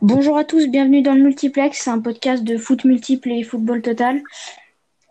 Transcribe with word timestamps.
Bonjour 0.00 0.36
à 0.36 0.44
tous, 0.44 0.68
bienvenue 0.68 1.02
dans 1.02 1.14
le 1.14 1.22
Multiplex, 1.22 1.86
un 1.88 2.00
podcast 2.00 2.42
de 2.44 2.56
foot 2.56 2.84
multiple 2.84 3.30
et 3.30 3.42
football 3.42 3.82
total. 3.82 4.22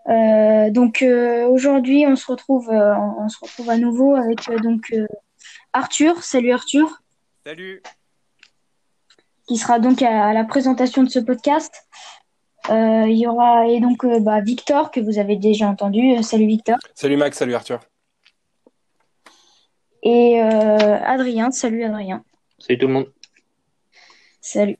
Euh, 0.09 0.69
donc 0.69 1.01
euh, 1.01 1.45
aujourd'hui, 1.47 2.05
on 2.07 2.15
se 2.15 2.25
retrouve, 2.25 2.69
euh, 2.69 2.95
on 2.95 3.29
se 3.29 3.37
retrouve 3.39 3.69
à 3.69 3.77
nouveau 3.77 4.15
avec 4.15 4.49
donc 4.63 4.93
Arthur. 5.73 6.23
Salut 6.23 6.51
Arthur. 6.51 7.01
Salut. 7.45 7.81
Qui 9.47 9.57
sera 9.57 9.79
donc 9.79 10.01
à, 10.01 10.33
la 10.33 10.43
présentation 10.43 11.03
de 11.03 11.09
ce 11.09 11.19
podcast. 11.19 11.87
Il 12.71 13.17
y 13.17 13.27
aura 13.27 13.67
et 13.67 13.79
donc 13.79 14.05
bah, 14.21 14.41
Victor 14.41 14.91
que 14.91 14.99
vous 14.99 15.19
avez 15.19 15.35
déjà 15.35 15.67
entendu. 15.67 16.23
salut 16.23 16.47
Victor. 16.47 16.77
Salut 16.95 17.17
Max, 17.17 17.37
salut 17.37 17.53
Arthur. 17.53 17.79
Et 20.03 20.39
Adrien. 20.39 21.51
Salut 21.51 21.83
Adrien. 21.83 22.23
Salut 22.59 22.79
tout 22.79 22.87
le 22.87 22.93
monde. 22.93 23.11
Salut. 24.41 24.77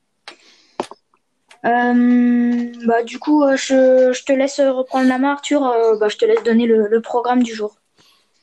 Euh, 1.64 2.72
bah, 2.86 3.04
du 3.04 3.18
coup, 3.20 3.44
euh, 3.44 3.56
je, 3.56 4.12
je, 4.12 4.24
te 4.24 4.32
laisse 4.32 4.60
reprendre 4.60 5.08
la 5.08 5.18
main, 5.18 5.32
Arthur. 5.32 5.64
Euh, 5.64 5.96
bah, 5.96 6.08
je 6.08 6.16
te 6.16 6.24
laisse 6.24 6.42
donner 6.42 6.66
le, 6.66 6.88
le 6.88 7.00
programme 7.00 7.42
du 7.42 7.54
jour. 7.54 7.76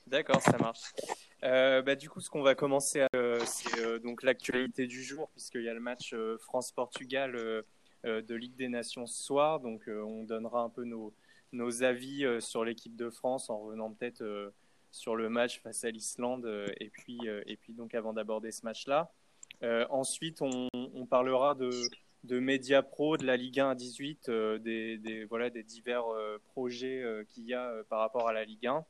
D'accord, 0.08 0.42
ça 0.42 0.58
marche. 0.58 0.94
bah, 1.42 1.96
du 1.96 2.10
coup, 2.10 2.22
ce 2.22 2.30
qu'on 2.30 2.42
va 2.42 2.56
commencer, 2.56 3.06
c'est 3.46 4.00
donc 4.02 4.24
l'actualité 4.24 4.88
du 4.88 5.04
jour, 5.04 5.30
puisqu'il 5.32 5.64
y 5.64 5.70
a 5.70 5.74
le 5.74 5.80
match 5.80 6.16
France-Portugal 6.40 7.64
de 8.04 8.36
Ligue 8.36 8.56
des 8.56 8.70
Nations 8.70 9.06
ce 9.06 9.22
soir. 9.22 9.60
Donc, 9.60 9.84
on 9.88 10.24
donnera 10.24 10.62
un 10.62 10.70
peu 10.70 10.84
nos, 10.84 11.14
nos 11.52 11.84
avis 11.84 12.26
sur 12.40 12.64
l'équipe 12.64 12.96
de 12.96 13.10
France 13.10 13.50
en 13.50 13.60
revenant 13.60 13.92
peut-être 13.92 14.52
sur 14.92 15.16
le 15.16 15.30
match 15.30 15.62
face 15.62 15.84
à 15.84 15.92
l'Islande. 15.92 16.46
et, 16.80 16.90
puis, 16.90 17.20
et 17.46 17.58
puis, 17.58 17.74
donc, 17.74 17.94
avant 17.96 18.14
d'aborder 18.14 18.52
ce 18.52 18.66
match-là. 18.66 19.12
ensuite, 19.90 20.42
on, 20.42 21.06
parlera 21.06 21.56
de 21.56 21.72
de 22.24 22.40
Media 22.40 22.84
Pro, 22.84 23.18
de 23.18 23.26
la 23.26 23.38
Ligue 23.38 23.60
1 23.60 23.70
à 23.72 23.76
18, 23.76 24.30
euh, 24.30 24.58
des, 24.60 25.26
voilà, 25.30 25.50
des 25.50 25.64
divers 25.64 26.06
euh, 26.08 26.38
projets 26.52 27.02
euh, 27.02 27.24
qu'il 27.24 27.46
y 27.46 27.54
a 27.54 27.72
par 27.90 28.00
rapport 28.00 28.28
à 28.28 28.34
la 28.34 28.44
Ligue 28.44 28.68
1. 28.68 28.86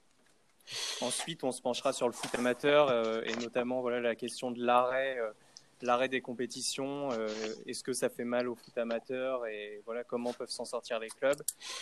Ensuite, 1.01 1.43
on 1.43 1.51
se 1.51 1.61
penchera 1.61 1.93
sur 1.93 2.07
le 2.07 2.13
foot 2.13 2.33
amateur 2.35 2.91
et 3.25 3.35
notamment 3.37 3.81
voilà, 3.81 3.99
la 3.99 4.15
question 4.15 4.51
de 4.51 4.63
l'arrêt, 4.63 5.17
l'arrêt 5.85 6.09
des 6.09 6.21
compétitions. 6.21 7.09
Est-ce 7.65 7.83
que 7.83 7.93
ça 7.93 8.09
fait 8.09 8.23
mal 8.23 8.47
au 8.47 8.55
foot 8.55 8.77
amateur 8.77 9.45
et 9.47 9.81
voilà, 9.85 10.03
comment 10.03 10.33
peuvent 10.33 10.49
s'en 10.49 10.65
sortir 10.65 10.99
les 10.99 11.09
clubs. 11.09 11.41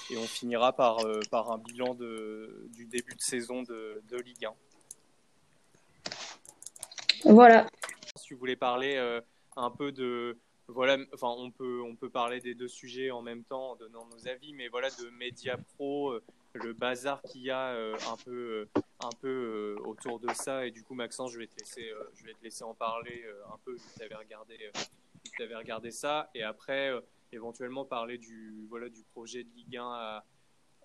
Et 0.10 0.18
on 0.18 0.24
finira 0.24 0.74
par, 0.74 0.98
par 1.32 1.52
un 1.52 1.58
bilan 1.58 1.96
de, 1.96 2.68
du 2.74 2.86
début 2.86 3.16
de 3.16 3.22
saison 3.22 3.64
de, 3.64 4.02
de 4.10 4.18
Ligue 4.18 4.46
1. 4.46 4.54
Voilà. 7.26 7.68
Si 8.16 8.34
vous 8.34 8.40
voulez 8.40 8.56
parler 8.56 8.98
un 9.56 9.72
peu 9.72 9.92
de, 9.92 10.38
voilà, 10.68 10.98
enfin, 11.14 11.34
on 11.38 11.50
peut, 11.50 11.82
on 11.82 11.96
peut 11.96 12.10
parler 12.10 12.42
des 12.42 12.54
deux 12.54 12.68
sujets 12.68 13.10
en 13.12 13.22
même 13.22 13.44
temps 13.44 13.72
en 13.72 13.76
donnant 13.76 14.06
nos 14.06 14.28
avis, 14.28 14.54
mais 14.54 14.68
voilà, 14.68 14.90
de 14.90 15.10
Média 15.12 15.58
Pro, 15.76 16.12
euh, 16.12 16.24
le 16.54 16.74
bazar 16.74 17.22
qu'il 17.22 17.42
y 17.42 17.52
a 17.52 17.70
euh, 17.70 17.96
un 18.12 18.18
peu, 18.18 18.68
euh, 18.76 18.82
un 19.00 19.10
peu 19.22 19.76
autour 19.86 20.20
de 20.20 20.32
ça. 20.34 20.66
Et 20.66 20.72
du 20.72 20.84
coup, 20.84 20.94
Maxence, 20.94 21.32
je 21.32 21.40
vais 21.40 21.48
te 21.48 21.60
laisser, 21.60 21.92
je 22.16 22.24
vais 22.26 22.34
te 22.34 22.44
laisser 22.44 22.64
en 22.64 22.74
parler 22.74 23.26
un 23.54 23.58
peu, 23.64 23.78
tu 23.96 24.04
avais 24.04 24.16
regardé, 24.16 24.72
avais 25.40 25.56
regardé 25.56 25.92
ça. 25.92 26.30
Et 26.34 26.44
après, 26.44 26.92
éventuellement 27.32 27.86
parler 27.86 28.18
du, 28.18 28.66
voilà, 28.70 28.90
du 28.90 29.04
projet 29.04 29.44
de 29.44 29.50
Ligue 29.56 29.78
1 29.78 29.84
à, 29.84 30.26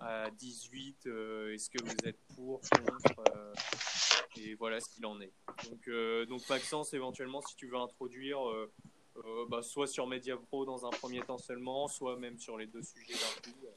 à 0.00 0.30
18. 0.30 1.06
Est-ce 1.06 1.70
que 1.70 1.82
vous 1.82 1.96
êtes 2.04 2.18
pour, 2.34 2.60
contre 2.60 3.24
Et 4.36 4.54
voilà 4.54 4.80
ce 4.80 4.88
qu'il 4.90 5.06
en 5.06 5.20
est. 5.20 5.32
Donc, 5.68 5.90
donc, 6.28 6.48
Maxence, 6.48 6.92
éventuellement, 6.94 7.40
si 7.42 7.56
tu 7.56 7.66
veux 7.66 7.78
introduire 7.78 8.40
euh, 9.16 9.46
bah, 9.48 9.62
soit 9.62 9.86
sur 9.86 10.06
Media 10.06 10.36
Pro 10.36 10.64
dans 10.64 10.86
un 10.86 10.90
premier 10.90 11.20
temps 11.20 11.38
seulement, 11.38 11.86
soit 11.88 12.16
même 12.16 12.38
sur 12.38 12.56
les 12.56 12.66
deux 12.66 12.82
sujets 12.82 13.14
d'un. 13.14 13.68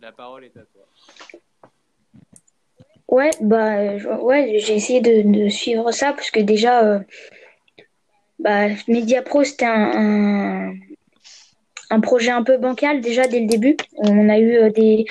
La 0.00 0.12
parole 0.12 0.44
est 0.44 0.56
à 0.56 0.64
toi. 0.64 0.86
Ouais, 3.12 3.28
bah, 3.42 3.96
ouais, 4.22 4.56
j'ai 4.58 4.74
essayé 4.74 5.02
de, 5.02 5.48
suivre 5.50 5.90
ça 5.92 6.14
parce 6.14 6.30
que 6.30 6.40
déjà, 6.40 6.82
euh, 6.82 6.98
bah, 8.38 8.68
Media 8.88 9.20
Pro 9.20 9.44
c'était 9.44 9.66
un, 9.66 10.72
un, 11.90 12.00
projet 12.00 12.30
un 12.30 12.42
peu 12.42 12.56
bancal 12.56 13.02
déjà 13.02 13.26
dès 13.26 13.40
le 13.40 13.46
début. 13.46 13.76
On 13.98 14.30
a 14.30 14.38
eu 14.38 14.56
euh, 14.56 14.70
des, 14.70 15.04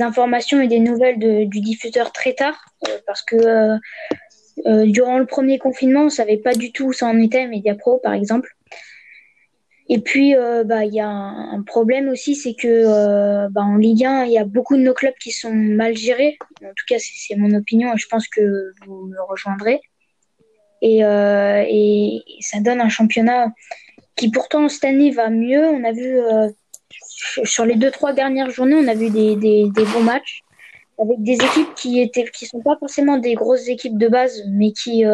informations 0.00 0.62
et 0.62 0.68
des 0.68 0.80
nouvelles 0.80 1.18
du 1.50 1.60
diffuseur 1.60 2.12
très 2.12 2.32
tard 2.32 2.64
parce 3.06 3.20
que 3.20 3.76
durant 4.86 5.18
le 5.18 5.26
premier 5.26 5.58
confinement, 5.58 6.04
on 6.04 6.08
savait 6.08 6.38
pas 6.38 6.54
du 6.54 6.72
tout 6.72 6.86
où 6.86 6.92
ça 6.94 7.06
en 7.06 7.20
était, 7.20 7.46
Media 7.46 7.74
Pro 7.74 7.98
par 7.98 8.14
exemple. 8.14 8.56
Et 9.88 10.00
puis, 10.00 10.34
euh, 10.34 10.64
bah, 10.64 10.84
il 10.84 10.94
y 10.94 11.00
a 11.00 11.08
un, 11.08 11.62
problème 11.62 12.08
aussi, 12.08 12.34
c'est 12.34 12.54
que 12.54 12.68
euh, 12.68 13.48
bah, 13.50 13.62
en 13.62 13.76
Ligue 13.76 14.04
1, 14.04 14.24
il 14.24 14.32
y 14.32 14.38
a 14.38 14.44
beaucoup 14.44 14.76
de 14.76 14.82
nos 14.82 14.94
clubs 14.94 15.14
qui 15.20 15.30
sont 15.30 15.52
mal 15.52 15.94
gérés. 15.94 16.38
En 16.62 16.68
tout 16.68 16.84
cas, 16.88 16.96
c'est 16.98 17.36
mon 17.36 17.54
opinion 17.54 17.92
et 17.92 17.98
je 17.98 18.08
pense 18.08 18.26
que 18.28 18.72
vous 18.86 19.06
me 19.06 19.22
rejoindrez. 19.28 19.80
Et, 20.80 21.04
euh, 21.04 21.64
et, 21.68 22.22
ça 22.40 22.60
donne 22.60 22.80
un 22.80 22.88
championnat 22.88 23.52
qui 24.16 24.30
pourtant 24.30 24.68
cette 24.68 24.84
année 24.84 25.10
va 25.10 25.28
mieux. 25.28 25.66
On 25.66 25.84
a 25.84 25.92
vu 25.92 26.16
sur 27.44 27.66
les 27.66 27.76
deux 27.76 27.90
trois 27.90 28.12
dernières 28.14 28.50
journées, 28.50 28.76
on 28.76 28.88
a 28.88 28.94
vu 28.94 29.10
des, 29.10 29.36
des, 29.36 29.68
des 29.68 29.84
bons 29.84 30.02
matchs 30.02 30.40
avec 30.98 31.22
des 31.22 31.34
équipes 31.34 31.74
qui 31.74 32.00
étaient 32.00 32.24
qui 32.32 32.46
sont 32.46 32.60
pas 32.60 32.76
forcément 32.78 33.18
des 33.18 33.34
grosses 33.34 33.68
équipes 33.68 33.98
de 33.98 34.08
base, 34.08 34.42
mais 34.48 34.72
qui 34.72 35.04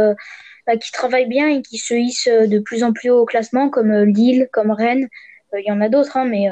bah, 0.70 0.76
qui 0.76 0.92
travaillent 0.92 1.26
bien 1.28 1.48
et 1.48 1.62
qui 1.62 1.78
se 1.78 1.94
hissent 1.94 2.28
euh, 2.28 2.46
de 2.46 2.60
plus 2.60 2.84
en 2.84 2.92
plus 2.92 3.10
haut 3.10 3.22
au 3.22 3.24
classement, 3.24 3.70
comme 3.70 3.90
euh, 3.90 4.04
Lille, 4.04 4.48
comme 4.52 4.70
Rennes. 4.70 5.08
Euh, 5.52 5.60
il 5.60 5.66
y 5.66 5.72
en 5.72 5.80
a 5.80 5.88
d'autres, 5.88 6.16
hein, 6.16 6.26
mais, 6.26 6.48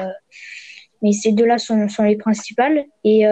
mais 1.01 1.13
ces 1.13 1.31
deux-là 1.31 1.57
sont, 1.57 1.87
sont, 1.87 2.03
les 2.03 2.17
principales. 2.17 2.83
Et, 3.05 3.23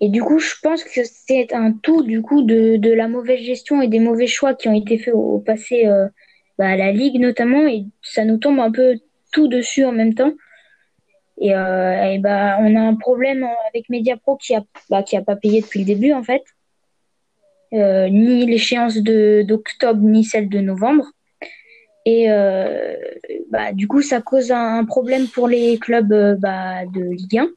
et 0.00 0.08
du 0.08 0.22
coup, 0.22 0.38
je 0.38 0.54
pense 0.62 0.82
que 0.82 1.02
c'est 1.04 1.52
un 1.52 1.72
tout 1.72 2.02
du 2.02 2.22
coup 2.22 2.42
de, 2.42 2.76
de, 2.76 2.90
la 2.90 3.06
mauvaise 3.06 3.40
gestion 3.40 3.82
et 3.82 3.88
des 3.88 4.00
mauvais 4.00 4.26
choix 4.26 4.54
qui 4.54 4.68
ont 4.68 4.74
été 4.74 4.96
faits 4.96 5.12
au, 5.12 5.40
passé 5.40 5.84
bah, 6.58 6.68
à 6.68 6.76
la 6.76 6.90
Ligue 6.90 7.20
notamment, 7.20 7.66
et 7.66 7.84
ça 8.00 8.24
nous 8.24 8.38
tombe 8.38 8.60
un 8.60 8.72
peu 8.72 8.94
tout 9.30 9.48
dessus 9.48 9.84
en 9.84 9.92
même 9.92 10.14
temps. 10.14 10.32
Et, 11.38 11.50
et 11.50 12.18
bah, 12.18 12.56
on 12.60 12.76
a 12.76 12.80
un 12.80 12.94
problème 12.94 13.46
avec 13.68 13.90
Mediapro 13.90 14.36
qui 14.38 14.54
a, 14.54 14.62
bah, 14.88 15.04
pas 15.26 15.36
payé 15.36 15.60
depuis 15.60 15.80
le 15.80 15.86
début 15.86 16.14
en 16.14 16.22
fait. 16.22 16.44
Euh, 17.72 18.08
ni 18.08 18.46
l'échéance 18.46 18.98
d'octobre 18.98 20.00
ni 20.00 20.24
celle 20.24 20.48
de 20.48 20.60
novembre. 20.60 21.06
Et 22.04 22.30
euh, 22.30 22.96
bah, 23.50 23.72
du 23.72 23.88
coup, 23.88 24.02
ça 24.02 24.20
cause 24.20 24.52
un, 24.52 24.84
problème 24.84 25.26
pour 25.26 25.48
les 25.48 25.78
clubs 25.78 26.12
euh, 26.12 26.36
bah, 26.38 26.84
de 26.86 27.02
Ligue 27.02 27.38
1 27.38 27.48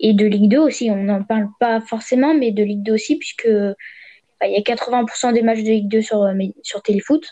et 0.00 0.14
de 0.14 0.26
Ligue 0.26 0.50
2 0.50 0.58
aussi. 0.58 0.90
On 0.90 0.96
n'en 0.96 1.22
parle 1.22 1.48
pas 1.60 1.80
forcément, 1.80 2.34
mais 2.34 2.50
de 2.50 2.64
Ligue 2.64 2.82
2 2.82 2.92
aussi, 2.92 3.16
puisque 3.16 3.48
bah, 3.48 4.48
il 4.48 4.52
y 4.52 4.56
a 4.56 4.60
80% 4.60 5.32
des 5.32 5.42
matchs 5.42 5.62
de 5.62 5.70
Ligue 5.70 5.88
2 5.88 6.02
sur, 6.02 6.26
sur 6.62 6.82
Téléfoot. 6.82 7.24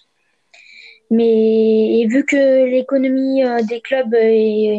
Mais 1.10 2.06
vu 2.08 2.24
que 2.24 2.66
l'économie 2.66 3.42
des 3.68 3.80
clubs 3.80 4.14
est 4.14 4.78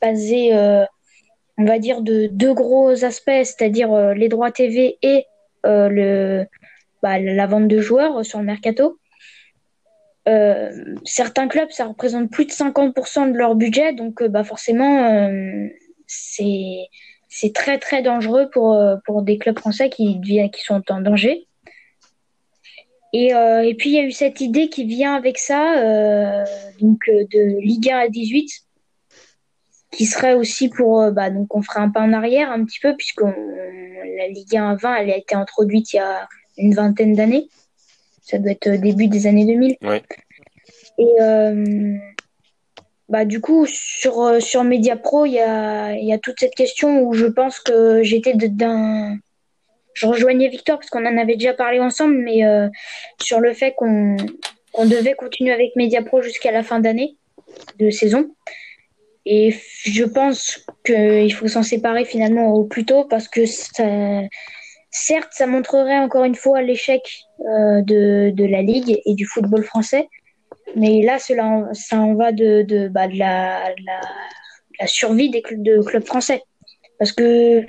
basée, 0.00 0.54
on 1.58 1.64
va 1.66 1.78
dire, 1.78 2.00
de 2.00 2.28
deux 2.28 2.54
gros 2.54 3.04
aspects, 3.04 3.42
c'est-à-dire 3.44 4.14
les 4.14 4.30
droits 4.30 4.50
TV 4.50 4.96
et 5.02 5.26
le, 5.64 6.44
bah, 7.02 7.18
la 7.18 7.46
vente 7.46 7.68
de 7.68 7.80
joueurs 7.80 8.24
sur 8.24 8.38
le 8.38 8.44
mercato. 8.44 8.98
Euh, 10.28 10.70
certains 11.04 11.48
clubs, 11.48 11.70
ça 11.70 11.86
représente 11.86 12.30
plus 12.30 12.46
de 12.46 12.52
50% 12.52 13.32
de 13.32 13.36
leur 13.36 13.56
budget, 13.56 13.92
donc 13.92 14.22
euh, 14.22 14.28
bah, 14.28 14.44
forcément, 14.44 15.04
euh, 15.04 15.66
c'est 16.06 16.86
c'est 17.28 17.54
très 17.54 17.78
très 17.78 18.02
dangereux 18.02 18.50
pour, 18.52 18.78
pour 19.06 19.22
des 19.22 19.38
clubs 19.38 19.58
français 19.58 19.88
qui, 19.88 20.20
qui 20.20 20.62
sont 20.62 20.82
en 20.90 21.00
danger. 21.00 21.48
Et, 23.14 23.28
et 23.28 23.74
puis 23.78 23.90
il 23.90 23.94
y 23.94 23.98
a 23.98 24.02
eu 24.02 24.12
cette 24.12 24.42
idée 24.42 24.68
qui 24.68 24.84
vient 24.84 25.14
avec 25.14 25.38
ça, 25.38 26.44
donc 26.78 26.98
de 27.08 27.60
Ligue 27.60 27.90
1 27.90 27.96
à 27.96 28.08
18, 28.08 28.50
qui 29.92 30.06
serait 30.06 30.34
aussi 30.34 30.68
pour, 30.68 31.12
bah, 31.12 31.30
donc 31.30 31.54
on 31.54 31.62
ferait 31.62 31.80
un 31.80 31.90
pas 31.90 32.00
en 32.00 32.12
arrière 32.12 32.50
un 32.50 32.64
petit 32.64 32.80
peu, 32.80 32.96
puisque 32.96 33.22
la 33.22 34.28
Ligue 34.28 34.56
1 34.56 34.70
à 34.70 34.74
20, 34.74 34.96
elle 34.96 35.10
a 35.10 35.16
été 35.16 35.34
introduite 35.34 35.92
il 35.92 35.96
y 35.96 36.00
a 36.00 36.28
une 36.58 36.74
vingtaine 36.74 37.14
d'années. 37.14 37.48
Ça 38.22 38.38
doit 38.38 38.52
être 38.52 38.68
début 38.68 39.08
des 39.08 39.26
années 39.26 39.44
2000. 39.44 39.76
Et 40.98 41.06
euh, 41.20 41.96
bah, 43.08 43.24
du 43.24 43.40
coup, 43.40 43.66
sur, 43.66 44.22
euh, 44.22 44.40
sur 44.40 44.64
Media 44.64 44.96
Pro, 44.96 45.26
il 45.26 45.32
y 45.32 45.40
a, 45.40 45.94
y 45.94 46.12
a 46.12 46.18
toute 46.18 46.40
cette 46.40 46.54
question 46.54 47.02
où 47.02 47.12
je 47.14 47.26
pense 47.26 47.60
que 47.60 48.02
j'étais 48.02 48.34
d'un. 48.34 49.16
Je 49.94 50.06
rejoignais 50.06 50.48
Victor 50.48 50.78
parce 50.78 50.88
qu'on 50.88 51.04
en 51.04 51.18
avait 51.18 51.36
déjà 51.36 51.52
parlé 51.52 51.78
ensemble, 51.78 52.14
mais 52.16 52.46
euh, 52.46 52.68
sur 53.20 53.40
le 53.40 53.52
fait 53.52 53.74
qu'on 53.76 54.16
devait 54.78 55.12
continuer 55.12 55.52
avec 55.52 55.76
Media 55.76 56.02
Pro 56.02 56.22
jusqu'à 56.22 56.50
la 56.50 56.62
fin 56.62 56.80
d'année 56.80 57.16
de 57.78 57.90
saison. 57.90 58.34
Et 59.24 59.54
je 59.84 60.04
pense 60.04 60.64
qu'il 60.84 61.32
faut 61.32 61.48
s'en 61.48 61.62
séparer 61.62 62.04
finalement 62.04 62.52
au 62.52 62.64
plus 62.64 62.84
tôt 62.84 63.04
parce 63.04 63.28
que 63.28 63.46
ça, 63.46 63.84
certes, 64.90 65.30
ça 65.32 65.46
montrerait 65.46 65.98
encore 65.98 66.24
une 66.24 66.34
fois 66.34 66.62
l'échec 66.62 67.02
euh, 67.40 67.82
de, 67.82 68.30
de, 68.30 68.44
la 68.44 68.62
Ligue 68.62 69.00
et 69.04 69.14
du 69.14 69.26
football 69.26 69.64
français. 69.64 70.08
Mais 70.76 71.02
là, 71.02 71.18
cela, 71.18 71.68
ça 71.72 71.98
en 71.98 72.14
va 72.14 72.32
de, 72.32 72.62
de, 72.62 72.88
bah, 72.88 73.06
de 73.06 73.16
la, 73.16 73.68
la, 73.84 74.00
la, 74.80 74.86
survie 74.86 75.30
des 75.30 75.42
clubs, 75.42 76.04
français. 76.04 76.42
Parce 76.98 77.12
que 77.12 77.64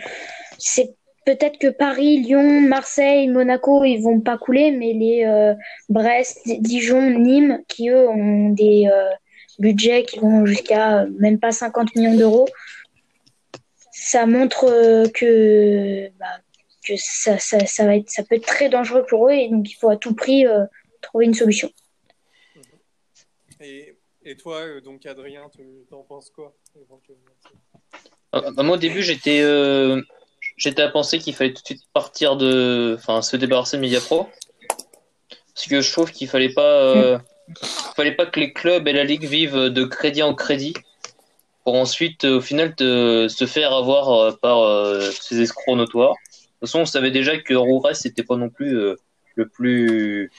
c'est 0.57 0.95
peut-être 1.25 1.57
que 1.59 1.67
Paris, 1.67 2.19
Lyon, 2.19 2.61
Marseille, 2.61 3.27
Monaco, 3.27 3.83
ils 3.83 4.01
vont 4.01 4.21
pas 4.21 4.37
couler, 4.37 4.71
mais 4.71 4.93
les 4.93 5.25
euh, 5.25 5.53
Brest, 5.89 6.41
Dijon, 6.45 7.11
Nîmes, 7.19 7.59
qui 7.67 7.89
eux 7.89 8.07
ont 8.09 8.49
des 8.49 8.89
euh, 8.91 9.09
budgets 9.59 10.03
qui 10.03 10.19
vont 10.19 10.45
jusqu'à 10.45 11.05
même 11.19 11.39
pas 11.39 11.51
50 11.51 11.95
millions 11.95 12.15
d'euros, 12.15 12.47
ça 13.91 14.25
montre 14.25 14.65
euh, 14.65 15.07
que, 15.09 16.09
bah, 16.17 16.39
que 16.85 16.93
ça, 16.97 17.37
ça, 17.39 17.65
ça, 17.65 17.85
va 17.85 17.95
être, 17.95 18.09
ça 18.09 18.23
peut 18.23 18.35
être 18.35 18.45
très 18.45 18.69
dangereux 18.69 19.05
pour 19.07 19.29
eux 19.29 19.33
et 19.33 19.49
donc 19.49 19.69
il 19.69 19.75
faut 19.75 19.89
à 19.89 19.97
tout 19.97 20.13
prix 20.13 20.45
trouver 21.01 21.25
une 21.25 21.33
solution. 21.33 21.71
Et, 23.59 23.95
et 24.23 24.35
toi, 24.35 24.81
donc 24.81 25.05
Adrien, 25.05 25.49
tu 25.53 25.63
en 25.91 26.03
penses 26.03 26.29
quoi 26.29 26.55
Moi 28.33 28.75
au 28.75 28.77
début 28.77 29.03
j'étais 29.03 29.41
j'étais 30.57 30.81
à 30.81 30.89
penser 30.89 31.19
qu'il 31.19 31.33
fallait 31.33 31.53
tout 31.53 31.61
de 31.61 31.65
suite 31.65 31.83
partir 31.93 32.35
de, 32.35 32.95
enfin, 32.97 33.21
se 33.21 33.37
débarrasser 33.37 33.77
de 33.77 33.81
Mediapro. 33.81 34.27
Parce 35.53 35.67
que 35.67 35.81
je 35.81 35.91
trouve 35.91 36.11
qu'il 36.11 36.27
fallait 36.27 36.53
pas, 36.53 36.81
euh, 36.81 37.19
fallait 37.95 38.15
pas 38.15 38.25
que 38.25 38.39
les 38.39 38.53
clubs 38.53 38.87
et 38.87 38.93
la 38.93 39.03
ligue 39.03 39.25
vivent 39.25 39.69
de 39.69 39.83
crédit 39.85 40.23
en 40.23 40.33
crédit 40.33 40.73
pour 41.63 41.75
ensuite, 41.75 42.25
au 42.25 42.41
final, 42.41 42.73
se 42.77 43.45
faire 43.47 43.73
avoir 43.73 44.11
euh, 44.11 44.31
par 44.31 44.59
euh, 44.59 45.11
ces 45.11 45.41
escrocs 45.41 45.77
notoires. 45.77 46.13
De 46.13 46.35
toute 46.35 46.59
façon, 46.61 46.79
on 46.79 46.85
savait 46.85 47.11
déjà 47.11 47.37
que 47.37 47.53
Roures 47.53 47.89
c'était 47.93 48.23
pas 48.23 48.35
non 48.35 48.49
plus 48.49 48.95
le 49.35 49.47
plus, 49.47 50.29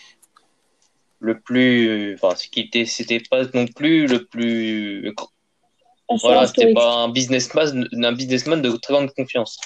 le 1.21 1.41
plus, 1.41 2.15
enfin, 2.15 2.35
c'était 2.37 3.21
pas 3.31 3.45
non 3.55 3.67
plus 3.67 4.07
le 4.07 4.25
plus, 4.25 5.15
voilà, 6.23 6.47
c'était 6.47 6.73
pas 6.73 6.95
un 6.95 7.09
businessman, 7.09 7.89
un 7.93 8.13
businessman 8.13 8.61
de 8.61 8.71
très 8.77 8.93
grande 8.93 9.11
confiance. 9.13 9.59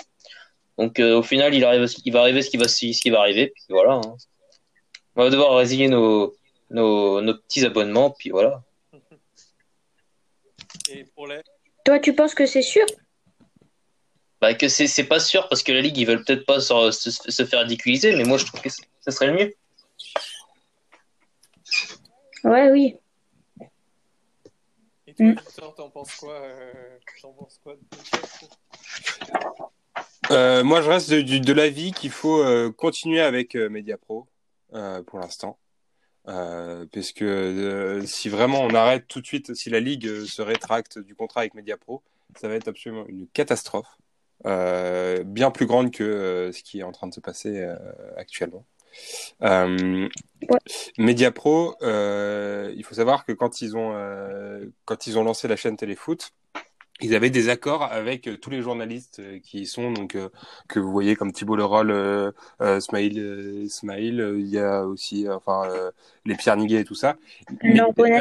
Donc 0.79 1.01
euh, 1.01 1.19
au 1.19 1.23
final, 1.23 1.55
il, 1.55 1.65
arrive, 1.65 1.87
il 2.05 2.13
va 2.13 2.21
arriver 2.21 2.43
ce 2.43 2.51
qui 2.51 2.57
va, 2.57 2.69
ce 2.69 2.79
qui 2.79 3.11
va 3.11 3.21
arriver. 3.21 3.49
Puis 3.49 3.65
voilà. 3.71 3.95
Hein. 3.95 4.17
On 5.17 5.25
va 5.25 5.31
devoir 5.31 5.57
résilier 5.57 5.89
nos, 5.89 6.35
nos, 6.71 7.21
nos, 7.21 7.35
petits 7.35 7.65
abonnements. 7.65 8.11
Puis 8.11 8.31
voilà. 8.31 8.63
Et 10.91 11.05
pour 11.05 11.27
les... 11.27 11.41
Toi, 11.85 11.99
tu 11.99 12.15
penses 12.15 12.35
que 12.35 12.47
c'est 12.47 12.63
sûr? 12.63 12.87
Bah, 14.41 14.55
que 14.55 14.69
c'est 14.69 15.05
pas 15.05 15.19
sûr 15.19 15.49
parce 15.49 15.65
que 15.65 15.73
la 15.73 15.81
ligue 15.81 15.99
ils 15.99 16.07
veulent 16.07 16.23
peut-être 16.23 16.47
pas 16.47 16.61
se, 16.61 16.91
se, 16.93 17.45
faire 17.45 17.61
ridiculiser, 17.63 18.15
mais 18.15 18.23
moi 18.23 18.39
je 18.39 18.47
trouve 18.47 18.61
que 18.61 18.69
ça 18.69 19.11
serait 19.11 19.27
le 19.27 19.33
mieux. 19.33 19.55
Ouais, 22.45 22.71
oui. 22.71 22.97
Et 25.09 25.15
toi, 25.15 25.27
mm. 25.27 25.31
Victor, 25.31 25.75
t'en 25.75 25.91
penses 25.91 26.15
quoi, 26.15 26.35
euh, 26.35 26.99
penses 27.21 27.61
quoi 27.65 27.75
euh, 30.31 30.63
moi, 30.63 30.83
je 30.83 30.89
reste 30.89 31.11
de, 31.11 31.23
de, 31.23 31.39
de 31.39 31.53
l'avis 31.53 31.93
qu'il 31.93 32.11
faut 32.11 32.43
euh, 32.43 32.71
continuer 32.71 33.21
avec 33.21 33.55
euh, 33.55 33.69
MediaPro 33.69 34.27
euh, 34.75 35.03
pour 35.03 35.19
l'instant. 35.19 35.59
Parce 36.93 37.13
que 37.13 38.03
si 38.07 38.29
vraiment 38.29 38.63
on 38.63 38.75
arrête 38.75 39.07
tout 39.09 39.21
de 39.21 39.27
suite, 39.27 39.55
si 39.55 39.71
la 39.71 39.81
Ligue 39.81 40.25
se 40.25 40.43
rétracte 40.43 40.99
du 40.99 41.15
contrat 41.15 41.41
avec 41.41 41.55
MediaPro, 41.55 42.03
ça 42.37 42.49
va 42.49 42.55
être 42.55 42.69
absolument 42.69 43.07
une 43.07 43.27
catastrophe. 43.29 43.97
bien 44.45 45.51
plus 45.51 45.67
grande 45.67 45.91
que 45.91 46.51
ce 46.53 46.63
qui 46.63 46.81
est 46.81 46.85
en 46.85 46.93
train 46.93 47.07
de 47.07 47.15
se 47.15 47.21
passer 47.21 47.67
actuellement. 48.17 48.65
Euh, 49.43 50.09
ouais. 50.51 50.59
Mediapro, 50.99 51.75
il 51.83 52.85
faut 52.85 52.95
savoir 52.95 53.25
que 53.25 53.33
quand 53.33 53.61
ils 53.63 53.77
ont 53.77 53.95
quand 54.85 55.07
ils 55.07 55.19
ont 55.19 55.25
lancé 55.25 55.49
la 55.49 55.57
chaîne 55.57 55.77
Téléfoot, 55.77 56.33
ils 57.01 57.15
avaient 57.15 57.31
des 57.31 57.49
accords 57.49 57.83
avec 57.85 58.27
euh, 58.27 58.37
tous 58.37 58.51
les 58.51 58.63
journalistes 58.63 59.21
euh, 59.21 59.39
qui 59.41 59.67
sont. 59.67 59.93
Donc 59.93 60.15
euh, 60.15 60.29
que 60.69 60.81
vous 60.81 60.91
voyez 60.91 61.17
comme 61.17 61.33
Thibault 61.33 61.57
Leroll, 61.57 61.91
euh, 61.91 62.33
euh, 62.61 62.81
Smail, 62.81 63.15
il 63.17 64.47
y 64.47 64.59
a 64.59 64.85
aussi 64.87 65.29
enfin 65.29 65.69
les 66.25 66.35
Pierre 66.35 66.57
Niguet 66.57 66.81
et 66.81 66.85
tout 66.85 66.95
ça, 66.95 67.17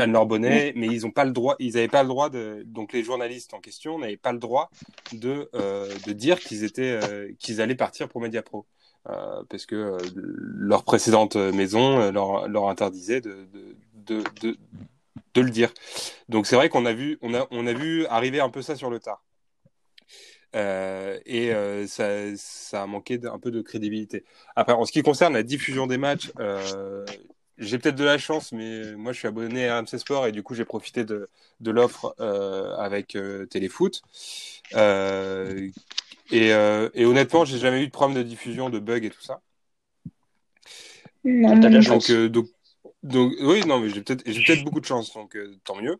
Norbonnet, 0.07 0.74
mais 0.75 0.88
ils 0.88 1.06
ont 1.06 1.12
pas 1.12 1.25
le 1.25 1.31
droit, 1.31 1.56
ils 1.59 1.74
n'avaient 1.74 1.88
pas 1.88 2.03
le 2.03 2.09
droit 2.09 2.29
de 2.29 2.63
donc 2.65 2.94
les 2.94 3.03
journalistes 3.03 3.53
en 3.53 3.59
question 3.59 4.00
n'avaient 4.00 4.18
pas 4.18 4.31
le 4.31 4.39
droit 4.39 4.69
de 5.12 5.50
de 5.53 6.13
dire 6.13 6.39
qu'ils 6.39 6.63
étaient 6.63 7.00
qu'ils 7.39 7.62
allaient 7.62 7.75
partir 7.75 8.07
pour 8.09 8.21
Mediapro. 8.21 8.65
Euh, 9.09 9.41
parce 9.50 9.65
que 9.65 9.97
leur 10.13 10.83
précédente 10.83 11.38
maison 11.38 12.12
leur, 12.12 12.50
leur 12.50 12.68
interdisait 12.68 13.21
de, 13.21 13.47
de, 13.53 13.77
de, 14.06 14.23
de 14.41 14.57
le 15.35 15.49
dire. 15.49 15.73
Donc 16.29 16.47
c'est 16.47 16.55
vrai 16.55 16.69
qu'on 16.69 16.85
a 16.85 16.93
vu, 16.93 17.17
on 17.21 17.33
a, 17.33 17.47
on 17.51 17.67
a 17.67 17.73
vu 17.73 18.05
arriver 18.07 18.39
un 18.39 18.49
peu 18.49 18.61
ça 18.61 18.75
sur 18.75 18.89
le 18.89 18.99
tard. 18.99 19.23
Euh, 20.55 21.19
et 21.25 21.53
euh, 21.53 21.85
ça, 21.87 22.35
ça, 22.35 22.83
a 22.83 22.87
manqué 22.87 23.19
un 23.31 23.39
peu 23.39 23.51
de 23.51 23.61
crédibilité. 23.61 24.23
Après, 24.55 24.73
en 24.73 24.85
ce 24.85 24.91
qui 24.91 25.01
concerne 25.03 25.33
la 25.33 25.43
diffusion 25.43 25.87
des 25.87 25.97
matchs, 25.97 26.31
euh, 26.39 27.05
j'ai 27.57 27.77
peut-être 27.77 27.95
de 27.95 28.03
la 28.03 28.17
chance, 28.17 28.51
mais 28.51 28.95
moi 28.95 29.11
je 29.11 29.19
suis 29.19 29.27
abonné 29.27 29.67
à 29.67 29.79
RMC 29.79 29.97
Sport 29.97 30.27
et 30.27 30.31
du 30.31 30.43
coup 30.43 30.53
j'ai 30.53 30.65
profité 30.65 31.03
de, 31.03 31.27
de 31.59 31.71
l'offre 31.71 32.15
avec 32.77 33.17
Téléfoot. 33.49 34.01
Et, 36.29 36.49
et, 36.49 37.05
honnêtement, 37.05 37.45
j'ai 37.45 37.57
jamais 37.57 37.81
eu 37.81 37.87
de 37.87 37.91
problème 37.91 38.17
de 38.17 38.27
diffusion, 38.27 38.69
de 38.69 38.79
bugs 38.79 39.03
et 39.03 39.09
tout 39.09 39.21
ça. 39.21 39.41
Non, 41.23 41.57
donc, 41.57 42.11
donc, 42.11 42.47
donc 43.03 43.33
oui, 43.41 43.61
non, 43.65 43.79
mais 43.79 43.89
j'ai 43.89 44.01
peut-être 44.01 44.63
beaucoup 44.63 44.79
de 44.79 44.85
chance, 44.85 45.13
donc 45.13 45.35
euh, 45.35 45.55
tant 45.63 45.75
mieux. 45.75 45.99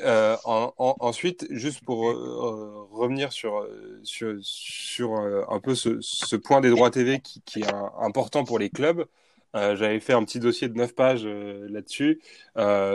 Euh, 0.00 0.36
en, 0.44 0.72
en, 0.78 0.96
ensuite, 1.00 1.46
juste 1.50 1.84
pour 1.84 2.08
euh, 2.10 2.88
revenir 2.90 3.32
sur 3.32 3.66
sur, 4.02 5.14
un 5.14 5.60
peu 5.60 5.74
ce, 5.74 6.36
point 6.36 6.60
des 6.60 6.70
droits 6.70 6.90
TV 6.90 7.20
qui, 7.20 7.60
est 7.60 7.72
important 8.00 8.44
pour 8.44 8.58
les 8.58 8.70
clubs. 8.70 9.06
J'avais 9.54 10.00
fait 10.00 10.14
un 10.14 10.24
petit 10.24 10.40
dossier 10.40 10.68
de 10.68 10.74
9 10.74 10.94
pages 10.94 11.26
là-dessus, 11.26 12.20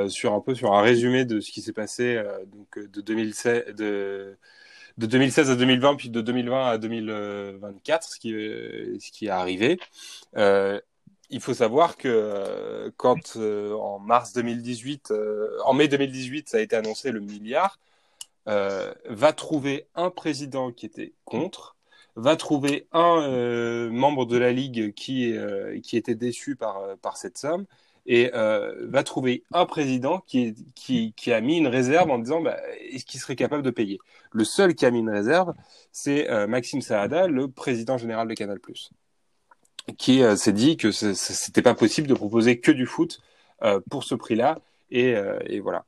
sur 0.09 0.33
un 0.33 0.41
peu 0.41 0.55
sur 0.55 0.73
un 0.73 0.81
résumé 0.81 1.25
de 1.25 1.39
ce 1.39 1.51
qui 1.51 1.61
s'est 1.61 1.73
passé 1.73 2.21
donc 2.47 2.79
de 2.79 3.01
2016 3.01 3.75
de 3.75 4.37
de 4.97 5.05
2016 5.05 5.51
à 5.51 5.55
2020 5.55 5.95
puis 5.95 6.09
de 6.09 6.21
2020 6.21 6.67
à 6.67 6.77
2024, 6.79 8.03
ce 8.09 8.19
qui 8.19 8.31
ce 8.31 9.11
qui 9.11 9.27
est 9.27 9.29
arrivé. 9.29 9.77
Il 11.29 11.41
faut 11.41 11.53
savoir 11.53 11.97
que 11.97 12.07
euh, 12.07 12.91
quand 12.97 13.35
euh, 13.35 13.73
en 13.73 13.99
mars 13.99 14.33
2018, 14.33 15.11
euh, 15.11 15.57
en 15.65 15.73
mai 15.73 15.87
2018, 15.87 16.49
ça 16.49 16.57
a 16.57 16.61
été 16.61 16.75
annoncé 16.75 17.11
le 17.11 17.19
milliard, 17.19 17.79
va 18.45 19.33
trouver 19.33 19.87
un 19.93 20.09
président 20.09 20.71
qui 20.71 20.85
était 20.85 21.11
contre, 21.25 21.75
va 22.15 22.37
trouver 22.37 22.87
un 22.93 23.89
membre 23.89 24.25
de 24.25 24.37
la 24.37 24.53
ligue 24.53 24.93
qui 24.93 25.35
qui 25.83 25.97
était 25.97 26.15
déçu 26.15 26.55
par 26.55 26.97
par 27.01 27.17
cette 27.17 27.37
somme 27.37 27.65
et 28.05 28.31
va 28.33 29.03
trouver 29.03 29.43
un 29.51 29.65
président 29.65 30.19
qui, 30.27 30.55
qui, 30.75 31.13
qui 31.17 31.33
a 31.33 31.41
mis 31.41 31.57
une 31.57 31.67
réserve 31.67 32.09
en 32.09 32.19
disant 32.19 32.41
bah, 32.41 32.57
est-ce 32.89 33.03
qu'il 33.05 33.19
serait 33.19 33.35
capable 33.35 33.63
de 33.63 33.69
payer? 33.69 33.99
Le 34.31 34.45
seul 34.45 34.75
qui 34.75 34.85
a 34.85 34.91
mis 34.91 34.99
une 34.99 35.09
réserve, 35.09 35.53
c'est 35.91 36.29
Maxime 36.47 36.81
Saada, 36.81 37.27
le 37.27 37.49
président 37.49 37.97
général 37.97 38.29
de 38.29 38.33
Canal+ 38.33 38.59
qui 39.97 40.23
euh, 40.23 40.35
s'est 40.35 40.53
dit 40.53 40.77
que 40.77 40.91
c'était 40.91 41.61
pas 41.61 41.73
possible 41.73 42.07
de 42.07 42.13
proposer 42.13 42.59
que 42.59 42.71
du 42.71 42.85
foot 42.85 43.21
euh, 43.63 43.79
pour 43.89 44.03
ce 44.03 44.15
prix-là. 44.15 44.59
Et, 44.91 45.15
euh, 45.15 45.39
voilà. 45.61 45.85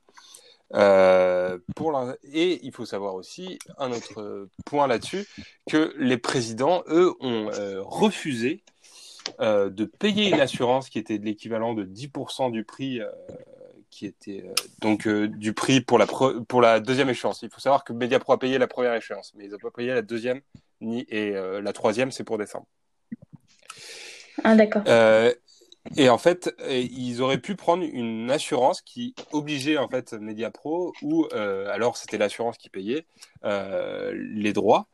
Et 2.32 2.60
il 2.64 2.72
faut 2.72 2.86
savoir 2.86 3.16
aussi 3.16 3.60
un 3.78 3.92
autre 3.92 4.48
point 4.66 4.88
là-dessus, 4.88 5.26
que 5.68 5.96
les 5.98 6.18
présidents, 6.18 6.84
eux, 6.88 7.14
ont 7.20 7.50
refusé 7.84 8.62
de 9.40 9.86
payer 9.86 10.30
une 10.30 10.40
assurance 10.40 10.90
qui 10.90 11.00
était 11.00 11.18
de 11.18 11.26
l'équivalent 11.26 11.74
de 11.74 11.84
10% 11.84 12.52
du 12.52 12.64
prix 12.64 13.00
qui 13.90 14.06
était 14.06 14.44
donc 14.80 15.08
du 15.08 15.54
prix 15.54 15.82
pour 15.82 15.98
la 15.98 16.06
pour 16.06 16.62
la 16.62 16.80
deuxième 16.80 17.10
échéance. 17.10 17.42
Il 17.42 17.50
faut 17.50 17.60
savoir 17.60 17.84
que 17.84 17.92
Mediapro 17.92 18.34
a 18.34 18.40
payé 18.40 18.60
la 18.60 18.68
première 18.68 18.94
échéance, 18.94 19.34
mais 19.36 19.46
ils 19.46 19.52
n'ont 19.52 19.58
pas 19.58 19.72
payé 19.72 19.92
la 19.92 20.04
deuxième 20.04 20.42
ni 20.82 21.04
et 21.10 21.32
la 21.32 21.74
troisième 21.74 22.12
c'est 22.12 22.24
pour 22.24 22.38
décembre. 22.38 22.68
Ah, 24.44 24.56
d'accord. 24.56 24.84
Euh, 24.88 25.34
et 25.96 26.10
en 26.10 26.18
fait, 26.18 26.54
ils 26.70 27.22
auraient 27.22 27.40
pu 27.40 27.56
prendre 27.56 27.84
une 27.84 28.30
assurance 28.30 28.82
qui 28.82 29.16
obligeait 29.32 29.78
en 29.78 29.88
fait 29.88 30.14
Mediapro, 30.14 30.94
ou 31.02 31.26
euh, 31.34 31.72
alors 31.72 31.98
c'était 31.98 32.18
l'assurance 32.18 32.58
qui 32.58 32.70
payait 32.70 33.06
euh, 33.46 34.14
les 34.16 34.54
droits, 34.54 34.88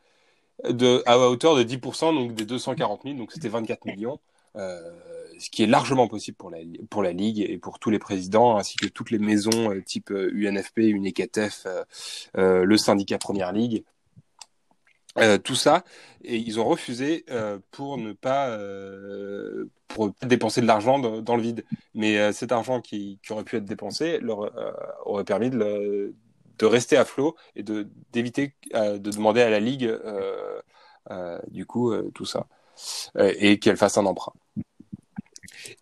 de, 0.69 1.03
à 1.05 1.17
hauteur 1.17 1.55
de 1.55 1.63
10%, 1.63 2.13
donc 2.13 2.33
des 2.33 2.45
240 2.45 3.01
000, 3.03 3.15
donc 3.15 3.31
c'était 3.31 3.49
24 3.49 3.85
millions. 3.85 4.19
ce 4.55 5.49
qui 5.49 5.63
est 5.63 5.67
largement 5.67 6.07
possible 6.07 6.37
pour 6.37 6.49
la, 6.49 6.59
pour 6.89 7.03
la 7.03 7.11
Ligue 7.11 7.41
et 7.41 7.57
pour 7.57 7.79
tous 7.79 7.89
les 7.89 7.99
présidents, 7.99 8.55
ainsi 8.55 8.77
que 8.77 8.87
toutes 8.87 9.11
les 9.11 9.19
maisons 9.19 9.71
euh, 9.71 9.81
type 9.81 10.11
UNFP, 10.11 10.77
UNECATF, 10.77 11.67
le 12.35 12.77
syndicat 12.77 13.17
Première 13.17 13.51
Ligue. 13.51 13.83
Tout 15.43 15.55
ça, 15.55 15.83
et 16.23 16.35
ils 16.35 16.59
ont 16.59 16.65
refusé 16.65 17.25
pour 17.71 17.97
ne 17.97 18.13
pas 18.13 18.57
pour 19.87 20.13
dépenser 20.23 20.61
de 20.61 20.67
l'argent 20.67 20.99
dans, 20.99 21.35
le 21.35 21.41
vide. 21.41 21.65
Mais 21.93 22.33
cet 22.33 22.51
argent 22.51 22.81
qui, 22.81 23.19
qui, 23.23 23.31
aurait 23.31 23.43
pu 23.43 23.57
être 23.57 23.65
dépensé 23.65 24.19
leur 24.19 24.51
aurait 25.05 25.23
permis 25.23 25.49
de, 25.49 26.13
de 26.59 26.65
rester 26.65 26.97
à 26.97 27.05
flot 27.05 27.35
et 27.55 27.63
de 27.63 27.87
d'éviter 28.11 28.53
de 28.73 28.97
demander 28.97 29.41
à 29.41 29.49
la 29.49 29.59
ligue 29.59 29.89
du 31.49 31.65
coup 31.65 31.95
tout 32.13 32.25
ça 32.25 32.47
et 33.17 33.59
qu'elle 33.59 33.77
fasse 33.77 33.97
un 33.97 34.05
emprunt. 34.05 34.33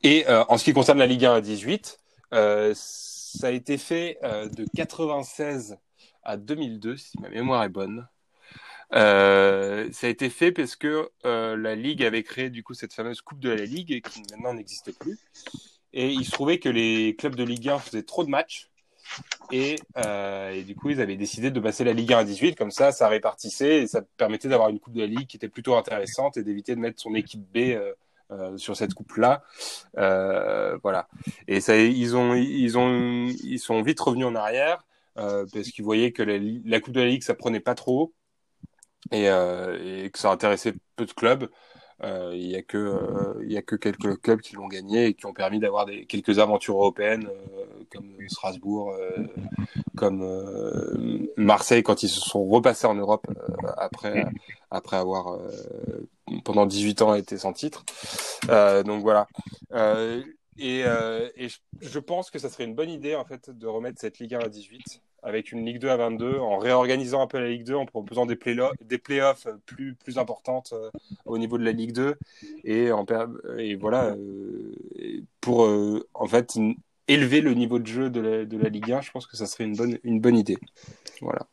Et 0.04 0.28
euh, 0.28 0.44
en 0.50 0.58
ce 0.58 0.63
qui 0.63 0.74
concerne 0.74 1.00
la 1.00 1.08
Ligue 1.08 1.25
1 1.25 1.36
à 1.36 1.42
18, 1.42 2.00
euh, 2.34 2.74
ça 2.75 3.48
a 3.48 3.52
été 3.52 3.78
fait 3.78 4.18
euh, 4.24 4.48
de 4.50 4.66
96 4.75 5.78
à 6.24 6.38
2002, 6.38 6.98
si 6.98 7.20
ma 7.20 7.30
mémoire 7.30 7.63
est 7.63 7.70
bonne. 7.70 8.08
Euh, 8.94 9.90
ça 9.92 10.08
a 10.08 10.10
été 10.10 10.30
fait 10.30 10.52
parce 10.52 10.75
que 10.75 11.10
euh, 11.25 11.56
la 11.58 11.75
Ligue 11.75 12.04
avait 12.04 12.24
créé 12.24 12.50
du 12.50 12.63
coup 12.63 12.74
cette 12.74 12.94
fameuse 12.94 13.22
Coupe 13.22 13.40
de 13.40 13.50
la 13.50 13.66
Ligue 13.66 14.02
qui 14.02 14.22
maintenant 14.32 14.54
n'existe 14.54 14.98
plus. 14.98 15.18
Et 15.94 16.10
il 16.10 16.25
se 16.25 16.32
trouvait 16.32 16.60
que 16.60 16.70
les 16.70 17.16
clubs 17.16 17.36
de 17.36 17.44
Ligue 17.44 17.70
1 17.70 17.80
faisaient 17.80 18.04
trop 18.04 18.24
de 18.24 18.30
matchs. 18.30 18.70
Et, 19.52 19.75
euh, 19.98 20.52
et, 20.52 20.63
du 20.63 20.75
coup, 20.75 20.90
ils 20.90 21.02
avaient 21.02 21.18
décidé 21.18 21.52
de 21.52 21.60
passer 21.60 21.84
la 21.84 21.94
Ligue 21.94 22.13
1 22.13 22.20
à 22.20 22.24
18. 22.24 22.56
Comme 22.56 22.72
ça, 22.72 22.92
ça 22.92 23.08
répartissait 23.08 23.84
et 23.84 23.88
ça 23.88 24.02
permettait 24.18 24.48
d'avoir 24.48 24.70
une 24.70 24.80
Coupe 24.80 24.94
de 24.94 25.02
la 25.02 25.08
Ligue 25.08 25.28
qui 25.28 25.38
était 25.38 25.50
plutôt 25.50 25.75
intéressante 25.75 26.38
et 26.38 26.44
d'éviter 26.44 26.75
de 26.75 26.80
mettre 26.80 27.00
son 27.02 27.13
équipe 27.13 27.42
B 27.54 27.78
sur 28.56 28.75
cette 28.75 28.96
coupe-là. 28.96 29.44
Euh, 29.98 30.78
voilà. 30.82 31.08
Et 31.48 31.58
ils 31.58 32.16
ont, 32.16 32.34
ils 32.34 32.78
ont, 32.80 33.28
ils 33.28 33.60
sont 33.60 33.84
vite 33.84 34.00
revenus 34.00 34.25
en 34.25 34.34
arrière 34.34 34.84
parce 35.16 35.70
qu'ils 35.72 35.84
voyaient 35.84 36.12
que 36.12 36.24
la, 36.24 36.40
la, 36.66 36.80
Coupe 36.80 36.94
de 36.94 37.02
la 37.02 37.08
Ligue, 37.08 37.22
ça 37.22 37.36
prenait 37.36 37.60
pas 37.60 37.75
trop 37.75 38.12
et, 39.12 39.25
et 39.25 40.10
que 40.10 40.19
ça 40.19 40.31
intéressait 40.31 40.74
peu 40.95 41.05
de 41.05 41.12
clubs. 41.12 41.50
Il 42.03 42.48
y 42.48 42.55
a 42.55 42.60
y 42.60 43.57
a 43.57 43.62
que 43.62 43.75
quelques 43.75 44.22
clubs 44.22 44.41
qui 44.41 44.55
l'ont 44.55 44.67
gagné 44.67 45.05
et 45.07 45.13
qui 45.13 45.25
ont 45.25 45.33
permis 45.33 45.60
d'avoir 45.60 45.86
quelques 46.10 46.39
aventures 46.39 46.75
européennes 46.75 47.29
comme 47.91 48.15
Strasbourg, 48.27 48.93
comme 49.95 51.27
Marseille 51.38 51.83
quand 51.83 52.03
ils 52.03 52.10
se 52.10 52.19
sont 52.19 52.43
repassés 52.45 52.88
en 52.88 52.95
Europe 52.95 53.25
après 53.77 54.25
après 54.69 54.98
avoir 54.98 55.38
pendant 56.43 56.65
18 56.65 57.01
ans 57.01 57.15
été 57.15 57.38
sans 57.38 57.53
titre. 57.53 57.83
Euh, 58.50 58.83
donc 58.83 59.01
voilà. 59.01 59.27
Et, 60.57 60.83
euh, 60.86 61.29
et 61.36 61.48
je, 61.81 62.00
pense 62.00 62.29
que 62.29 62.39
ça 62.39 62.50
serait 62.50 62.65
une 62.65 62.75
bonne 62.75 62.89
idée 62.89 63.15
en 63.15 63.25
fait 63.25 63.50
de 63.50 63.67
remettre 63.67 64.00
cette 64.00 64.19
Ligue 64.19 64.36
1 64.36 64.39
à 64.39 64.50
18 64.50 65.01
avec 65.24 65.51
une 65.51 65.65
Ligue 65.65 65.79
2 65.79 65.89
à 65.89 65.98
22 65.98 66.38
en 66.38 66.57
réorganisant 66.57 67.22
un 67.22 67.27
peu 67.27 67.39
la 67.39 67.50
Ligue 67.50 67.63
2 67.63 67.75
en 67.75 67.86
proposant 67.86 68.25
des 68.25 68.36
play-offs 68.36 68.75
des 68.83 69.00
playoffs 69.00 69.48
plus 69.65 69.95
plus 69.95 70.17
importantes 70.19 70.74
euh, 70.74 70.91
au 71.25 71.38
niveau 71.38 71.57
de 71.57 71.63
la 71.63 71.72
Ligue 71.72 71.93
2 71.93 72.15
et 72.65 72.91
en 72.91 73.05
et 73.57 73.75
voilà 73.75 74.15
euh, 74.15 74.75
pour 75.41 75.65
euh, 75.65 76.07
en 76.13 76.27
fait 76.27 76.55
élever 77.07 77.41
le 77.41 77.53
niveau 77.55 77.79
de 77.79 77.88
jeu 77.88 78.10
de 78.12 78.19
la, 78.19 78.45
de 78.45 78.57
la 78.57 78.69
Ligue 78.69 78.91
1 78.91 79.01
je 79.01 79.12
pense 79.12 79.25
que 79.25 79.38
ça 79.38 79.48
serait 79.48 79.63
une 79.63 79.75
bonne 79.75 79.98
une 80.03 80.19
bonne 80.19 80.38
idée. 80.38 80.57
Voilà. 81.22 81.48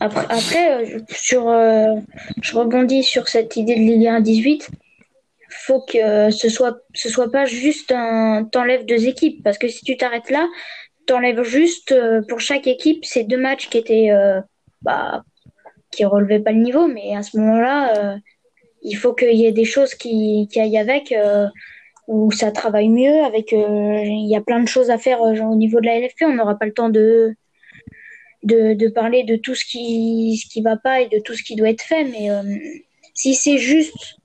Après, 0.00 0.26
après 0.28 0.94
euh, 0.94 0.98
sur, 1.10 1.48
euh, 1.48 1.96
je 2.40 2.56
rebondis 2.56 3.02
sur 3.02 3.28
cette 3.28 3.56
idée 3.56 3.74
de 3.74 3.80
Ligue 3.80 4.06
1 4.06 4.20
18. 4.20 4.70
Faut 5.50 5.80
que 5.82 6.30
ce 6.30 6.48
soit, 6.48 6.78
ce 6.94 7.08
soit 7.08 7.30
pas 7.30 7.44
juste 7.44 7.92
un, 7.92 8.44
t'enlèves 8.44 8.86
deux 8.86 9.06
équipes, 9.06 9.42
parce 9.42 9.58
que 9.58 9.68
si 9.68 9.84
tu 9.84 9.96
t'arrêtes 9.96 10.30
là, 10.30 10.48
t'enlèves 11.06 11.42
juste 11.42 11.92
euh, 11.92 12.22
pour 12.28 12.40
chaque 12.40 12.66
équipe 12.66 13.04
ces 13.04 13.24
deux 13.24 13.38
matchs 13.38 13.68
qui 13.68 13.78
étaient, 13.78 14.10
bah, 14.82 15.24
qui 15.90 16.04
relevaient 16.04 16.40
pas 16.40 16.52
le 16.52 16.60
niveau, 16.60 16.86
mais 16.86 17.16
à 17.16 17.22
ce 17.22 17.36
moment-là, 17.38 18.16
il 18.82 18.94
faut 18.96 19.12
qu'il 19.12 19.34
y 19.34 19.46
ait 19.46 19.52
des 19.52 19.64
choses 19.64 19.94
qui, 19.94 20.48
qui 20.52 20.60
aillent 20.60 20.78
avec, 20.78 21.14
où 22.06 22.30
ça 22.30 22.52
travaille 22.52 22.88
mieux, 22.88 23.24
avec, 23.24 23.52
il 23.52 24.28
y 24.28 24.36
a 24.36 24.40
plein 24.40 24.60
de 24.60 24.68
choses 24.68 24.90
à 24.90 24.98
faire 24.98 25.20
au 25.20 25.56
niveau 25.56 25.80
de 25.80 25.86
la 25.86 25.98
LFP, 25.98 26.22
on 26.22 26.34
n'aura 26.34 26.56
pas 26.56 26.66
le 26.66 26.72
temps 26.72 26.90
de 26.90 27.34
de, 28.42 28.74
de, 28.74 28.88
parler 28.88 29.24
de 29.24 29.36
tout 29.36 29.54
ce 29.54 29.64
qui 29.64 30.40
ce 30.42 30.48
qui 30.50 30.62
va 30.62 30.76
pas 30.76 31.00
et 31.00 31.08
de 31.08 31.18
tout 31.18 31.34
ce 31.34 31.42
qui 31.42 31.56
doit 31.56 31.70
être 31.70 31.82
fait. 31.82 32.04
Mais 32.04 32.30
euh, 32.30 32.42
si 33.14 33.34
c'est 33.34 33.58
juste 33.58 34.16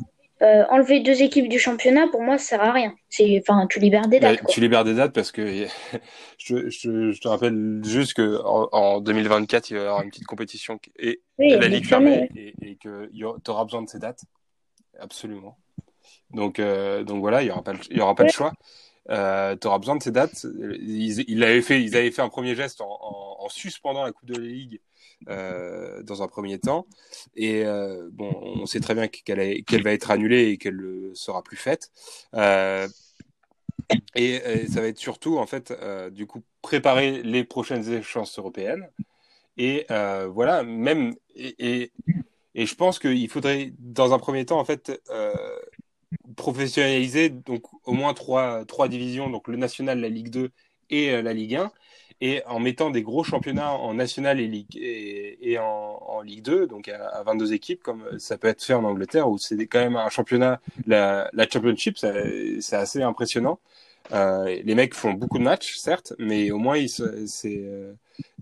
euh, 0.41 0.65
enlever 0.69 0.99
deux 0.99 1.21
équipes 1.21 1.47
du 1.47 1.59
championnat, 1.59 2.07
pour 2.11 2.21
moi, 2.21 2.37
ça 2.37 2.45
sert 2.45 2.61
à 2.61 2.71
rien. 2.71 2.93
C'est, 3.09 3.41
enfin, 3.41 3.67
tu 3.67 3.79
libères 3.79 4.07
des 4.07 4.19
dates. 4.19 4.45
tu 4.47 4.59
libères 4.59 4.83
des 4.83 4.93
dates 4.93 5.13
parce 5.13 5.31
que 5.31 5.65
je, 6.37 6.69
je, 6.69 7.11
je, 7.11 7.21
te 7.21 7.27
rappelle 7.27 7.81
juste 7.83 8.15
que 8.15 8.41
en, 8.43 8.67
en, 8.71 8.99
2024, 8.99 9.69
il 9.69 9.77
va 9.77 9.83
y 9.83 9.85
avoir 9.85 10.01
une 10.01 10.09
petite 10.09 10.27
compétition 10.27 10.79
et 10.99 11.21
la 11.37 11.67
ligue 11.67 11.85
fermée 11.85 12.29
et, 12.35 12.53
et 12.61 12.75
que 12.75 13.09
tu 13.13 13.51
auras 13.51 13.63
besoin 13.63 13.81
de 13.81 13.89
ces 13.89 13.99
dates, 13.99 14.23
absolument. 14.99 15.57
Donc, 16.31 16.59
euh, 16.59 17.03
donc 17.03 17.21
voilà, 17.21 17.41
il 17.41 17.47
y 17.47 17.51
aura 17.51 17.63
pas, 17.63 17.73
il 17.89 17.97
y 17.97 18.01
aura 18.01 18.15
pas 18.15 18.25
de 18.25 18.31
choix 18.31 18.53
euh, 19.09 19.55
tu 19.55 19.67
auras 19.67 19.77
besoin 19.77 19.95
de 19.95 20.03
ces 20.03 20.11
dates. 20.11 20.45
Ils, 20.79 21.29
ils, 21.29 21.43
avaient 21.43 21.61
fait, 21.61 21.81
ils 21.81 21.95
avaient 21.95 22.11
fait 22.11 22.21
un 22.21 22.29
premier 22.29 22.55
geste 22.55 22.81
en, 22.81 22.89
en, 22.89 23.45
en 23.45 23.49
suspendant 23.49 24.03
la 24.03 24.11
Coupe 24.11 24.27
de 24.27 24.35
la 24.35 24.47
Ligue 24.47 24.81
euh, 25.29 26.03
dans 26.03 26.21
un 26.23 26.27
premier 26.27 26.59
temps. 26.59 26.87
Et 27.35 27.65
euh, 27.65 28.09
bon, 28.11 28.31
on 28.41 28.65
sait 28.65 28.79
très 28.79 28.95
bien 28.95 29.07
qu'elle 29.07 29.83
va 29.83 29.91
être 29.91 30.11
annulée 30.11 30.49
et 30.49 30.57
qu'elle 30.57 30.77
ne 30.77 31.13
sera 31.13 31.43
plus 31.43 31.57
faite. 31.57 31.91
Euh, 32.33 32.87
et, 34.15 34.67
ça 34.67 34.81
va 34.81 34.87
être 34.87 34.99
surtout, 34.99 35.37
en 35.37 35.45
fait, 35.45 35.71
euh, 35.71 36.09
du 36.09 36.25
coup, 36.27 36.43
préparer 36.61 37.21
les 37.23 37.43
prochaines 37.43 37.87
échéances 37.91 38.37
européennes. 38.39 38.89
Et 39.57 39.85
euh, 39.91 40.27
voilà, 40.27 40.63
même. 40.63 41.15
Et, 41.35 41.91
et, 42.55 42.65
je 42.65 42.75
pense 42.75 42.99
qu'il 42.99 43.29
faudrait, 43.29 43.73
dans 43.79 44.13
un 44.13 44.19
premier 44.19 44.45
temps, 44.45 44.59
en 44.59 44.65
fait, 44.65 45.01
euh, 45.09 45.33
professionnaliser 46.35 47.29
donc 47.29 47.63
au 47.85 47.93
moins 47.93 48.13
trois, 48.13 48.65
trois 48.65 48.87
divisions, 48.87 49.29
donc 49.29 49.47
le 49.47 49.57
national, 49.57 49.99
la 49.99 50.09
Ligue 50.09 50.29
2 50.29 50.51
et 50.89 51.11
euh, 51.11 51.21
la 51.21 51.33
Ligue 51.33 51.55
1, 51.55 51.71
et 52.21 52.43
en 52.45 52.59
mettant 52.59 52.89
des 52.89 53.01
gros 53.01 53.23
championnats 53.23 53.73
en 53.73 53.93
national 53.93 54.39
et, 54.39 54.47
Ligue, 54.47 54.77
et, 54.77 55.57
en, 55.59 56.21
Ligue 56.21 56.43
2, 56.43 56.67
donc 56.67 56.87
à, 56.87 57.07
à, 57.09 57.23
22 57.23 57.53
équipes, 57.53 57.83
comme 57.83 58.03
ça 58.19 58.37
peut 58.37 58.47
être 58.47 58.63
fait 58.63 58.73
en 58.73 58.83
Angleterre, 58.83 59.29
où 59.29 59.37
c'est 59.37 59.67
quand 59.67 59.79
même 59.79 59.95
un 59.95 60.09
championnat, 60.09 60.59
la, 60.87 61.29
la 61.33 61.47
Championship, 61.47 61.97
c'est 61.97 62.75
assez 62.75 63.01
impressionnant. 63.01 63.59
Euh, 64.11 64.61
les 64.63 64.75
mecs 64.75 64.93
font 64.93 65.13
beaucoup 65.13 65.39
de 65.39 65.43
matchs, 65.43 65.75
certes, 65.77 66.13
mais 66.19 66.51
au 66.51 66.57
moins 66.59 66.83
c'est 66.87 67.65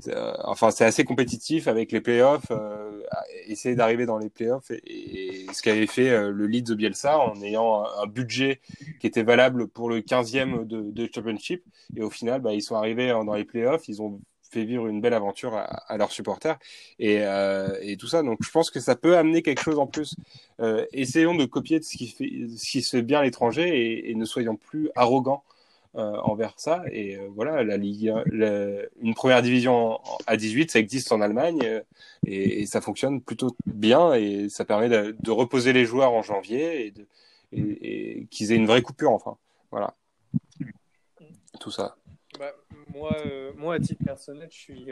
euh, 0.08 0.34
enfin 0.44 0.72
c'est 0.72 0.86
assez 0.86 1.04
compétitif 1.04 1.68
avec 1.68 1.92
les 1.92 2.02
playoffs. 2.02 2.52
Euh, 2.52 3.02
essayer 3.48 3.76
d'arriver 3.76 4.06
dans 4.06 4.18
les 4.18 4.30
playoffs 4.30 4.72
et, 4.72 5.46
ce 5.54 5.62
qu'avait 5.62 5.88
fait 5.88 6.10
euh, 6.10 6.32
le 6.32 6.48
Leeds 6.48 6.76
Bielsa 6.76 7.20
en 7.20 7.42
ayant 7.42 7.84
un, 7.84 8.08
budget 8.08 8.60
qui 9.00 9.08
était 9.08 9.24
valable 9.24 9.68
pour 9.68 9.90
le 9.90 10.02
15e 10.02 10.66
de, 10.66 10.92
de 10.92 11.10
championship 11.14 11.64
et 11.96 12.02
au 12.02 12.10
final 12.10 12.42
bah, 12.42 12.54
ils 12.54 12.62
sont 12.62 12.76
arrivés 12.76 13.10
dans 13.10 13.34
les 13.34 13.46
playoffs, 13.46 13.88
ils 13.88 14.02
ont 14.02 14.20
fait 14.54 14.64
vivre 14.64 14.88
une 14.88 15.02
belle 15.02 15.14
aventure 15.14 15.56
à, 15.56 15.98
leurs 15.98 16.12
supporters 16.12 16.58
et, 17.00 17.18
euh, 17.22 17.96
tout 18.00 18.08
ça. 18.08 18.24
Donc 18.24 18.40
je 18.42 18.52
pense 18.52 18.70
que 18.70 18.80
ça 18.80 18.96
peut 18.96 19.18
amener 19.18 19.42
quelque 19.42 19.62
chose 19.62 19.80
en 19.80 19.88
plus. 19.88 20.16
Euh, 20.62 20.86
essayons 20.94 21.36
de 21.36 21.46
copier 21.46 21.82
ce 21.82 21.98
qui, 21.98 22.82
se 22.84 22.90
fait 22.90 23.02
bien 23.02 23.20
à 23.20 23.24
l'étranger 23.24 24.10
et, 24.10 24.16
ne 24.16 24.26
soyons 24.26 24.56
plus 24.56 24.90
arrogants 24.96 25.44
euh, 25.44 25.53
envers 25.96 26.54
ça. 26.58 26.84
Et 26.92 27.18
euh, 27.18 27.28
voilà, 27.30 27.64
la 27.64 27.78
Ligue, 27.78 28.14
une 29.02 29.14
première 29.14 29.42
division 29.42 30.00
à 30.26 30.38
18, 30.38 30.72
ça 30.72 30.80
existe 30.80 31.12
en 31.12 31.22
Allemagne 31.22 31.62
euh, 31.64 31.82
et, 32.26 32.66
ça 32.66 32.82
fonctionne 32.82 33.22
plutôt 33.22 33.56
bien 33.66 34.14
et 34.14 34.50
ça 34.50 34.66
permet 34.66 34.90
de, 34.90 35.32
reposer 35.32 35.74
les 35.74 35.86
joueurs 35.86 36.12
en 36.12 36.22
janvier 36.22 36.94
et, 37.52 38.28
qu'ils 38.32 38.52
aient 38.52 38.56
une 38.56 38.66
vraie 38.66 38.82
coupure 38.82 39.12
enfin. 39.12 39.38
Voilà. 39.70 39.96
Tout 41.60 41.72
ça. 41.72 41.96
Bah, 42.40 42.52
moi, 42.92 43.16
euh, 43.26 43.52
moi, 43.56 43.76
à 43.76 43.80
titre 43.80 44.04
personnel, 44.04 44.50
je 44.52 44.58
suis 44.58 44.88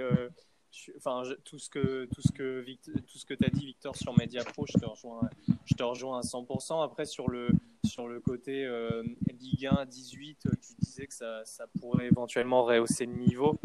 enfin 0.97 1.23
tout 1.43 1.59
ce 1.59 1.69
que 1.69 2.07
tout 2.13 2.21
ce 2.21 2.31
que 2.31 2.63
tout 3.07 3.17
ce 3.17 3.25
que 3.25 3.33
tu 3.33 3.45
as 3.45 3.49
dit 3.49 3.65
Victor 3.65 3.93
sur 3.97 4.17
Mediapro 4.17 4.65
je 4.65 4.79
te 4.79 4.85
rejoins 4.85 5.29
je 5.65 5.73
te 5.73 5.83
rejoins 5.83 6.19
à 6.19 6.21
100% 6.21 6.81
après 6.81 7.03
sur 7.03 7.29
le 7.29 7.49
sur 7.85 8.07
le 8.07 8.19
côté 8.19 8.65
euh, 8.65 9.03
Ligue 9.39 9.67
1 9.67 9.85
18 9.85 10.39
tu 10.61 10.73
disais 10.79 11.07
que 11.07 11.13
ça, 11.13 11.43
pourrait 11.79 12.07
éventuellement 12.07 12.63
rehausser 12.63 13.05
le 13.05 13.13
niveau 13.13 13.59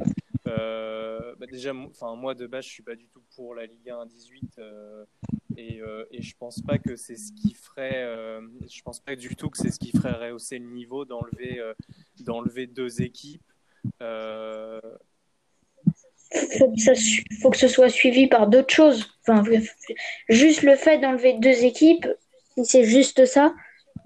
euh, 0.46 1.34
bah 1.38 1.46
déjà 1.46 1.72
moi 1.72 2.34
de 2.34 2.46
base 2.46 2.64
je 2.64 2.70
suis 2.70 2.82
pas 2.82 2.94
du 2.94 3.06
tout 3.08 3.22
pour 3.34 3.54
la 3.54 3.66
Ligue 3.66 3.90
1 3.90 4.06
18 4.06 4.58
euh, 4.58 5.04
et, 5.56 5.80
euh, 5.80 6.04
je 6.12 6.32
pense 6.38 6.60
pas 6.62 6.78
que 6.78 6.96
c'est 6.96 7.16
ce 7.16 7.32
qui 7.32 7.54
ferait 7.54 8.04
euh, 8.04 8.40
je 8.70 8.82
pense 8.82 9.00
pas 9.00 9.16
du 9.16 9.36
tout 9.36 9.50
que 9.50 9.58
c'est 9.58 9.70
ce 9.70 9.78
qui 9.78 9.92
ferait 9.92 10.28
rehausser 10.28 10.58
le 10.58 10.66
niveau 10.66 11.04
d'enlever 11.04 11.58
euh, 11.58 11.74
d'enlever 12.20 12.66
deux 12.66 13.02
équipes 13.02 13.42
faut 16.58 16.70
que, 16.72 16.80
ça, 16.80 16.92
faut 17.40 17.50
que 17.50 17.56
ce 17.56 17.68
soit 17.68 17.88
suivi 17.88 18.26
par 18.26 18.48
d'autres 18.48 18.74
choses. 18.74 19.08
Enfin, 19.26 19.44
juste 20.28 20.62
le 20.62 20.74
fait 20.76 20.98
d'enlever 20.98 21.34
deux 21.34 21.64
équipes, 21.64 22.06
c'est 22.64 22.84
juste 22.84 23.24
ça, 23.26 23.54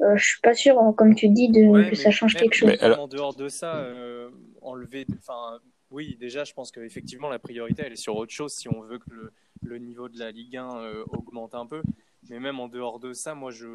euh, 0.02 0.16
je 0.16 0.24
suis 0.24 0.40
pas 0.40 0.54
sûr, 0.54 0.78
hein, 0.78 0.92
comme 0.96 1.14
tu 1.14 1.28
dis, 1.28 1.48
de, 1.50 1.62
Ouais, 1.66 1.90
que 1.90 1.96
ça 1.96 2.10
change 2.10 2.34
même- 2.34 2.42
quelque 2.42 2.54
chose. 2.54 2.68
Mais 2.70 2.78
alors- 2.80 3.00
En 3.00 3.08
dehors 3.08 3.34
de 3.34 3.48
ça, 3.48 3.76
euh, 3.78 4.30
enlever. 4.62 5.06
Enfin, 5.18 5.58
oui, 5.90 6.16
déjà, 6.20 6.44
je 6.44 6.52
pense 6.54 6.70
qu'effectivement, 6.72 7.28
la 7.28 7.38
priorité, 7.38 7.82
elle 7.84 7.92
est 7.92 7.96
sur 7.96 8.16
autre 8.16 8.32
chose 8.32 8.52
si 8.52 8.68
on 8.68 8.80
veut 8.82 8.98
que 8.98 9.10
le, 9.10 9.32
le 9.62 9.78
niveau 9.78 10.08
de 10.08 10.18
la 10.18 10.30
Ligue 10.30 10.56
1 10.56 10.76
euh, 10.78 11.04
augmente 11.08 11.54
un 11.54 11.66
peu. 11.66 11.82
Mais 12.28 12.38
même 12.40 12.60
en 12.60 12.68
dehors 12.68 13.00
de 13.00 13.12
ça, 13.12 13.34
moi, 13.34 13.50
je. 13.50 13.66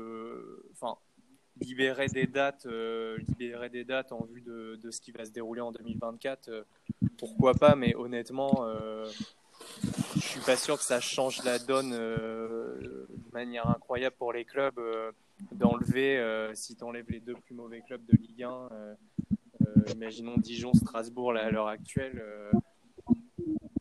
Enfin, 0.71 0.95
libérer 1.61 2.07
des 2.07 2.27
dates, 2.27 2.65
euh, 2.65 3.17
libérer 3.29 3.69
des 3.69 3.85
dates 3.85 4.11
en 4.11 4.25
vue 4.25 4.41
de, 4.41 4.77
de 4.81 4.91
ce 4.91 4.99
qui 4.99 5.11
va 5.11 5.23
se 5.25 5.31
dérouler 5.31 5.61
en 5.61 5.71
2024, 5.71 6.49
euh, 6.49 6.63
pourquoi 7.17 7.53
pas, 7.53 7.75
mais 7.75 7.95
honnêtement. 7.95 8.65
euh, 8.65 9.05
je 10.15 10.19
suis 10.21 10.41
pas 10.41 10.57
sûr 10.57 10.77
que 10.77 10.83
ça 10.83 10.99
change 10.99 11.43
la 11.45 11.59
donne 11.59 11.93
euh, 11.93 12.77
de 13.09 13.31
manière 13.33 13.69
incroyable 13.69 14.15
pour 14.17 14.33
les 14.33 14.43
clubs 14.43 14.77
euh, 14.79 15.11
d'enlever, 15.51 16.17
euh, 16.17 16.53
si 16.53 16.75
tu 16.75 16.83
enlèves 16.83 17.09
les 17.09 17.19
deux 17.19 17.35
plus 17.35 17.55
mauvais 17.55 17.81
clubs 17.81 18.05
de 18.05 18.17
Ligue 18.17 18.43
1, 18.43 18.49
euh, 18.71 18.95
euh, 19.61 19.93
imaginons 19.93 20.37
Dijon, 20.37 20.73
Strasbourg 20.73 21.33
là, 21.33 21.45
à 21.45 21.51
l'heure 21.51 21.67
actuelle, 21.67 22.23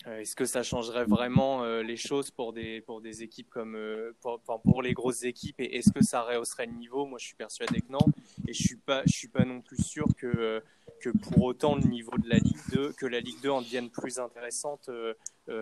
est-ce 0.06 0.36
que 0.36 0.44
ça 0.44 0.62
changerait 0.62 1.06
vraiment 1.06 1.64
les 1.80 1.96
choses 1.96 2.30
pour 2.30 2.52
des, 2.52 2.82
pour 2.82 3.00
des 3.00 3.22
équipes 3.22 3.48
comme 3.48 3.78
pour, 4.20 4.38
pour 4.62 4.82
les 4.82 4.92
grosses 4.92 5.22
équipes? 5.22 5.58
Et 5.60 5.76
est-ce 5.76 5.92
que 5.92 6.04
ça 6.04 6.22
rehausserait 6.22 6.66
le 6.66 6.72
niveau? 6.72 7.06
Moi 7.06 7.18
je 7.18 7.26
suis 7.26 7.34
persuadé 7.34 7.80
que 7.80 7.90
non 7.90 8.06
et 8.46 8.52
je 8.52 8.62
suis 8.62 8.76
pas, 8.76 9.02
suis 9.06 9.28
pas 9.28 9.46
non 9.46 9.62
plus 9.62 9.82
sûr 9.82 10.06
que, 10.18 10.62
que 11.00 11.08
pour 11.08 11.42
autant 11.42 11.76
le 11.76 11.84
niveau 11.84 12.18
de 12.18 12.28
la 12.28 12.36
Ligue 12.36 12.60
2, 12.72 12.92
que 12.92 13.06
la 13.06 13.20
Ligue 13.20 13.40
2 13.42 13.48
en 13.48 13.62
devienne 13.62 13.88
plus 13.88 14.18
intéressante 14.18 14.90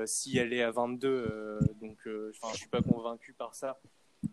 si 0.07 0.37
elle 0.39 0.53
est 0.53 0.63
à 0.63 0.73
22. 0.73 1.61
euh, 1.63 1.75
donc, 1.81 1.99
euh, 2.07 2.33
je 2.33 2.57
suis 2.57 2.69
pas 2.69 2.83
convaincu 2.83 3.33
par 3.33 3.55
ça. 3.55 3.79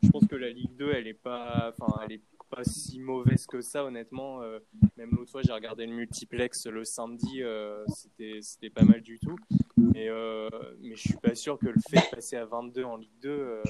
Je 0.04 0.10
pense 0.10 0.26
que 0.28 0.36
la 0.36 0.50
Ligue 0.50 0.76
2, 0.78 0.92
elle 0.94 1.08
est 1.08 1.14
pas, 1.14 1.74
enfin, 1.78 2.00
elle 2.06 2.14
est 2.14 2.22
pas 2.50 2.64
si 2.64 3.00
mauvaise 3.00 3.46
que 3.46 3.62
ça, 3.62 3.84
honnêtement. 3.86 4.42
Euh, 4.42 4.60
même 4.98 5.12
l'autre 5.12 5.32
fois, 5.32 5.42
j'ai 5.44 5.54
regardé 5.54 5.86
le 5.86 5.94
multiplex 5.94 6.66
le 6.68 6.84
samedi, 6.84 7.44
euh, 7.44 7.84
c'était, 7.88 8.40
c'était 8.42 8.70
pas 8.72 8.84
mal 8.84 9.02
du 9.02 9.20
tout. 9.20 9.36
Mais, 9.78 10.08
euh, 10.10 10.50
mais 10.82 10.96
je 10.96 11.02
suis 11.10 11.18
pas 11.18 11.36
sûr 11.36 11.58
que 11.60 11.68
le 11.68 11.80
fait 11.90 11.98
de 11.98 12.16
passer 12.16 12.38
à 12.38 12.46
22 12.46 12.84
en 12.84 12.98
Ligue 12.98 13.12
2 13.22 13.30
euh, 13.30 13.64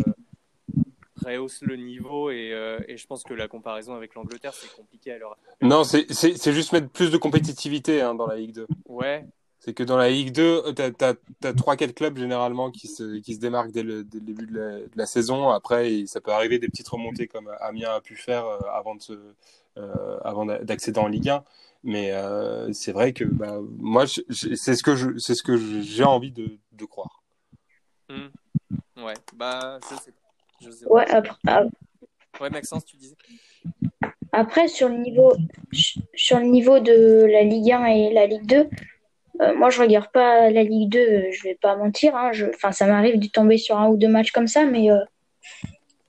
rehausse 1.26 1.62
le 1.62 1.76
niveau 1.76 2.32
et, 2.32 2.54
et 2.88 2.96
je 2.98 3.06
pense 3.08 3.24
que 3.24 3.34
la 3.34 3.48
comparaison 3.50 3.94
avec 3.96 4.16
l'Angleterre, 4.16 4.54
c'est 4.54 4.74
compliqué 4.74 5.12
à. 5.14 5.18
Non, 5.62 5.84
c'est 5.84 6.12
c'est- 6.14 6.38
c'est 6.38 6.54
juste 6.54 6.72
mettre 6.72 6.90
plus 6.90 7.12
de 7.12 7.18
compétitivité 7.18 8.02
hein, 8.02 8.16
dans 8.16 8.28
la 8.28 8.38
Ligue 8.38 8.54
2. 8.54 8.68
Ouais, 8.88 9.26
C'est 9.60 9.74
que 9.74 9.84
dans 9.84 9.98
la 9.98 10.10
Ligue 10.10 10.32
2, 10.32 10.74
tu 10.74 10.82
as, 10.82 11.14
3-4 11.44 11.94
clubs 11.94 12.18
généralement 12.18 12.72
qui 12.72 12.88
se, 12.88 13.20
qui 13.20 13.36
se 13.36 13.40
démarquent 13.40 13.72
dès 13.72 13.84
le, 13.84 14.04
dès 14.04 14.20
le 14.20 14.26
début 14.26 14.46
de 14.46 14.58
la, 14.58 14.78
de 14.80 14.92
la 14.96 15.06
saison. 15.06 15.50
Après, 15.50 16.06
ça 16.08 16.22
peut 16.22 16.32
arriver 16.32 16.60
des 16.60 16.70
petites 16.70 16.88
remontées 16.88 17.28
comme 17.28 17.52
Amiens 17.60 17.92
a 17.92 18.02
pu 18.02 18.16
faire 18.16 18.46
euh, 18.46 18.60
avant 18.74 18.96
de 18.96 19.02
se, 19.02 19.14
euh, 19.78 20.18
avant 20.24 20.46
d'accéder 20.46 21.00
en 21.00 21.08
Ligue 21.08 21.30
1. 21.30 21.44
Mais 21.84 22.12
euh, 22.12 22.72
c'est 22.74 22.92
vrai 22.92 23.14
que 23.14 23.26
bah, 23.26 23.60
moi, 23.78 24.06
c'est 24.08 24.76
ce 24.76 24.84
que 24.84 25.18
c'est 25.18 25.36
ce 25.36 25.44
que 25.44 25.58
j'ai 25.82 26.04
envie 26.04 26.32
de, 26.32 26.58
de 26.74 26.86
croire. 26.86 27.24
Hmm. 28.10 28.28
ouais, 29.04 29.14
bah, 29.36 29.80
je 29.84 29.96
sais 29.96 30.12
pas. 30.12 30.18
Je 30.62 30.72
sais 30.72 30.86
pas. 30.86 30.92
Ouais, 30.92 31.10
après, 31.10 31.36
ah, 31.48 31.64
Ouais, 32.40 32.50
Maxence, 32.50 32.86
tu 32.86 32.96
disais? 32.96 33.16
Après, 34.32 34.68
sur 34.68 34.88
le 34.88 34.98
niveau, 34.98 35.34
sur 36.14 36.40
le 36.40 36.46
niveau 36.46 36.80
de 36.80 37.26
la 37.26 37.44
Ligue 37.44 37.72
1 37.72 37.86
et 37.86 38.14
la 38.14 38.28
Ligue 38.28 38.46
2, 38.46 38.70
euh, 39.42 39.56
moi 39.56 39.70
je 39.70 39.82
regarde 39.82 40.12
pas 40.12 40.50
la 40.50 40.64
Ligue 40.64 40.90
2, 40.90 41.00
euh, 41.00 41.32
je 41.32 41.44
vais 41.44 41.58
pas 41.62 41.76
mentir. 41.76 42.16
Hein, 42.16 42.32
enfin, 42.54 42.72
ça 42.72 42.88
m'arrive 42.88 43.20
de 43.20 43.28
tomber 43.28 43.58
sur 43.58 43.78
un 43.78 43.88
ou 43.88 43.98
deux 43.98 44.08
matchs 44.08 44.32
comme 44.32 44.48
ça, 44.48 44.66
mais 44.66 44.92
euh, 44.92 44.98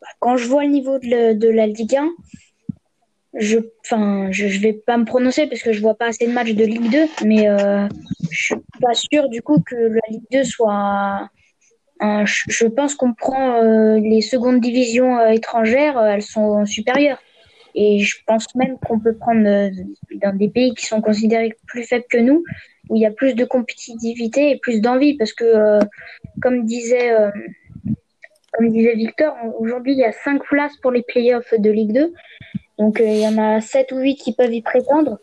bah, 0.00 0.08
quand 0.18 0.36
je 0.36 0.48
vois 0.48 0.64
le 0.64 0.70
niveau 0.70 0.98
de, 0.98 1.48
la- 1.48 1.66
Ligue 1.66 1.96
1, 1.96 2.10
je, 3.34 3.58
enfin, 3.84 4.28
je, 4.32 4.46
vais 4.58 4.72
pas 4.72 4.96
me 4.96 5.04
prononcer 5.04 5.46
parce 5.46 5.62
que 5.62 5.72
je 5.72 5.80
vois 5.80 5.94
pas 5.94 6.06
assez 6.06 6.26
de 6.26 6.32
matchs 6.32 6.54
de 6.54 6.64
Ligue 6.64 6.90
2, 6.90 6.98
mais 7.24 7.48
euh, 7.48 7.86
je 8.30 8.44
suis 8.44 8.54
pas 8.80 8.94
sûr 8.94 9.28
du 9.28 9.42
coup 9.42 9.62
que 9.64 9.76
la 9.76 10.00
Ligue 10.08 10.26
2 10.32 10.42
soit. 10.42 11.28
je, 12.00 12.66
pense 12.66 12.96
qu'on 12.96 13.14
prend 13.14 13.62
les 13.96 14.22
secondes 14.22 14.60
divisions 14.60 15.24
étrangères, 15.28 16.00
elles 16.00 16.22
sont 16.22 16.66
supérieures. 16.66 17.22
Et 17.76 18.00
je 18.00 18.16
pense 18.26 18.52
même 18.56 18.78
qu'on 18.78 18.98
peut 18.98 19.14
prendre 19.14 19.44
dans 19.44 20.36
des 20.36 20.48
pays 20.48 20.74
qui 20.74 20.86
sont 20.86 21.00
considérés 21.00 21.54
plus 21.68 21.84
faibles 21.84 22.06
que 22.10 22.18
nous, 22.18 22.42
où 22.90 22.96
il 22.96 23.02
y 23.02 23.06
a 23.06 23.10
plus 23.12 23.34
de 23.34 23.44
compétitivité 23.44 24.50
et 24.50 24.58
plus 24.58 24.80
d'envie, 24.80 25.16
parce 25.16 25.32
que 25.32 25.44
euh, 25.44 25.78
comme 26.42 26.64
disait 26.66 27.12
euh, 27.12 27.30
comme 28.52 28.68
disait 28.68 28.94
Victor, 28.96 29.34
aujourd'hui 29.58 29.92
il 29.92 29.98
y 29.98 30.04
a 30.04 30.12
cinq 30.12 30.42
places 30.44 30.76
pour 30.78 30.90
les 30.90 31.02
playoffs 31.02 31.54
de 31.56 31.70
Ligue 31.70 31.92
2, 31.92 32.12
donc 32.78 33.00
euh, 33.00 33.04
il 33.06 33.20
y 33.20 33.26
en 33.28 33.38
a 33.38 33.60
sept 33.60 33.92
ou 33.92 33.98
huit 33.98 34.16
qui 34.16 34.34
peuvent 34.34 34.52
y 34.52 34.60
prétendre. 34.60 35.18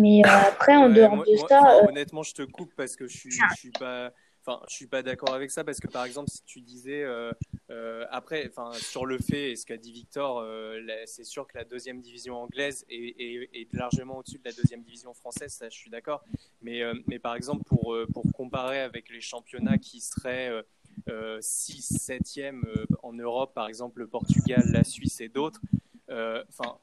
Mais 0.00 0.22
après, 0.24 0.74
en 0.74 0.88
dehors 0.88 1.14
moi- 1.14 1.24
de 1.24 1.36
moi- 1.36 1.48
ça, 1.48 1.84
honnêtement, 1.88 2.24
je 2.24 2.34
te 2.34 2.42
coupe 2.42 2.72
parce 2.76 2.96
que 2.96 3.06
je 3.06 3.16
suis, 3.16 3.30
je 3.30 3.56
suis 3.56 3.70
pas, 3.70 4.10
enfin, 4.46 4.60
je 4.68 4.74
suis 4.74 4.86
pas 4.86 5.02
d'accord 5.02 5.34
avec 5.34 5.50
ça 5.50 5.64
parce 5.64 5.80
que 5.80 5.88
par 5.88 6.04
exemple, 6.04 6.30
si 6.30 6.42
tu 6.44 6.60
disais 6.60 7.02
euh, 7.02 7.32
euh, 7.70 8.04
après, 8.10 8.48
enfin, 8.48 8.72
sur 8.78 9.06
le 9.06 9.18
fait, 9.18 9.52
et 9.52 9.56
ce 9.56 9.66
qu'a 9.66 9.76
dit 9.76 9.92
Victor, 9.92 10.38
euh, 10.38 10.80
c'est 11.06 11.24
sûr 11.24 11.46
que 11.46 11.56
la 11.58 11.64
deuxième 11.64 12.00
division 12.00 12.36
anglaise 12.36 12.84
est, 12.88 13.68
largement 13.72 14.18
au-dessus 14.18 14.38
de 14.38 14.44
la 14.44 14.52
deuxième 14.52 14.82
division 14.82 15.14
française, 15.14 15.52
ça, 15.52 15.68
je 15.68 15.76
suis 15.76 15.90
d'accord. 15.90 16.22
Mais, 16.62 16.82
mais 17.06 17.18
par 17.18 17.34
exemple, 17.34 17.64
pour 17.64 17.96
pour 18.12 18.24
comparer 18.32 18.80
avec 18.80 19.10
les 19.10 19.20
championnats 19.20 19.78
qui 19.78 20.00
seraient 20.00 20.50
euh, 20.50 20.62
euh, 21.08 21.38
6, 21.40 22.08
7e 22.08 22.64
euh, 22.64 22.86
en 23.02 23.12
Europe, 23.12 23.52
par 23.54 23.68
exemple 23.68 24.00
le 24.00 24.06
Portugal, 24.06 24.62
la 24.72 24.84
Suisse 24.84 25.20
et 25.20 25.28
d'autres. 25.28 25.60
Enfin, 26.08 26.78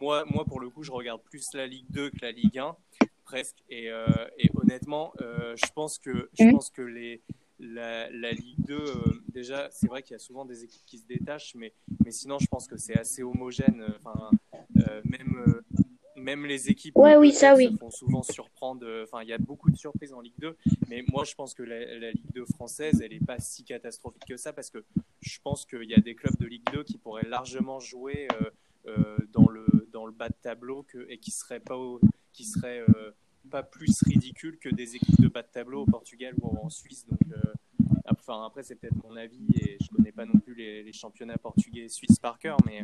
moi, 0.00 0.24
moi, 0.26 0.44
pour 0.44 0.60
le 0.60 0.68
coup, 0.68 0.82
je 0.82 0.92
regarde 0.92 1.22
plus 1.22 1.48
la 1.54 1.66
Ligue 1.66 1.86
2 1.90 2.10
que 2.10 2.18
la 2.20 2.32
Ligue 2.32 2.58
1, 2.58 2.76
presque. 3.26 3.62
Et, 3.68 3.90
euh, 3.90 4.26
et 4.38 4.50
honnêtement, 4.54 5.12
euh, 5.20 5.54
je 5.56 5.70
pense 5.74 5.98
que, 5.98 6.30
je 6.32 6.44
Mhm. 6.44 6.52
pense 6.52 6.70
que 6.70 6.82
les, 6.82 7.20
la, 7.58 8.08
la 8.10 8.32
Ligue 8.32 8.64
2, 8.66 8.74
euh, 8.74 9.22
déjà, 9.28 9.68
c'est 9.70 9.88
vrai 9.88 10.02
qu'il 10.02 10.12
y 10.14 10.16
a 10.16 10.18
souvent 10.20 10.44
des 10.46 10.64
équipes 10.64 10.84
qui 10.86 10.98
se 10.98 11.06
détachent, 11.06 11.54
mais, 11.54 11.72
mais 12.04 12.12
sinon, 12.12 12.38
je 12.38 12.46
pense 12.46 12.66
que 12.66 12.76
c'est 12.78 12.96
assez 12.98 13.22
homogène. 13.22 13.84
Enfin, 13.98 14.30
euh, 14.78 15.02
même, 15.04 15.42
euh, 15.46 15.60
même 16.16 16.46
les 16.46 16.70
équipes 16.70 16.96
Ouais, 16.96 17.16
oui, 17.16 17.34
oui. 17.56 17.72
se 17.72 17.76
font 17.78 17.90
souvent 17.90 18.22
surprendre. 18.22 18.86
Enfin, 19.02 19.22
il 19.22 19.28
y 19.28 19.32
a 19.32 19.38
beaucoup 19.38 19.70
de 19.70 19.76
surprises 19.76 20.12
en 20.14 20.20
Ligue 20.20 20.38
2, 20.38 20.56
mais 20.88 21.02
moi, 21.08 21.24
je 21.24 21.34
pense 21.34 21.52
que 21.52 21.62
la, 21.62 21.98
la 21.98 22.12
Ligue 22.12 22.32
2 22.34 22.46
française, 22.46 23.00
elle 23.02 23.10
n'est 23.12 23.20
pas 23.20 23.38
si 23.40 23.64
catastrophique 23.64 24.24
que 24.28 24.36
ça, 24.36 24.52
parce 24.52 24.70
que 24.70 24.84
je 25.20 25.38
pense 25.42 25.66
qu'il 25.66 25.84
y 25.90 25.94
a 25.94 26.00
des 26.00 26.14
clubs 26.14 26.36
de 26.38 26.46
Ligue 26.46 26.64
2 26.72 26.84
qui 26.84 26.96
pourraient 26.98 27.28
largement 27.28 27.80
jouer 27.80 28.28
dans, 29.32 29.48
le, 29.48 29.88
dans 29.92 30.06
le 30.06 30.12
bas 30.12 30.28
de 30.28 30.36
tableau 30.42 30.84
que, 30.84 31.06
et 31.10 31.18
qui 31.18 31.30
seraient 31.32 31.60
pas, 31.60 31.76
au- 31.76 32.00
qui 32.36 32.44
seraient, 32.44 32.80
euh, 32.80 33.16
pas 33.50 33.62
plus 33.62 34.02
ridicules 34.02 34.58
que 34.58 34.68
des 34.68 34.96
équipes 34.96 35.20
de 35.20 35.28
bas 35.28 35.42
de 35.42 35.48
tableau 35.48 35.82
au 35.82 35.86
Portugal 35.86 36.34
ou 36.40 36.58
en 36.58 36.68
Suisse. 36.68 37.06
Donc, 37.08 37.20
euh, 37.32 37.52
enfin, 38.10 38.44
après, 38.44 38.62
c'est 38.62 38.74
peut-être 38.74 39.02
mon 39.02 39.16
avis 39.16 39.46
et 39.54 39.78
je 39.80 39.88
connais 39.88 40.12
pas 40.12 40.26
non 40.26 40.38
plus 40.38 40.54
les, 40.54 40.92
championnats 40.92 41.38
portugais 41.38 41.84
et 41.84 41.88
suisses 41.88 42.18
par 42.18 42.38
cœur, 42.38 42.58
mais, 42.66 42.82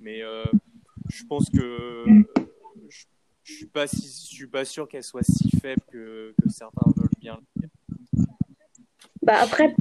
mais 0.00 0.22
euh, 0.22 0.44
je 1.08 1.24
pense 1.24 1.48
que 1.50 2.06
je, 2.88 3.04
je 3.44 3.52
suis 3.52 3.66
pas 3.66 3.86
si, 3.86 4.02
je 4.30 4.34
suis 4.34 4.46
pas 4.46 4.64
sûr 4.64 4.88
qu'elle 4.88 5.04
soit 5.04 5.24
si 5.24 5.50
faible 5.60 5.82
que, 5.92 6.34
certains 6.48 6.90
veulent 6.96 7.08
bien. 7.20 7.40
Bah 9.22 9.40
après, 9.42 9.74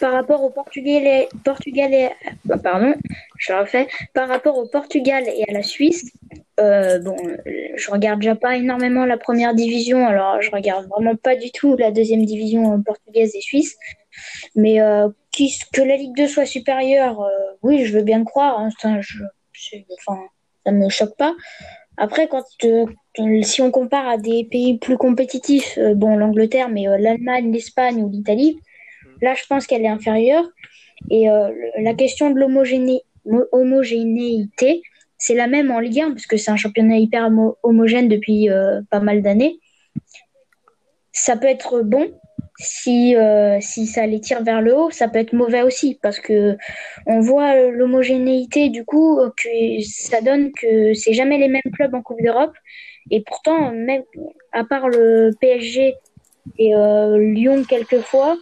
par 0.00 0.12
rapport 0.12 0.42
au 0.42 0.50
Portugal 0.50 1.02
et, 1.06 1.28
Portugal 1.44 2.12
bah, 2.44 2.58
pardon, 2.58 2.94
je 3.38 3.52
refais. 3.52 3.88
Par 4.12 4.28
rapport 4.28 4.58
au 4.58 4.68
Portugal 4.68 5.24
et 5.26 5.44
à 5.48 5.52
la 5.52 5.62
Suisse, 5.62 6.12
euh, 6.58 6.98
bon, 6.98 7.16
euh, 7.26 7.36
je 7.76 7.90
regarde 7.90 8.20
déjà 8.20 8.34
pas 8.34 8.56
énormément 8.56 9.04
la 9.04 9.16
première 9.18 9.54
division, 9.54 10.06
alors 10.06 10.40
je 10.42 10.50
regarde 10.50 10.86
vraiment 10.88 11.16
pas 11.16 11.36
du 11.36 11.50
tout 11.52 11.76
la 11.76 11.90
deuxième 11.90 12.24
division 12.24 12.74
euh, 12.74 12.78
portugaise 12.84 13.34
et 13.34 13.40
suisse. 13.40 13.76
Mais 14.56 14.78
que 15.72 15.82
la 15.82 15.96
Ligue 15.96 16.16
2 16.16 16.26
soit 16.26 16.46
supérieure, 16.46 17.24
oui, 17.62 17.84
je 17.84 17.92
veux 17.96 18.02
bien 18.02 18.24
croire. 18.24 18.58
hein, 18.58 18.70
ça, 18.80 19.00
je, 19.00 19.22
enfin, 19.98 20.20
ça 20.66 20.72
me 20.72 20.88
choque 20.88 21.16
pas. 21.16 21.34
Après, 21.96 22.26
quand 22.26 22.42
si 23.42 23.62
on 23.62 23.70
compare 23.70 24.08
à 24.08 24.16
des 24.18 24.44
pays 24.44 24.78
plus 24.78 24.96
compétitifs, 24.96 25.78
bon, 25.94 26.16
l'Angleterre, 26.16 26.68
mais 26.68 26.86
l'Allemagne, 26.98 27.52
l'Espagne 27.52 28.02
ou 28.02 28.08
l'Italie, 28.10 28.58
là, 29.22 29.34
je 29.34 29.44
pense 29.48 29.66
qu'elle 29.68 29.82
est 29.82 29.88
inférieure. 29.88 30.44
Et 31.10 31.26
la 31.80 31.94
question 31.94 32.30
de 32.30 32.38
l'homogéné- 32.40 33.02
mo- 33.24 33.46
homogénéité, 33.52 34.82
c'est 35.18 35.34
la 35.34 35.46
même 35.46 35.70
en 35.70 35.80
Ligue 35.80 36.00
1, 36.00 36.10
parce 36.10 36.26
que 36.26 36.36
c'est 36.36 36.50
un 36.50 36.56
championnat 36.56 36.98
hyper 36.98 37.26
homo- 37.26 37.58
homogène 37.62 38.08
depuis 38.08 38.48
euh, 38.50 38.80
pas 38.90 39.00
mal 39.00 39.22
d'années. 39.22 39.58
Ça 41.12 41.36
peut 41.36 41.48
être 41.48 41.82
bon 41.82 42.12
si, 42.60 43.14
euh, 43.14 43.58
si 43.60 43.86
ça 43.86 44.06
les 44.06 44.20
tire 44.20 44.42
vers 44.42 44.60
le 44.60 44.76
haut, 44.76 44.90
ça 44.90 45.08
peut 45.08 45.18
être 45.18 45.32
mauvais 45.32 45.62
aussi, 45.62 45.98
parce 46.02 46.18
que 46.18 46.56
on 47.06 47.20
voit 47.20 47.70
l'homogénéité, 47.70 48.68
du 48.68 48.84
coup, 48.84 49.20
que 49.36 49.48
ça 49.82 50.20
donne 50.20 50.50
que 50.52 50.92
c'est 50.94 51.12
jamais 51.12 51.38
les 51.38 51.48
mêmes 51.48 51.62
clubs 51.74 51.94
en 51.94 52.02
Coupe 52.02 52.20
d'Europe. 52.22 52.54
Et 53.10 53.22
pourtant, 53.22 53.72
même 53.72 54.02
à 54.52 54.64
part 54.64 54.88
le 54.88 55.30
PSG 55.40 55.94
et 56.58 56.74
euh, 56.74 57.18
Lyon 57.18 57.64
quelquefois, 57.68 58.36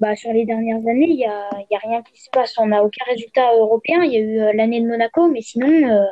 bah, 0.00 0.16
sur 0.16 0.32
les 0.32 0.46
dernières 0.46 0.78
années, 0.78 1.08
il 1.08 1.16
n'y 1.16 1.26
a, 1.26 1.50
y 1.70 1.76
a 1.76 1.78
rien 1.78 2.02
qui 2.02 2.20
se 2.20 2.30
passe. 2.30 2.54
On 2.56 2.66
n'a 2.66 2.82
aucun 2.82 3.04
résultat 3.06 3.54
européen. 3.54 4.02
Il 4.02 4.12
y 4.12 4.16
a 4.16 4.20
eu 4.20 4.40
euh, 4.40 4.52
l'année 4.54 4.80
de 4.80 4.86
Monaco, 4.86 5.28
mais 5.28 5.42
sinon. 5.42 5.68
Euh, 5.68 6.06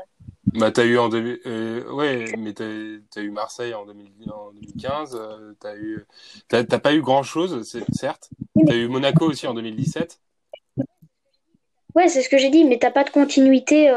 bah, 0.55 0.70
t'as 0.70 0.85
eu 0.85 0.98
en 0.98 1.09
début, 1.09 1.40
euh, 1.46 1.90
ouais, 1.92 2.27
mais 2.38 2.53
t'as 2.53 2.64
as 2.64 3.20
eu 3.20 3.31
Marseille 3.31 3.74
en, 3.74 3.87
2015. 3.87 5.18
t'as 5.61 5.77
eu, 5.77 6.05
t'as 6.48 6.64
pas 6.64 6.94
eu 6.94 7.01
grand 7.01 7.22
chose, 7.22 7.62
certes. 7.92 8.31
T'as 8.66 8.74
eu 8.74 8.88
Monaco 8.88 9.27
aussi 9.27 9.46
en 9.46 9.55
2017. 9.55 10.20
Ouais, 11.94 12.09
c'est 12.09 12.22
ce 12.22 12.29
que 12.29 12.38
j'ai 12.38 12.51
dit, 12.51 12.64
mais 12.64 12.79
t'as 12.79 12.90
pas 12.90 13.05
de 13.05 13.11
continuité 13.11 13.90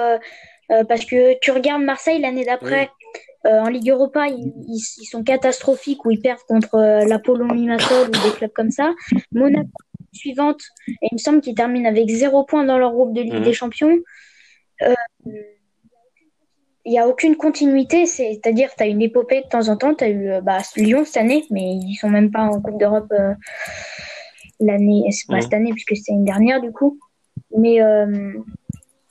parce 0.87 1.05
que 1.05 1.37
tu 1.39 1.51
regardes 1.51 1.83
Marseille 1.83 2.19
l'année 2.19 2.45
d'après. 2.45 2.89
En 3.43 3.69
Ligue 3.69 3.89
Europa, 3.89 4.27
ils, 4.27 4.53
ils, 4.67 5.05
sont 5.05 5.23
catastrophiques 5.23 6.05
où 6.05 6.11
ils 6.11 6.21
perdent 6.21 6.43
contre 6.47 6.77
l'Apollon 7.07 7.47
Limassol 7.47 8.09
ou 8.09 8.11
des 8.11 8.35
clubs 8.35 8.51
comme 8.53 8.71
ça. 8.71 8.93
Monaco, 9.31 9.69
suivante, 10.13 10.61
et 10.87 11.07
il 11.11 11.15
me 11.15 11.17
semble 11.17 11.41
qu'ils 11.41 11.55
terminent 11.55 11.89
avec 11.89 12.09
zéro 12.09 12.43
point 12.43 12.63
dans 12.65 12.77
leur 12.77 12.91
groupe 12.91 13.13
de 13.13 13.21
Ligue 13.21 13.35
mhm. 13.35 13.43
des 13.43 13.53
Champions. 13.53 13.97
Euh, 14.81 14.93
il 16.83 16.91
n'y 16.91 16.99
a 16.99 17.07
aucune 17.07 17.35
continuité, 17.35 18.05
c'est-à-dire 18.07 18.69
tu 18.75 18.83
as 18.83 18.87
une 18.87 19.01
épopée 19.01 19.41
de 19.41 19.47
temps 19.47 19.69
en 19.69 19.77
temps, 19.77 19.93
tu 19.93 20.03
as 20.03 20.09
eu 20.09 20.29
euh, 20.29 20.41
bah, 20.41 20.57
Lyon 20.75 21.03
cette 21.05 21.17
année, 21.17 21.45
mais 21.51 21.75
ils 21.75 21.95
sont 21.95 22.09
même 22.09 22.31
pas 22.31 22.41
en 22.41 22.59
Coupe 22.59 22.79
d'Europe 22.79 23.11
euh, 23.11 23.33
l'année, 24.59 25.03
c'est 25.11 25.27
pas 25.27 25.35
mhm. 25.35 25.41
cette 25.41 25.53
année 25.53 25.71
puisque 25.71 25.95
c'est 25.95 26.11
une 26.11 26.25
dernière 26.25 26.61
du 26.61 26.71
coup. 26.71 26.99
Mais 27.57 27.79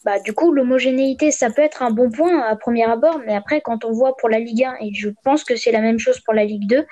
bah, 0.05 0.19
du 0.21 0.33
coup, 0.33 0.53
l'homogénéité, 0.53 1.31
ça 1.31 1.51
peut 1.51 1.63
être 1.63 1.83
un 1.83 1.91
bon 1.91 2.11
point 2.11 2.41
à 2.41 2.57
premier 2.57 2.85
abord, 2.85 3.21
mais 3.27 3.35
après, 3.35 3.61
quand 3.61 3.85
on 3.85 3.93
voit 3.93 4.17
pour 4.17 4.29
la 4.29 4.39
Ligue 4.39 4.65
1, 4.65 4.77
et 4.81 4.95
je 4.95 5.11
pense 5.25 5.45
que 5.45 5.57
c'est 5.57 5.73
la 5.73 5.81
même 5.81 5.99
chose 5.99 6.21
pour 6.21 6.33
la 6.33 6.45
Ligue 6.45 6.67
2, 6.67 6.87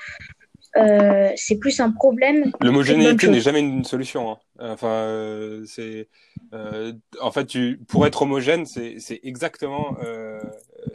euh, 0.76 1.30
c'est 1.36 1.56
plus 1.56 1.80
un 1.80 1.90
problème. 1.90 2.52
L'homogénéité 2.60 3.28
n'est 3.28 3.40
jamais 3.40 3.60
une 3.60 3.84
solution. 3.84 4.32
Hein. 4.32 4.38
Enfin, 4.58 4.88
euh, 4.88 5.64
c'est 5.66 6.08
euh, 6.52 6.92
en 7.20 7.30
fait, 7.30 7.46
tu, 7.46 7.80
pour 7.88 8.06
être 8.06 8.22
homogène, 8.22 8.66
c'est 8.66 9.20
exactement. 9.22 9.96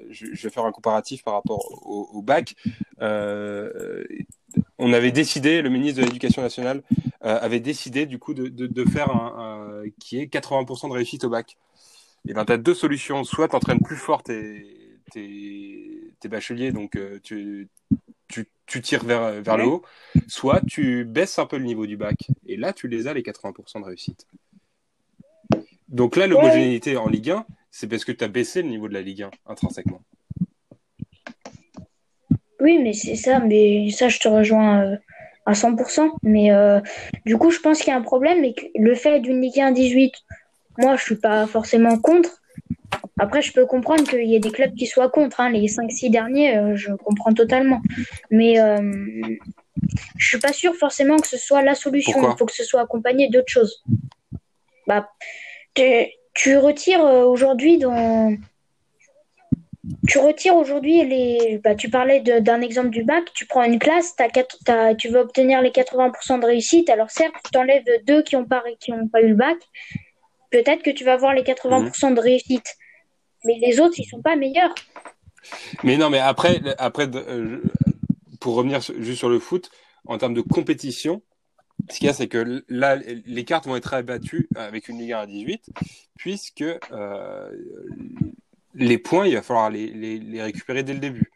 Je, 0.10 0.28
je, 0.32 0.44
vais 0.44 0.50
faire 0.50 0.66
un 0.66 0.72
comparatif 0.72 1.24
par 1.24 1.34
rapport 1.34 1.68
au, 1.86 2.10
au 2.14 2.22
bac. 2.22 2.56
on 3.02 4.94
avait 4.94 5.12
décidé, 5.12 5.62
le 5.64 5.70
ministre 5.70 6.02
de 6.02 6.06
l'Éducation 6.06 6.42
nationale 6.44 6.84
avait 7.22 7.60
décidé 7.60 8.06
du 8.06 8.20
coup 8.20 8.34
de, 8.34 8.48
de, 8.48 8.68
de 8.68 8.86
faire 8.86 9.10
un, 9.10 9.82
un, 9.84 9.90
qui 10.00 10.20
est 10.20 10.32
80% 10.32 10.90
de 10.90 10.94
réussite 10.94 11.24
au 11.24 11.30
bac. 11.30 11.58
Et 12.28 12.34
ben, 12.34 12.46
tu 12.46 12.54
as 12.54 12.58
deux 12.58 12.74
solutions. 12.74 13.24
Soit 13.24 13.50
tu 13.50 13.56
entraînes 13.56 13.82
plus 13.82 13.98
fort 13.98 14.24
tes, 14.24 14.66
tes, 15.12 16.14
tes 16.20 16.28
bacheliers, 16.28 16.72
donc 16.72 16.98
tu 17.24 17.70
tu, 18.66 18.82
tires 18.82 19.04
vers, 19.04 19.42
vers 19.42 19.58
le 19.58 19.66
haut, 19.66 19.84
soit 20.28 20.62
tu 20.68 21.06
baisses 21.06 21.38
un 21.38 21.46
peu 21.46 21.58
le 21.58 21.64
niveau 21.64 21.86
du 21.86 21.98
bac. 21.98 22.16
Et 22.48 22.58
là, 22.58 22.74
tu 22.74 22.88
les 22.88 23.08
as, 23.08 23.14
les 23.14 23.22
80% 23.22 23.82
de 23.82 23.86
réussite. 23.86 24.26
Donc 25.88 26.16
là, 26.16 26.28
l'homogénéité 26.28 26.98
en 26.98 27.08
Ligue 27.08 27.32
1, 27.32 27.46
c'est 27.70 27.88
parce 27.88 28.06
que 28.06 28.12
tu 28.12 28.24
as 28.24 28.28
baissé 28.28 28.62
le 28.62 28.70
niveau 28.70 28.88
de 28.88 28.94
la 28.94 29.02
Ligue 29.02 29.24
1 29.24 29.32
intrinsèquement. 29.46 30.02
Oui, 32.60 32.80
mais 32.82 32.94
c'est 32.94 33.16
ça, 33.16 33.40
mais 33.40 33.90
ça, 33.92 34.08
je 34.08 34.20
te 34.20 34.28
rejoins 34.28 34.82
euh, 34.84 34.98
à 35.46 35.54
100%. 35.54 36.10
Mais 36.24 36.52
euh, 36.52 36.80
du 37.26 37.38
coup, 37.38 37.52
je 37.52 37.60
pense 37.60 37.80
qu'il 37.80 37.90
y 37.90 37.92
a 37.92 37.98
un 37.98 38.02
problème 38.02 38.44
et 38.44 38.54
que 38.54 38.66
le 38.76 38.96
fait 38.96 39.20
d'une 39.20 39.42
Ligue 39.42 39.60
1 39.60 39.72
18, 39.72 40.14
moi, 40.78 40.96
je 40.96 41.04
suis 41.04 41.16
pas 41.16 41.46
forcément 41.48 41.98
contre. 42.00 42.42
Après, 43.20 43.42
je 43.42 43.54
peux 43.54 43.66
comprendre 43.66 44.04
qu'il 44.04 44.26
y 44.26 44.36
ait 44.36 44.40
des 44.40 44.52
clubs 44.52 44.74
qui 44.74 44.88
soient 44.88 45.10
contre. 45.10 45.40
Hein. 45.40 45.52
Les 45.52 45.68
5-6 45.68 46.10
derniers, 46.10 46.58
euh, 46.58 46.76
je 46.76 46.94
comprends 46.94 47.34
totalement. 47.34 47.82
Mais 48.32 48.60
euh, 48.60 48.92
je 50.18 50.28
suis 50.28 50.40
pas 50.40 50.54
sûr 50.54 50.74
forcément 50.76 51.18
que 51.18 51.28
ce 51.28 51.38
soit 51.38 51.62
la 51.62 51.76
solution. 51.76 52.32
Il 52.32 52.38
faut 52.38 52.46
que 52.46 52.54
ce 52.54 52.64
soit 52.64 52.82
accompagné 52.82 53.30
d'autres 53.30 53.52
choses. 53.52 53.84
Bah, 54.88 55.10
tu, 55.76 56.58
retires 56.58 57.06
euh, 57.06 57.24
aujourd'hui 57.24 57.78
dans. 57.78 58.36
Tu 60.08 60.18
retires 60.18 60.56
aujourd'hui 60.56 61.04
les. 61.06 61.60
Bah, 61.64 61.76
tu 61.76 61.90
parlais 61.90 62.20
d'un 62.22 62.62
exemple 62.62 62.90
du 62.90 63.04
bac. 63.04 63.26
Tu 63.36 63.46
prends 63.46 63.64
une 63.64 63.80
classe, 63.80 64.16
tu 64.98 65.10
veux 65.10 65.20
obtenir 65.20 65.62
les 65.62 65.70
80% 65.70 66.40
de 66.40 66.46
réussite. 66.46 66.90
Alors, 66.90 67.12
certes, 67.12 67.36
tu 67.52 67.60
enlèves 67.60 67.84
deux 68.06 68.24
qui 68.24 68.36
n'ont 68.36 68.46
pas, 68.46 68.64
qui 68.80 68.92
pas 69.12 69.22
eu 69.22 69.30
le 69.30 69.36
bac. 69.36 69.58
Peut-être 70.54 70.84
que 70.84 70.92
tu 70.92 71.04
vas 71.04 71.14
avoir 71.14 71.34
les 71.34 71.44
80% 71.44 72.14
de 72.14 72.22
réussite 72.22 72.78
mais 73.46 73.58
les 73.60 73.80
autres, 73.80 73.96
ils 73.98 74.06
sont 74.06 74.22
pas 74.22 74.36
meilleurs. 74.36 74.74
Mais 75.84 75.98
non, 75.98 76.10
mais 76.10 76.20
après, 76.20 76.62
après 76.78 77.10
euh, 77.14 77.62
pour 78.40 78.56
revenir 78.56 78.80
juste 78.82 79.20
sur 79.20 79.30
le 79.30 79.40
foot, 79.40 79.70
en 80.06 80.18
termes 80.18 80.34
de 80.34 80.42
compétition, 80.42 81.22
ce 81.90 81.98
qu'il 81.98 82.08
y 82.08 82.10
a, 82.10 82.14
c'est 82.14 82.28
que 82.28 82.64
là, 82.70 82.96
les 82.96 83.46
cartes 83.46 83.66
vont 83.66 83.76
être 83.76 83.94
abattues 83.94 84.48
avec 84.56 84.88
une 84.88 85.00
Ligue 85.00 85.14
1 85.14 85.20
à 85.20 85.26
18, 85.26 85.72
puisque 86.18 86.64
euh, 86.92 87.52
les 88.74 88.98
points, 88.98 89.28
il 89.28 89.36
va 89.36 89.42
falloir 89.42 89.70
les, 89.70 89.88
les, 89.90 90.42
récupérer 90.42 90.84
dès 90.84 90.94
le 90.94 91.00
début. 91.00 91.32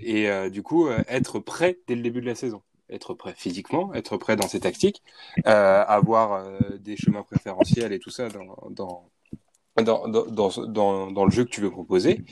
Et 0.00 0.28
euh, 0.28 0.50
du 0.50 0.62
coup, 0.62 0.90
être 1.08 1.38
prêt 1.38 1.78
dès 1.86 1.94
le 1.94 2.02
début 2.02 2.20
de 2.20 2.26
la 2.26 2.34
saison. 2.34 2.62
Être 2.90 3.14
prêt 3.14 3.34
physiquement, 3.36 3.92
être 3.94 4.16
prêt 4.16 4.36
dans 4.36 4.46
ses 4.46 4.60
tactiques, 4.60 5.02
avoir 5.44 6.46
des 6.78 6.96
chemins 6.96 7.22
préférentiels 7.22 7.92
et 7.92 7.98
tout 7.98 8.10
ça 8.10 8.28
dans, 8.28 8.56
dans, 8.70 9.10
dans, 9.82 10.08
dans, 10.08 10.50
dans, 10.66 11.10
dans, 11.10 11.24
le 11.24 11.30
jeu 11.30 11.44
que 11.44 11.50
tu 11.50 11.60
veux 11.60 11.70
proposer. 11.70 12.24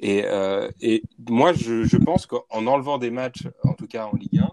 Et, 0.00 0.24
euh, 0.24 0.70
et 0.80 1.02
moi, 1.28 1.52
je, 1.52 1.84
je 1.84 1.96
pense 1.96 2.26
qu'en 2.26 2.66
enlevant 2.66 2.98
des 2.98 3.10
matchs, 3.10 3.46
en 3.64 3.74
tout 3.74 3.86
cas 3.86 4.06
en 4.06 4.16
Ligue 4.16 4.40
1, 4.40 4.50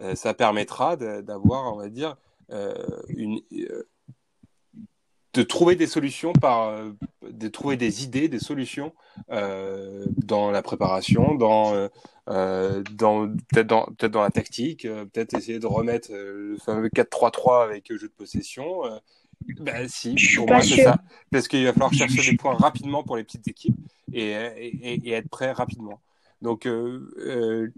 euh, 0.00 0.14
ça 0.14 0.34
permettra 0.34 0.96
d'avoir, 0.96 1.74
on 1.74 1.76
va 1.76 1.88
dire, 1.88 2.16
euh, 2.50 2.74
une, 3.08 3.40
euh, 3.52 3.88
de 5.34 5.42
trouver 5.42 5.76
des 5.76 5.86
solutions 5.86 6.32
par, 6.32 6.68
euh, 6.68 6.90
de 7.28 7.48
trouver 7.48 7.76
des 7.76 8.04
idées, 8.04 8.28
des 8.28 8.38
solutions 8.38 8.92
euh, 9.30 10.04
dans 10.16 10.50
la 10.50 10.62
préparation, 10.62 11.34
dans, 11.34 11.88
dans 12.26 13.28
peut-être 13.50 13.66
dans, 13.66 13.86
peut 13.98 14.08
dans 14.08 14.22
la 14.22 14.30
tactique, 14.30 14.82
peut-être 14.82 15.34
essayer 15.34 15.58
de 15.58 15.66
remettre 15.66 16.10
le 16.12 16.56
fameux 16.64 16.88
4-3-3 16.88 17.64
avec 17.64 17.92
jeu 17.92 18.08
de 18.08 18.12
possession. 18.12 18.82
Ben 19.58 19.88
si, 19.88 20.14
pour 20.36 20.46
moi 20.46 20.60
c'est 20.62 20.82
ça. 20.82 20.98
Parce 21.30 21.48
qu'il 21.48 21.64
va 21.64 21.72
falloir 21.72 21.92
chercher 21.92 22.30
des 22.30 22.36
points 22.36 22.54
rapidement 22.54 23.02
pour 23.02 23.16
les 23.16 23.24
petites 23.24 23.48
équipes 23.48 23.76
et, 24.12 24.30
et, 24.30 25.08
et 25.08 25.12
être 25.12 25.28
prêt 25.28 25.50
rapidement. 25.50 26.00
Donc, 26.42 26.66
euh, 26.66 27.08
euh... 27.18 27.72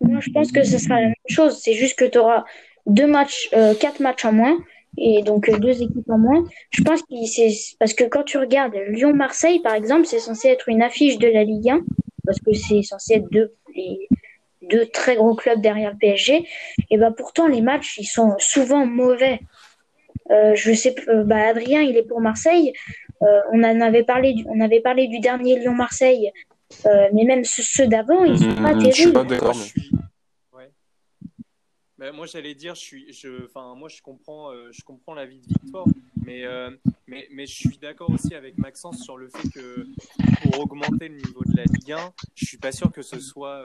moi 0.00 0.20
je 0.20 0.30
pense 0.30 0.52
que 0.52 0.64
ce 0.64 0.76
sera 0.76 0.96
la 0.96 1.06
même 1.06 1.14
chose. 1.28 1.58
C'est 1.62 1.74
juste 1.74 1.96
que 1.98 2.04
tu 2.04 2.18
auras 2.18 2.44
deux 2.86 3.06
matchs, 3.06 3.48
euh, 3.54 3.74
quatre 3.74 4.00
matchs 4.00 4.24
en 4.24 4.32
moins 4.32 4.58
et 4.98 5.22
donc 5.22 5.48
euh, 5.48 5.58
deux 5.58 5.82
équipes 5.82 6.10
en 6.10 6.18
moins. 6.18 6.44
Je 6.70 6.82
pense 6.82 7.02
que 7.02 7.14
c'est 7.26 7.50
parce 7.78 7.94
que 7.94 8.04
quand 8.04 8.22
tu 8.22 8.38
regardes 8.38 8.74
Lyon-Marseille 8.88 9.60
par 9.60 9.74
exemple, 9.74 10.06
c'est 10.06 10.18
censé 10.18 10.48
être 10.48 10.68
une 10.68 10.82
affiche 10.82 11.18
de 11.18 11.28
la 11.28 11.44
Ligue 11.44 11.70
1 11.70 11.80
parce 12.24 12.40
que 12.40 12.52
c'est 12.52 12.82
censé 12.82 13.14
être 13.14 13.30
deux, 13.30 13.52
les, 13.74 14.08
deux 14.62 14.86
très 14.86 15.16
gros 15.16 15.34
clubs 15.34 15.60
derrière 15.60 15.92
le 15.92 15.98
PSG. 15.98 16.46
Et 16.90 16.96
ben 16.96 17.12
pourtant 17.12 17.46
les 17.46 17.60
matchs 17.60 17.98
ils 17.98 18.06
sont 18.06 18.34
souvent 18.38 18.86
mauvais. 18.86 19.40
Euh, 20.30 20.54
je 20.54 20.72
sais, 20.72 20.94
euh, 21.08 21.24
bah, 21.24 21.48
Adrien, 21.48 21.80
il 21.80 21.96
est 21.96 22.02
pour 22.02 22.20
Marseille. 22.20 22.72
Euh, 23.22 23.40
on 23.52 23.62
en 23.64 23.80
avait 23.80 24.04
parlé, 24.04 24.32
du, 24.32 24.44
on 24.48 24.60
avait 24.60 24.80
parlé 24.80 25.08
du 25.08 25.18
dernier 25.18 25.58
Lyon-Marseille, 25.58 26.30
mais 27.12 27.24
même 27.24 27.44
ceux, 27.44 27.86
d'avant, 27.86 28.24
ils 28.24 28.38
sont 28.38 28.54
pas 28.54 28.70
terribles. 28.70 28.90
Je 28.90 29.00
suis 29.00 29.12
pas 29.12 29.24
d'accord. 29.24 29.56
Moi, 32.14 32.26
j'allais 32.26 32.54
dire, 32.54 32.74
je 32.74 32.80
suis, 32.80 33.22
moi, 33.54 33.88
je 33.88 34.02
comprends, 34.02 34.52
je 34.70 34.82
comprends 34.82 35.14
l'avis 35.14 35.40
de 35.40 35.46
Victor, 35.46 35.86
mais, 36.24 36.44
mais, 37.06 37.28
mais 37.30 37.46
je 37.46 37.54
suis 37.54 37.78
d'accord 37.78 38.10
aussi 38.10 38.34
avec 38.34 38.56
Maxence 38.58 39.02
sur 39.02 39.16
le 39.16 39.28
fait 39.28 39.48
que 39.50 39.86
pour 40.42 40.60
augmenter 40.60 41.08
le 41.08 41.16
niveau 41.16 41.42
de 41.44 41.56
la 41.56 41.64
Ligue 41.64 41.92
1, 41.92 42.12
je 42.34 42.44
suis 42.46 42.58
pas 42.58 42.72
sûr 42.72 42.90
que 42.90 43.02
ce 43.02 43.20
soit 43.20 43.62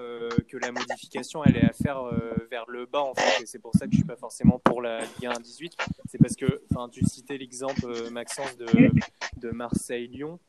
que 0.47 0.57
la 0.57 0.71
modification 0.71 1.43
elle 1.45 1.57
est 1.57 1.65
à 1.65 1.73
faire 1.73 2.03
vers 2.49 2.65
le 2.67 2.85
bas 2.85 3.03
en 3.03 3.15
fait, 3.15 3.45
c'est 3.45 3.59
pour 3.59 3.73
ça 3.73 3.85
que 3.85 3.91
je 3.91 3.97
suis 3.97 4.05
pas 4.05 4.17
forcément 4.17 4.59
pour 4.59 4.81
la 4.81 5.01
Ligue 5.01 5.27
1 5.27 5.39
18 5.39 5.77
c'est 6.07 6.17
parce 6.17 6.35
que, 6.35 6.61
enfin, 6.71 6.89
tu 6.89 7.03
citais 7.05 7.37
l'exemple, 7.37 7.85
euh, 7.85 8.09
Maxence, 8.09 8.57
de, 8.57 9.51
Marseille-Lyon. 9.51 10.39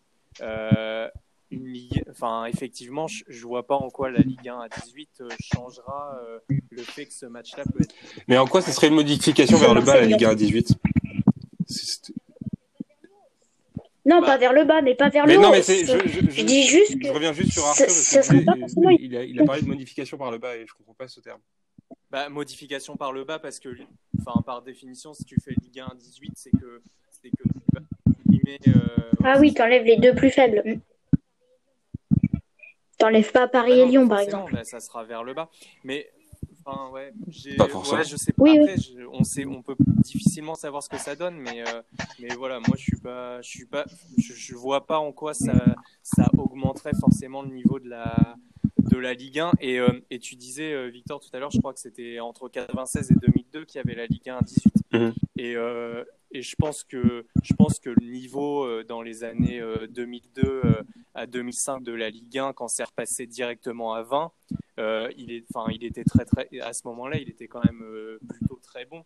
Euh, 0.40 1.08
une 1.50 1.66
ligue, 1.68 2.04
enfin, 2.10 2.46
effectivement, 2.46 3.06
je, 3.06 3.24
ne 3.28 3.46
vois 3.46 3.66
pas 3.66 3.76
en 3.76 3.88
quoi 3.90 4.10
la 4.10 4.20
Ligue 4.20 4.48
1 4.48 4.58
à 4.58 4.68
18 4.68 5.08
euh, 5.20 5.28
changera 5.40 6.18
le 6.48 6.82
fait 6.82 7.06
que 7.06 7.12
ce 7.12 7.26
match-là 7.26 7.64
peut 7.64 7.82
être. 7.82 7.94
Mais 8.28 8.36
en 8.36 8.46
quoi 8.46 8.62
ce 8.62 8.72
serait 8.72 8.88
une 8.88 8.94
modification 8.94 9.56
vers 9.58 9.74
le 9.74 9.80
bas, 9.80 9.94
la 9.94 10.06
Ligue 10.06 10.24
1 10.24 10.30
à 10.30 10.34
18 10.34 10.74
non, 14.06 14.20
pas 14.22 14.36
vers 14.36 14.52
le 14.52 14.64
bas, 14.64 14.82
mais 14.82 14.94
pas 14.94 15.08
vers 15.08 15.26
le 15.26 15.36
haut. 15.36 15.40
Non, 15.40 15.50
mais 15.50 15.62
je, 15.62 15.84
je, 15.84 16.30
je, 16.30 16.42
dis 16.42 16.62
juste 16.62 16.96
que. 16.96 17.08
Je 17.08 17.12
reviens 17.12 17.32
juste 17.32 17.52
sur 17.52 17.66
Arthur. 17.66 17.88
il, 19.00 19.16
a, 19.16 19.24
il 19.24 19.40
a 19.40 19.44
parlé 19.44 19.62
de 19.62 19.66
modification 19.66 20.16
par 20.16 20.30
le 20.30 20.38
bas 20.38 20.56
et 20.56 20.64
je 20.64 20.72
comprends 20.74 20.94
pas 20.94 21.08
ce 21.08 21.18
terme. 21.18 21.40
Bah, 22.08 22.28
modification 22.28 22.96
par 22.96 23.12
le 23.12 23.24
bas 23.24 23.40
parce 23.40 23.58
que, 23.58 23.68
enfin, 24.20 24.40
par 24.42 24.62
définition, 24.62 25.12
si 25.12 25.24
tu 25.24 25.36
fais 25.44 25.54
Ligue 25.60 25.80
1 25.80 25.96
18, 25.96 26.32
c'est 26.36 26.50
que, 26.50 26.80
c'est 27.10 27.30
que 27.30 27.42
tu 27.42 27.74
vas 27.74 27.80
euh, 28.68 29.10
ah 29.24 29.38
oui, 29.40 29.52
t'enlèves 29.52 29.84
les 29.84 29.96
deux 29.96 30.14
plus 30.14 30.30
faibles. 30.30 30.62
T'enlèves 32.98 33.32
pas 33.32 33.46
Paris 33.48 33.72
bah 33.72 33.76
et 33.76 33.86
Lyon, 33.86 34.08
par 34.08 34.20
exemple. 34.20 34.58
ça 34.64 34.80
sera 34.80 35.04
vers 35.04 35.22
le 35.24 35.34
bas. 35.34 35.50
Mais 35.84 36.10
Enfin, 36.68 36.90
ouais, 36.90 37.12
pas 37.56 37.68
forcément. 37.68 37.98
Ouais, 37.98 38.04
je 38.04 38.16
sais 38.16 38.32
pas. 38.32 38.42
Oui, 38.42 38.58
Après, 38.58 38.76
je- 38.76 39.06
on 39.12 39.22
sait, 39.22 39.46
on 39.46 39.62
peut 39.62 39.76
difficilement 39.78 40.56
savoir 40.56 40.82
ce 40.82 40.88
que 40.88 40.98
ça 40.98 41.14
donne, 41.14 41.36
mais 41.36 41.62
euh, 41.62 41.80
mais 42.18 42.34
voilà, 42.34 42.58
moi 42.58 42.76
je 42.76 42.82
suis 42.82 42.96
pas, 42.98 43.40
je 43.40 43.48
suis 43.48 43.66
pas, 43.66 43.84
je, 44.18 44.32
je 44.34 44.54
vois 44.56 44.84
pas 44.84 44.98
en 44.98 45.12
quoi 45.12 45.32
ça 45.32 45.52
ça 46.02 46.26
augmenterait 46.36 46.94
forcément 46.98 47.42
le 47.42 47.50
niveau 47.50 47.78
de 47.78 47.88
la 47.88 48.36
de 48.78 48.96
la 48.98 49.14
Ligue 49.14 49.38
1. 49.38 49.52
Et 49.60 49.78
euh, 49.78 49.88
et 50.10 50.18
tu 50.18 50.34
disais 50.34 50.72
euh, 50.72 50.88
Victor 50.88 51.20
tout 51.20 51.28
à 51.34 51.38
l'heure, 51.38 51.52
je 51.52 51.58
crois 51.60 51.72
que 51.72 51.78
c'était 51.80 52.18
entre 52.18 52.48
96 52.48 53.12
et 53.12 53.14
2002 53.14 53.64
qu'il 53.64 53.78
y 53.78 53.84
avait 53.84 53.94
la 53.94 54.06
Ligue 54.06 54.28
1 54.28 54.36
à 54.38 54.42
18. 54.42 54.74
Mhm. 54.92 55.14
Et 55.36 55.54
euh, 55.54 56.02
et 56.36 56.42
je 56.42 56.54
pense 56.56 56.84
que 56.84 57.24
je 57.42 57.54
pense 57.54 57.78
que 57.80 57.90
le 57.90 58.06
niveau 58.06 58.64
euh, 58.64 58.84
dans 58.84 59.02
les 59.02 59.24
années 59.24 59.60
euh, 59.60 59.86
2002 59.88 60.42
euh, 60.44 60.82
à 61.14 61.26
2005 61.26 61.82
de 61.82 61.92
la 61.92 62.10
Ligue 62.10 62.38
1 62.38 62.52
quand 62.52 62.68
c'est 62.68 62.84
repassé 62.84 63.26
directement 63.26 63.94
à 63.94 64.02
20 64.02 64.30
euh, 64.78 65.08
il 65.16 65.32
est 65.32 65.44
enfin 65.54 65.70
il 65.72 65.82
était 65.84 66.04
très 66.04 66.24
très 66.24 66.48
à 66.60 66.72
ce 66.72 66.82
moment-là 66.88 67.16
il 67.18 67.28
était 67.30 67.48
quand 67.48 67.64
même 67.64 67.82
euh, 67.82 68.18
plutôt 68.28 68.60
très 68.62 68.84
bon. 68.84 69.02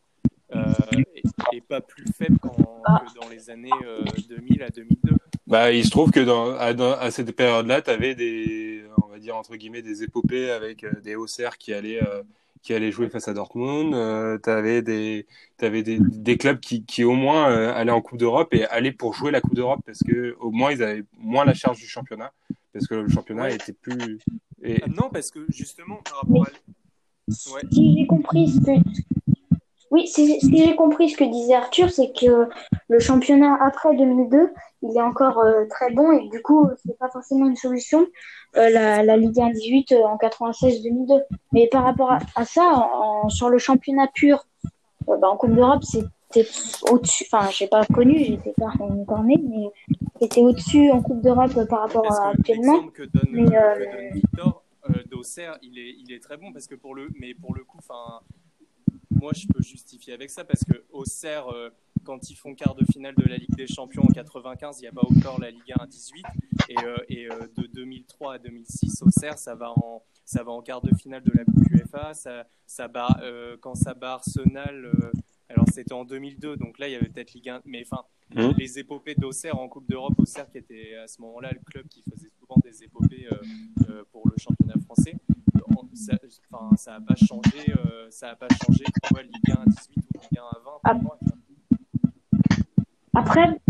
Euh, 0.52 0.72
et, 1.14 1.22
et 1.52 1.60
pas 1.60 1.80
plus 1.80 2.04
faible 2.18 2.36
qu'en- 2.40 2.50
que 2.52 3.20
dans 3.20 3.28
les 3.28 3.50
années 3.50 3.70
euh, 3.84 4.02
2000 4.28 4.64
à 4.64 4.70
2002 4.70 5.12
Bah, 5.46 5.70
il 5.72 5.84
se 5.84 5.90
trouve 5.90 6.10
que 6.10 6.18
dans, 6.18 6.56
à, 6.56 6.74
dans- 6.74 6.94
à 6.98 7.12
cette 7.12 7.36
période-là, 7.36 7.82
tu 7.82 7.90
avais 7.90 8.16
des, 8.16 8.82
on 9.00 9.06
va 9.06 9.20
dire 9.20 9.36
entre 9.36 9.54
guillemets, 9.54 9.82
des 9.82 10.02
épopées 10.02 10.50
avec 10.50 10.82
euh, 10.82 10.90
des 11.02 11.14
Auxerre 11.14 11.56
qui 11.56 11.72
allaient, 11.72 12.02
euh, 12.02 12.24
qui 12.62 12.75
allaient 12.75 12.92
jouer 12.92 13.09
face 13.09 13.27
à 13.29 13.35
Dortmund. 13.35 13.94
Euh, 13.94 14.38
tu 14.42 14.51
avais 14.51 14.83
des, 14.83 15.27
t'avais 15.57 15.83
des, 15.83 15.99
des 16.01 16.37
clubs 16.37 16.61
qui, 16.61 16.85
qui 16.85 17.05
au 17.05 17.12
moins 17.14 17.51
euh, 17.51 17.73
allaient 17.75 17.90
en 17.90 18.01
Coupe 18.03 18.18
d'Europe 18.18 18.53
et 18.53 18.64
allaient 18.66 18.92
pour 18.92 19.14
jouer 19.14 19.31
la 19.31 19.40
Coupe 19.40 19.55
d'Europe 19.55 19.81
parce 19.87 20.01
que 20.01 20.37
au 20.40 20.51
moins 20.51 20.70
ils 20.73 20.83
avaient 20.83 21.05
moins 21.18 21.44
la 21.44 21.55
charge 21.55 21.79
du 21.79 21.87
championnat 21.88 22.33
parce 22.73 22.87
que 22.87 22.94
le 22.94 23.09
championnat 23.09 23.44
Ouais. 23.44 23.55
était 23.55 23.73
plus. 23.73 24.18
Et, 24.62 24.79
Ah, 24.83 24.87
non 24.88 25.09
parce 25.11 25.31
que 25.31 25.40
justement 25.49 25.96
par 26.05 26.20
rapport 26.23 26.44
à 26.46 26.51
Ouais. 27.55 27.61
Si 27.70 27.96
j'ai 27.96 28.07
compris 28.07 28.49
ce 28.49 28.61
que. 28.61 28.73
Oui, 29.92 30.07
si, 30.07 30.38
si 30.40 30.57
j'ai 30.64 30.75
compris 30.77 31.11
ce 31.11 31.16
que 31.16 31.25
disait 31.25 31.55
Arthur, 31.55 31.90
c'est 31.90 32.12
que 32.12 32.49
le 32.88 32.99
championnat 33.01 33.57
après 33.61 33.96
2002, 33.96 34.53
il 34.82 34.96
est 34.96 35.00
encore 35.02 35.38
euh, 35.40 35.64
très 35.68 35.92
bon 35.92 36.12
et 36.12 36.28
du 36.28 36.40
coup, 36.42 36.68
c'est 36.84 36.98
pas 36.98 37.08
forcément 37.10 37.46
une 37.46 37.56
solution, 37.56 38.06
euh, 38.56 38.70
la, 38.70 39.02
la 39.02 39.16
Ligue 39.16 39.38
1 39.40 39.50
18 39.50 39.92
euh, 39.92 40.02
en 40.04 40.16
96-2002. 40.16 41.22
Mais 41.52 41.68
par 41.68 41.84
rapport 41.84 42.12
à, 42.12 42.18
à 42.34 42.44
ça, 42.44 42.64
en- 42.94 43.28
sur 43.28 43.48
le 43.50 43.58
championnat 43.58 44.08
pur, 44.14 44.46
bah, 45.06 45.28
en 45.28 45.36
Coupe 45.36 45.54
d'Europe, 45.54 45.82
c'était 45.82 46.46
au-dessus. 46.90 47.24
Enfin, 47.30 47.50
j'ai 47.50 47.66
pas 47.66 47.84
connu, 47.86 48.18
j'étais 48.24 48.52
pas 48.56 48.70
encore 48.78 49.24
né, 49.24 49.36
mais 49.42 49.68
c'était 50.20 50.40
au-dessus 50.42 50.90
en 50.90 51.02
Coupe 51.02 51.20
d'Europe 51.22 51.52
par 51.68 51.80
rapport 51.80 52.02
Parce 52.02 52.20
à 52.20 52.28
actuellement. 52.28 52.74
l'exemple 52.74 52.92
que 52.92 53.02
donne, 53.02 53.28
Mais, 53.32 53.44
que 53.46 53.54
euh, 53.54 53.78
donne 53.84 54.12
Victor 54.14 54.62
euh, 54.88 54.92
d'Auxerre, 55.10 55.58
il 55.62 55.78
est, 55.78 55.94
il 55.98 56.12
est 56.12 56.22
très 56.22 56.36
bon 56.36 56.52
parce 56.52 56.66
que 56.66 56.74
pour 56.76 56.94
le, 56.94 57.08
mais 57.20 57.34
pour 57.34 57.54
le 57.54 57.64
coup, 57.64 57.78
enfin, 57.78 58.20
moi 59.20 59.33
je 59.35 59.46
peux 59.46 59.62
justifier 59.62 60.14
avec 60.14 60.30
ça 60.30 60.44
parce 60.44 60.64
que 60.64 60.85
Auxerre, 60.90 61.48
euh, 61.48 61.70
quand 62.04 62.30
ils 62.30 62.35
font 62.35 62.54
quart 62.54 62.74
de 62.74 62.85
finale 62.90 63.14
de 63.14 63.28
la 63.28 63.37
Ligue 63.37 63.54
des 63.54 63.66
Champions 63.66 64.02
en 64.02 64.12
95, 64.12 64.78
il 64.78 64.83
n'y 64.83 64.88
a 64.88 64.92
pas 64.92 65.02
encore 65.04 65.38
la 65.40 65.50
Ligue 65.50 65.72
1 65.78 65.83
à 65.83 65.87
18 65.87 66.24
et, 66.70 66.74
euh, 66.85 66.96
et 67.09 67.30
euh, 67.30 67.46
de 67.56 67.66
2003 67.66 68.35
à 68.35 68.38
2006, 68.38 69.02
Auxerre, 69.02 69.38
ça 69.38 69.54
va 69.54 69.70
en, 69.70 70.02
ça 70.24 70.42
va 70.42 70.52
en 70.52 70.62
quart 70.62 70.80
de 70.80 70.94
finale 70.96 71.22
de 71.22 71.33
la 71.35 71.44
Coupe 71.44 71.70
UEFA, 71.70 72.14
ça, 72.14 72.46
ça 72.66 72.88
bat, 72.88 73.20
quand 73.61 73.74
ça 73.74 73.94
bat 73.94 74.14
Arsenal. 74.14 74.90
alors 75.48 75.66
c'était 75.72 75.92
en 75.92 76.04
2002, 76.04 76.56
donc 76.56 76.78
là 76.78 76.88
il 76.88 76.92
y 76.92 76.94
avait 76.94 77.09
peut-être 77.09 77.33
Ligue 77.35 77.50
1, 77.50 77.62
mais 77.66 77.83
enfin 77.85 78.02
Mhm. 78.33 78.54
les 78.59 78.78
épopées 78.78 79.16
d'Auxerre 79.16 79.59
en 79.59 79.68
Coupe 79.68 79.88
d'Europe, 79.88 80.14
Auxerre 80.18 80.48
qui 80.48 80.59
était 80.59 80.94
à 80.94 81.09
ce 81.09 81.20
moment-là 81.20 81.50
le 81.52 81.59
club 81.68 81.88
qui 81.88 82.00
faisait 82.02 82.30
souvent 82.38 82.54
des 82.62 82.85
épopées 82.85 83.28
pour 84.12 84.28
le 84.28 84.35
championnat 84.38 84.76
français. 84.85 85.14
Ça, 85.94 86.12
enfin, 86.50 86.76
ça 86.76 86.94
a 86.94 87.00
pas 87.00 87.16
changé, 87.16 87.72
euh, 87.72 88.06
ça 88.11 88.30
a 88.30 88.37
pas 88.37 88.48
changé. 88.64 88.85
Ligue 89.22 89.50
1 89.50 89.61
à 89.61 89.64
18 89.66 89.96
ou 89.96 90.18
Ligue 90.20 90.38
1 90.38 90.42
à 90.42 90.59
20. 90.64 90.70
Ah. 90.85 90.94
pour 90.94 91.02
moi, 91.02 91.18
tu 91.20 91.26
vois. 91.26 91.37
Après, 93.14 93.61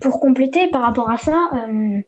pour 0.00 0.20
compléter 0.20 0.68
par 0.68 0.82
rapport 0.82 1.10
à 1.10 1.16
ça, 1.16 1.48
euh, 1.54 2.00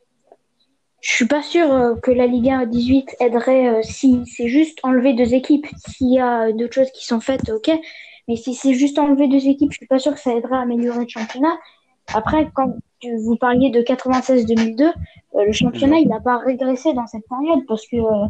je 1.05 1.11
suis 1.11 1.27
pas 1.27 1.43
sûre 1.43 1.71
euh, 1.73 1.95
que 1.97 2.11
la 2.11 2.27
Ligue 2.27 2.49
1 2.49 2.61
à 2.61 2.67
18 2.67 3.17
aiderait 3.21 3.69
euh, 3.69 3.83
si 3.83 4.23
c'est 4.27 4.49
juste 4.49 4.79
enlever 4.83 5.13
deux 5.13 5.35
équipes. 5.35 5.67
S'il 5.87 6.13
y 6.13 6.19
a 6.19 6.51
d'autres 6.53 6.73
choses 6.73 6.91
qui 6.93 7.07
sont 7.07 7.21
faites, 7.21 7.51
ok. 7.51 7.71
Mais 8.27 8.37
si 8.37 8.55
c'est 8.55 8.73
juste 8.73 8.99
enlever 8.99 9.29
deux 9.29 9.47
équipes, 9.47 9.71
je 9.71 9.77
suis 9.77 9.87
pas 9.87 9.99
sûre 9.99 10.15
que 10.15 10.21
ça 10.21 10.33
aiderait 10.33 10.57
à 10.57 10.61
améliorer 10.61 11.01
le 11.01 11.09
championnat. 11.09 11.59
Après, 12.15 12.51
quand 12.55 12.75
vous 13.03 13.37
parliez 13.37 13.71
de 13.71 13.83
96-2002, 13.83 14.83
euh, 14.85 14.93
le 15.43 15.53
championnat, 15.53 15.99
il 15.99 16.09
n'a 16.09 16.21
pas 16.21 16.39
régressé 16.39 16.93
dans 16.95 17.07
cette 17.07 17.27
période 17.29 17.65
parce 17.67 17.87
que 17.87 17.97
euh, 17.97 18.27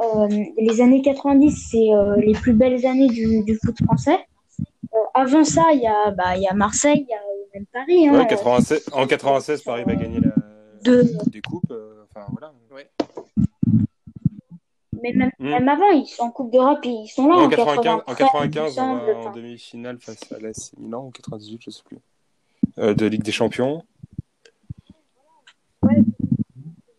euh, 0.00 0.44
les 0.58 0.80
années 0.80 1.02
90, 1.02 1.50
c'est 1.70 1.92
euh, 1.92 2.16
les 2.16 2.32
plus 2.32 2.52
belles 2.52 2.84
années 2.86 3.08
du, 3.08 3.42
du 3.44 3.54
foot 3.64 3.76
français. 3.84 4.18
Euh, 4.60 4.96
avant 5.14 5.44
ça, 5.44 5.72
il 5.72 5.80
y 5.80 5.86
a, 5.86 6.10
bah, 6.12 6.36
il 6.36 6.42
y 6.42 6.46
a 6.46 6.54
Marseille, 6.54 7.06
il 7.06 7.10
y 7.10 7.14
a 7.14 7.18
même 7.54 7.66
Paris. 7.72 8.08
Hein, 8.08 8.18
ouais, 8.20 8.26
96, 8.26 8.90
en 8.92 9.06
96, 9.06 9.62
Paris 9.62 9.84
va 9.86 9.94
gagner 9.96 10.20
la, 10.20 10.32
Deux. 10.82 11.04
des 11.26 11.40
coupes. 11.40 11.70
euh, 11.70 12.04
Enfin 12.16 12.26
voilà. 12.32 12.52
Ouais. 12.72 12.88
Mais 15.02 15.12
même, 15.12 15.30
Mm. 15.38 15.50
même 15.50 15.68
avant, 15.68 15.90
ils 15.90 16.06
sont 16.06 16.22
en 16.24 16.30
Coupe 16.30 16.50
d'Europe, 16.52 16.78
ils 16.84 17.08
sont 17.08 17.28
là 17.28 17.36
en 17.36 17.44
en 17.44 17.48
95, 17.48 18.02
en 18.06 18.14
93, 18.14 18.16
95 18.16 18.54
il 18.54 18.60
me 18.60 18.66
on 18.66 18.70
semble. 18.70 19.12
va 19.24 19.28
en 19.28 19.32
demi-finale 19.32 19.98
face 20.00 20.32
à 20.32 20.38
l'AS 20.38 20.72
Milan, 20.78 21.06
ou 21.06 21.10
98, 21.10 21.60
je 21.64 21.70
sais 21.70 21.82
plus. 21.84 21.98
Euh, 22.78 22.94
de 22.94 23.06
Ligue 23.06 23.22
des 23.22 23.32
Champions. 23.32 23.82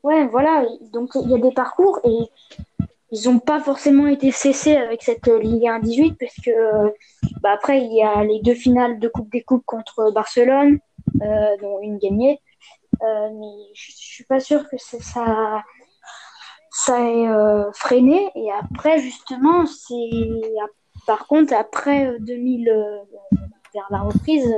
Ouais, 0.04 0.28
voilà. 0.28 0.66
Donc 0.94 1.12
il 1.16 1.32
y 1.32 1.34
a 1.34 1.40
des 1.40 1.52
parcours 1.52 2.00
et 2.04 2.30
ils 3.12 3.30
n'ont 3.30 3.40
pas 3.40 3.60
forcément 3.60 4.08
été 4.08 4.32
cessés 4.32 4.76
avec 4.76 5.02
cette 5.02 5.28
Ligue 5.28 5.68
1 5.68 5.80
18 5.80 6.16
parce 6.20 6.36
que 6.44 6.52
euh, 6.52 6.90
bah, 7.42 7.52
après 7.54 7.82
il 7.82 7.94
y 7.94 8.04
a 8.04 8.24
les 8.24 8.42
deux 8.42 8.56
finales 8.56 9.00
de 9.00 9.08
Coupe 9.08 9.32
des 9.32 9.42
Coupes 9.42 9.66
contre 9.66 10.12
Barcelone, 10.12 10.80
euh, 11.22 11.58
dont 11.62 11.80
une 11.82 11.98
gagnée. 11.98 12.40
Euh, 13.02 13.30
mais 13.34 13.74
je, 13.74 13.92
je 13.92 13.98
suis 13.98 14.24
pas 14.26 14.40
sûre 14.40 14.68
que 14.70 14.78
ça 14.78 15.64
ça 16.76 17.00
ait 17.00 17.28
euh, 17.28 17.72
freiné. 17.74 18.30
Et 18.36 18.52
après 18.52 19.00
justement, 19.00 19.66
c'est 19.66 20.10
par 21.08 21.28
contre 21.28 21.54
après 21.54 22.08
euh, 22.08 22.18
2000 22.20 22.70
euh, 22.70 22.98
vers 23.74 23.88
la 23.90 24.02
reprise. 24.02 24.54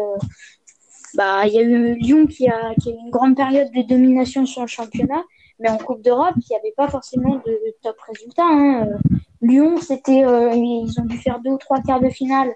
Bah, 1.16 1.48
il 1.48 1.54
y 1.54 1.60
a 1.60 1.62
eu 1.62 1.96
Lyon 1.96 2.28
qui 2.28 2.48
a, 2.48 2.74
qui 2.82 2.90
a 2.90 2.94
eu 2.94 2.98
une 3.06 3.10
grande 3.10 3.36
période 3.36 3.70
de 3.74 3.82
domination 3.88 4.46
sur 4.46 4.62
le 4.62 4.68
championnat, 4.68 5.24
mais 5.60 5.70
en 5.70 5.78
Coupe 5.78 6.02
d'Europe, 6.02 6.34
il 6.38 6.46
n'y 6.50 6.56
avait 6.56 6.74
pas 6.76 6.88
forcément 6.88 7.36
de 7.46 7.76
top 7.82 7.98
résultats. 8.08 8.44
hein. 8.44 8.88
Euh, 8.88 9.16
Lyon, 9.42 9.78
c'était, 9.78 10.24
euh, 10.24 10.52
ils 10.54 10.94
ont 11.00 11.06
dû 11.06 11.18
faire 11.18 11.40
deux 11.40 11.52
ou 11.52 11.58
trois 11.58 11.80
quarts 11.82 12.02
de 12.02 12.10
finale, 12.10 12.54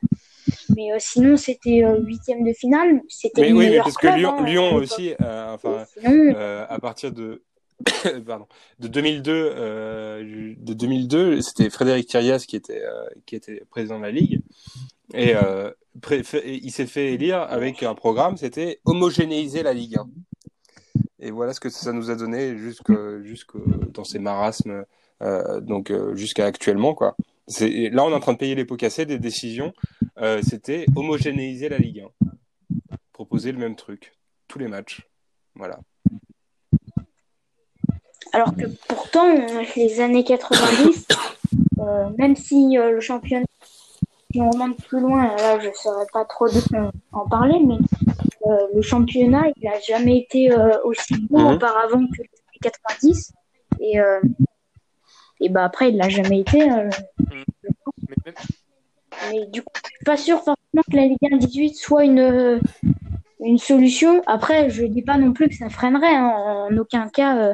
mais 0.75 0.91
euh, 0.91 0.97
sinon 0.99 1.37
c'était 1.37 1.83
euh, 1.83 1.99
huitième 2.03 2.43
de 2.43 2.53
finale. 2.53 3.01
C'était 3.07 3.41
Mais 3.41 3.53
oui, 3.53 3.69
mais 3.69 3.77
parce 3.77 3.97
que 3.97 4.07
Lyon, 4.07 4.35
hein, 4.39 4.45
Lyon 4.45 4.75
aussi, 4.75 5.13
enfin, 5.19 5.85
Sinon, 5.93 6.35
à 6.67 6.79
partir 6.79 7.11
de, 7.11 7.43
pardon, 8.25 8.47
de 8.79 8.87
2002, 8.87 9.31
euh, 9.31 10.53
de 10.57 10.73
2002, 10.73 11.41
c'était 11.41 11.69
Frédéric 11.69 12.07
Thirias 12.07 12.45
qui 12.47 12.55
était, 12.55 12.83
euh, 12.83 13.05
qui 13.25 13.35
était 13.35 13.63
président 13.69 13.97
de 13.97 14.03
la 14.03 14.11
Ligue. 14.11 14.41
Euh, 15.15 15.69
et 15.69 15.80
il 16.45 16.71
s'est 16.71 16.85
fait 16.85 17.13
élire 17.13 17.41
avec 17.41 17.83
un 17.83 17.95
programme, 17.95 18.37
c'était 18.37 18.79
homogénéiser 18.85 19.63
la 19.63 19.73
Ligue 19.73 19.97
1. 19.97 20.09
Et 21.19 21.31
voilà 21.31 21.53
ce 21.53 21.59
que 21.59 21.69
ça 21.69 21.93
nous 21.93 22.09
a 22.09 22.15
donné 22.15 22.57
jusque, 22.57 22.91
dans 23.93 24.03
ces 24.03 24.19
marasmes, 24.19 24.85
euh, 25.21 25.61
donc 25.61 25.91
euh, 25.91 26.15
jusqu'à 26.15 26.45
actuellement, 26.45 26.95
quoi. 26.95 27.15
Là, 27.59 28.03
on 28.05 28.11
est 28.11 28.15
en 28.15 28.19
train 28.19 28.33
de 28.33 28.37
payer 28.37 28.55
les 28.55 28.65
pots 28.65 28.77
cassés 28.77 29.05
des 29.05 29.19
décisions. 29.19 29.73
Euh, 30.17 30.41
c'était 30.41 30.85
homogénéiser 30.95 31.69
la 31.69 31.77
Ligue 31.77 32.05
1. 32.21 32.77
Proposer 33.13 33.51
le 33.51 33.57
même 33.57 33.75
truc. 33.75 34.13
Tous 34.47 34.57
les 34.57 34.67
matchs. 34.67 35.07
Voilà. 35.55 35.79
alors 38.31 38.55
que 38.55 38.65
pourtant, 38.87 39.27
les 39.75 39.99
années 39.99 40.23
90, 40.23 41.07
euh, 41.79 42.09
même 42.17 42.35
si 42.35 42.75
le 42.75 43.01
championnat, 43.01 43.45
on 44.39 44.49
remonte 44.51 44.77
plus 44.87 44.99
loin, 44.99 45.35
là 45.35 45.59
je 45.59 45.67
ne 45.67 45.73
saurais 45.73 46.05
pas 46.13 46.25
trop 46.25 46.47
de, 46.47 46.59
en 47.11 47.27
parler, 47.27 47.59
mais 47.65 47.75
euh, 48.47 48.67
le 48.73 48.81
championnat, 48.81 49.43
il 49.57 49.63
n'a 49.69 49.79
jamais 49.79 50.17
été 50.19 50.51
euh, 50.51 50.77
aussi 50.83 51.15
beau 51.29 51.39
Mhm. 51.39 51.55
auparavant 51.55 51.99
que 52.07 52.21
les 52.21 52.29
années 52.29 52.59
90. 52.61 53.33
Et, 53.79 53.99
euh, 53.99 54.19
et 55.39 55.49
bah 55.49 55.63
après, 55.65 55.89
il 55.89 55.97
l'a 55.97 56.09
jamais 56.09 56.39
été. 56.41 56.61
euh, 56.71 56.89
Mais 57.29 58.15
même- 58.25 58.35
mais 59.29 59.45
du 59.47 59.61
coup, 59.61 59.71
je 59.83 59.89
suis 59.89 60.05
pas 60.05 60.17
sûr 60.17 60.37
forcément 60.37 60.83
que 60.89 60.95
la 60.95 61.05
Ligue 61.05 61.17
1 61.31 61.37
18 61.37 61.75
soit 61.75 62.05
une, 62.05 62.61
une 63.39 63.57
solution. 63.57 64.21
Après, 64.27 64.69
je 64.69 64.85
dis 64.85 65.01
pas 65.01 65.17
non 65.17 65.33
plus 65.33 65.49
que 65.49 65.55
ça 65.55 65.69
freinerait. 65.69 66.15
hein. 66.15 66.67
En 66.69 66.77
aucun 66.77 67.09
cas, 67.09 67.37
euh, 67.37 67.53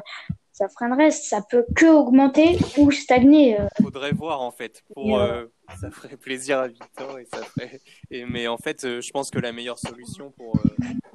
ça 0.51 0.67
freinerait. 0.69 1.11
Ça 1.11 1.41
peut 1.49 1.65
que 1.75 1.85
augmenter 1.87 2.57
ou 2.77 2.91
stagner. 2.91 3.59
euh. 3.59 3.67
faudrait 3.81 4.11
voir 4.11 4.41
en 4.41 4.51
fait. 4.51 4.83
Pour, 4.93 5.03
Et, 5.07 5.15
euh, 5.15 5.17
euh, 5.43 5.45
ça 5.79 5.91
ferait 5.91 6.17
plaisir 6.17 6.59
à 6.59 6.67
Victor 6.67 7.19
et 7.19 7.25
ça 7.25 7.43
ferait. 7.43 7.79
Et, 8.11 8.25
mais 8.25 8.47
en 8.47 8.57
fait, 8.57 8.83
euh, 8.83 9.01
je 9.01 9.11
pense 9.11 9.29
que 9.29 9.39
la 9.39 9.51
meilleure 9.51 9.79
solution 9.79 10.31
pour, 10.31 10.55
euh, 10.57 10.69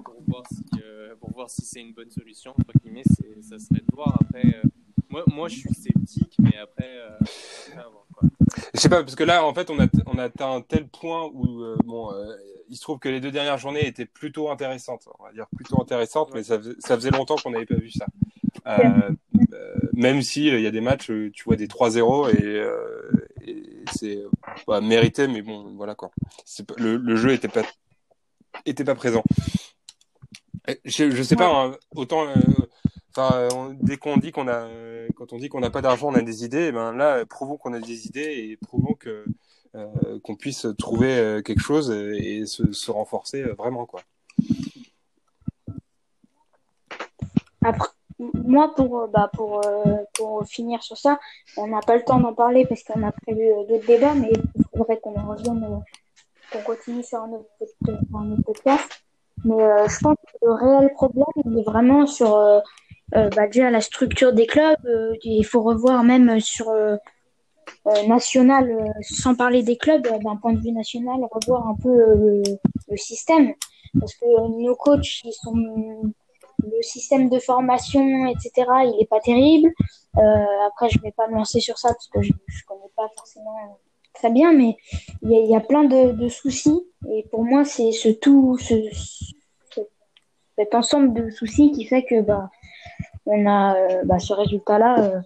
pour 0.04 0.14
voir 0.26 0.42
si 0.52 0.62
euh, 0.82 1.14
pour 1.20 1.32
voir 1.32 1.50
si 1.50 1.62
c'est 1.64 1.80
une 1.80 1.92
bonne 1.92 2.10
solution 2.10 2.52
entre 2.52 2.72
guillemets, 2.82 3.02
c'est 3.16 3.42
ça 3.42 3.58
serait 3.58 3.80
de 3.80 3.94
voir 3.94 4.16
après. 4.20 4.44
euh, 4.46 4.62
moi, 5.10 5.24
moi, 5.26 5.48
je 5.48 5.56
suis 5.56 5.74
sceptique, 5.74 6.36
mais 6.40 6.56
après, 6.56 6.88
euh, 6.88 7.18
après 7.66 7.80
avoir, 7.82 8.06
quoi. 8.14 8.28
Je 8.74 8.80
sais 8.80 8.88
pas, 8.88 9.02
parce 9.02 9.14
que 9.14 9.24
là, 9.24 9.44
en 9.44 9.52
fait, 9.52 9.68
on 9.68 9.78
a, 9.78 9.86
on 10.06 10.18
a 10.18 10.24
atteint 10.24 10.50
un 10.54 10.62
tel 10.62 10.88
point 10.88 11.28
où, 11.34 11.62
euh, 11.62 11.76
bon, 11.84 12.12
euh, 12.14 12.34
il 12.70 12.76
se 12.76 12.80
trouve 12.80 12.98
que 12.98 13.10
les 13.10 13.20
deux 13.20 13.30
dernières 13.30 13.58
journées 13.58 13.86
étaient 13.86 14.06
plutôt 14.06 14.50
intéressantes. 14.50 15.06
On 15.18 15.24
va 15.24 15.32
dire 15.32 15.46
plutôt 15.54 15.80
intéressantes, 15.82 16.30
mais 16.32 16.42
ça, 16.42 16.58
faisait- 16.58 16.76
ça 16.78 16.94
faisait 16.96 17.10
longtemps 17.10 17.36
qu'on 17.36 17.50
n'avait 17.50 17.66
pas 17.66 17.74
vu 17.74 17.90
ça. 17.90 18.06
Euh, 19.52 19.56
euh, 19.82 19.88
même 19.92 20.22
si 20.22 20.50
euh, 20.50 20.58
il 20.58 20.62
y 20.64 20.66
a 20.66 20.70
des 20.70 20.80
matchs, 20.80 21.10
où 21.10 21.30
tu 21.30 21.44
vois 21.44 21.56
des 21.56 21.66
3-0 21.66 22.30
et, 22.30 22.44
euh, 22.44 23.10
et 23.46 23.62
c'est 23.92 24.16
euh, 24.16 24.28
pas 24.66 24.80
mérité, 24.80 25.28
mais 25.28 25.42
bon, 25.42 25.74
voilà 25.76 25.94
quoi. 25.94 26.10
Le, 26.78 26.96
le 26.96 27.16
jeu 27.16 27.32
était 27.32 27.48
pas, 27.48 27.62
était 28.66 28.84
pas 28.84 28.94
présent. 28.94 29.22
Je, 30.84 31.10
je 31.10 31.22
sais 31.22 31.36
pas, 31.36 31.48
hein, 31.48 31.76
autant. 31.94 32.26
euh, 32.28 32.34
Enfin, 33.14 33.36
euh, 33.36 33.74
dès 33.82 33.98
qu'on 33.98 34.16
dit 34.16 34.32
qu'on 34.32 34.48
a, 34.48 34.64
euh, 34.64 35.06
quand 35.16 35.34
on 35.34 35.36
dit 35.36 35.50
qu'on 35.50 35.60
n'a 35.60 35.68
pas 35.68 35.82
d'argent, 35.82 36.08
on 36.08 36.14
a 36.14 36.22
des 36.22 36.46
idées. 36.46 36.68
Et 36.68 36.72
ben 36.72 36.94
là, 36.94 37.18
euh, 37.18 37.26
prouvons 37.26 37.58
qu'on 37.58 37.74
a 37.74 37.78
des 37.78 38.06
idées 38.06 38.20
et 38.22 38.56
prouvons 38.56 38.94
que 38.94 39.26
euh, 39.74 40.18
qu'on 40.24 40.34
puisse 40.34 40.66
trouver 40.78 41.18
euh, 41.18 41.42
quelque 41.42 41.60
chose 41.60 41.90
et, 41.90 42.38
et 42.38 42.46
se, 42.46 42.72
se 42.72 42.90
renforcer 42.90 43.42
euh, 43.42 43.52
vraiment 43.52 43.84
quoi. 43.84 44.00
Après, 47.60 47.88
moi, 48.34 48.72
pour, 48.74 49.00
euh, 49.00 49.06
bah, 49.08 49.30
pour, 49.32 49.64
euh, 49.66 49.96
pour 50.14 50.44
finir 50.46 50.82
sur 50.82 50.96
ça, 50.96 51.18
on 51.56 51.66
n'a 51.66 51.80
pas 51.80 51.96
le 51.96 52.02
temps 52.02 52.20
d'en 52.20 52.34
parler 52.34 52.66
parce 52.66 52.82
qu'on 52.82 53.02
a 53.02 53.12
prévu 53.12 53.42
euh, 53.42 53.64
d'autres 53.68 53.86
débats, 53.86 54.14
mais 54.14 54.30
il 54.56 54.64
faudrait 54.76 54.98
qu'on 55.00 55.14
en 55.14 55.28
revienne, 55.28 55.82
qu'on 56.52 56.62
continue 56.62 57.02
sur 57.02 57.18
un 57.20 57.30
autre, 57.30 57.48
un 58.14 58.32
autre 58.32 58.42
podcast. 58.44 58.88
Mais 59.44 59.88
je 59.88 59.98
pense 59.98 60.16
que 60.16 60.46
le 60.46 60.52
réel 60.52 60.92
problème, 60.92 61.24
il 61.46 61.58
est 61.58 61.64
vraiment 61.64 62.06
sur 62.06 62.36
bah, 63.10 63.46
la 63.54 63.80
structure 63.80 64.32
des 64.32 64.46
clubs. 64.46 64.78
il 65.24 65.44
faut 65.44 65.62
revoir 65.62 66.04
même 66.04 66.38
sur 66.38 66.72
national, 68.06 68.92
sans 69.00 69.34
parler 69.34 69.64
des 69.64 69.76
clubs, 69.76 70.02
d'un 70.02 70.36
point 70.36 70.52
de 70.52 70.60
vue 70.60 70.70
national, 70.70 71.20
revoir 71.28 71.66
un 71.66 71.74
peu 71.74 71.88
le, 71.88 72.42
le 72.88 72.96
système. 72.96 73.52
Parce 73.98 74.14
que 74.14 74.62
nos 74.62 74.76
coachs, 74.76 75.24
ils 75.24 75.32
sont 75.32 76.12
le 76.62 76.82
système 76.82 77.28
de 77.28 77.38
formation, 77.38 78.26
etc., 78.26 78.52
il 78.84 78.96
n'est 78.98 79.06
pas 79.06 79.20
terrible. 79.20 79.70
Euh, 80.18 80.20
après, 80.66 80.88
je 80.90 80.98
ne 80.98 81.02
vais 81.04 81.12
pas 81.12 81.28
me 81.28 81.34
lancer 81.34 81.60
sur 81.60 81.78
ça 81.78 81.88
parce 81.88 82.08
que 82.08 82.22
je 82.22 82.32
ne 82.32 82.38
connais 82.66 82.90
pas 82.96 83.08
forcément 83.16 83.78
très 84.14 84.30
bien, 84.30 84.52
mais 84.52 84.76
il 85.22 85.30
y 85.30 85.48
y 85.50 85.56
a 85.56 85.60
plein 85.60 85.84
de, 85.84 86.12
de 86.12 86.28
soucis. 86.28 86.80
Et 87.10 87.24
pour 87.30 87.44
moi, 87.44 87.64
c'est 87.64 87.92
ce 87.92 88.08
tout, 88.10 88.56
ce, 88.58 88.74
ce- 89.70 89.80
cet 90.58 90.74
ensemble 90.74 91.14
de 91.14 91.30
soucis 91.30 91.70
qui 91.72 91.86
fait 91.86 92.04
que 92.04 92.20
bah, 92.20 92.50
on 93.26 93.46
a 93.46 93.76
euh, 93.76 94.02
bah, 94.04 94.18
ce 94.18 94.32
résultat-là, 94.32 95.00
euh, 95.00 95.20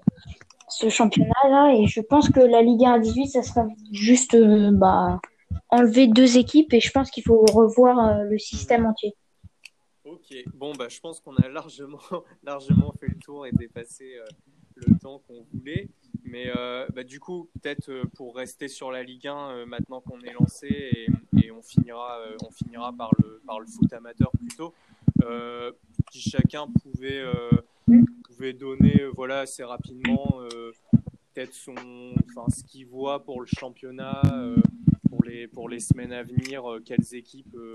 ce 0.69 0.89
championnat-là. 0.89 1.75
Et 1.77 1.87
je 1.87 2.01
pense 2.01 2.31
que 2.31 2.41
la 2.41 2.63
Ligue 2.63 2.85
1 2.85 2.93
à 2.95 2.99
18, 2.99 3.29
ça 3.29 3.43
sera 3.43 3.67
juste 3.93 4.35
euh, 4.35 4.71
bah, 4.73 5.21
enlever 5.71 6.07
deux 6.09 6.39
équipes. 6.39 6.73
Et 6.75 6.81
je 6.81 6.91
pense 6.93 7.11
qu'il 7.11 7.25
faut 7.25 7.45
revoir 7.53 8.23
le 8.25 8.39
système 8.39 8.87
entier. 8.87 9.15
Bon, 10.55 10.75
bah, 10.75 10.89
je 10.89 11.01
pense 11.01 11.21
qu'on 11.21 11.37
a 11.37 11.49
largement, 11.49 12.01
largement 12.43 12.93
fait 12.99 13.09
le 13.09 13.19
tour 13.19 13.47
et 13.47 13.53
dépassé 13.53 14.17
euh, 14.17 14.27
le 14.77 14.99
temps 14.99 15.23
qu'on 15.27 15.43
voulait. 15.53 15.89
Mais 16.25 16.51
euh, 16.57 16.87
bah, 16.93 17.05
du 17.05 17.21
coup, 17.21 17.49
peut-être 17.55 17.89
euh, 17.89 18.05
pour 18.17 18.37
rester 18.37 18.69
sur 18.69 18.91
la 18.91 19.03
Ligue 19.03 19.29
1, 19.29 19.51
euh, 19.51 19.67
maintenant 19.67 20.01
qu'on 20.01 20.21
est 20.21 20.33
lancé 20.33 20.67
et, 20.69 21.51
on, 21.51 21.63
finira, 21.63 22.19
on 22.45 22.51
finira 22.51 22.93
par 22.93 23.11
le, 23.19 23.41
par 23.47 23.61
le 23.61 23.67
foot 23.67 23.91
amateur 23.93 24.31
plutôt, 24.33 24.75
si 26.13 26.21
chacun 26.21 26.67
pouvait, 26.83 27.25
pouvait 28.25 28.53
donner 28.53 29.07
voilà, 29.15 29.41
assez 29.41 29.65
rapidement 29.65 30.41
peut-être 31.33 31.55
son, 31.55 31.75
ce 31.75 32.63
qu'il 32.65 32.87
voit 32.87 33.25
pour 33.25 33.41
le 33.41 33.47
championnat, 33.47 34.21
pour 35.53 35.69
les 35.69 35.81
semaines 35.81 36.13
à 36.13 36.23
venir, 36.23 36.71
euh, 36.71 36.83
quelles 36.85 37.15
équipes 37.15 37.55
euh, 37.55 37.75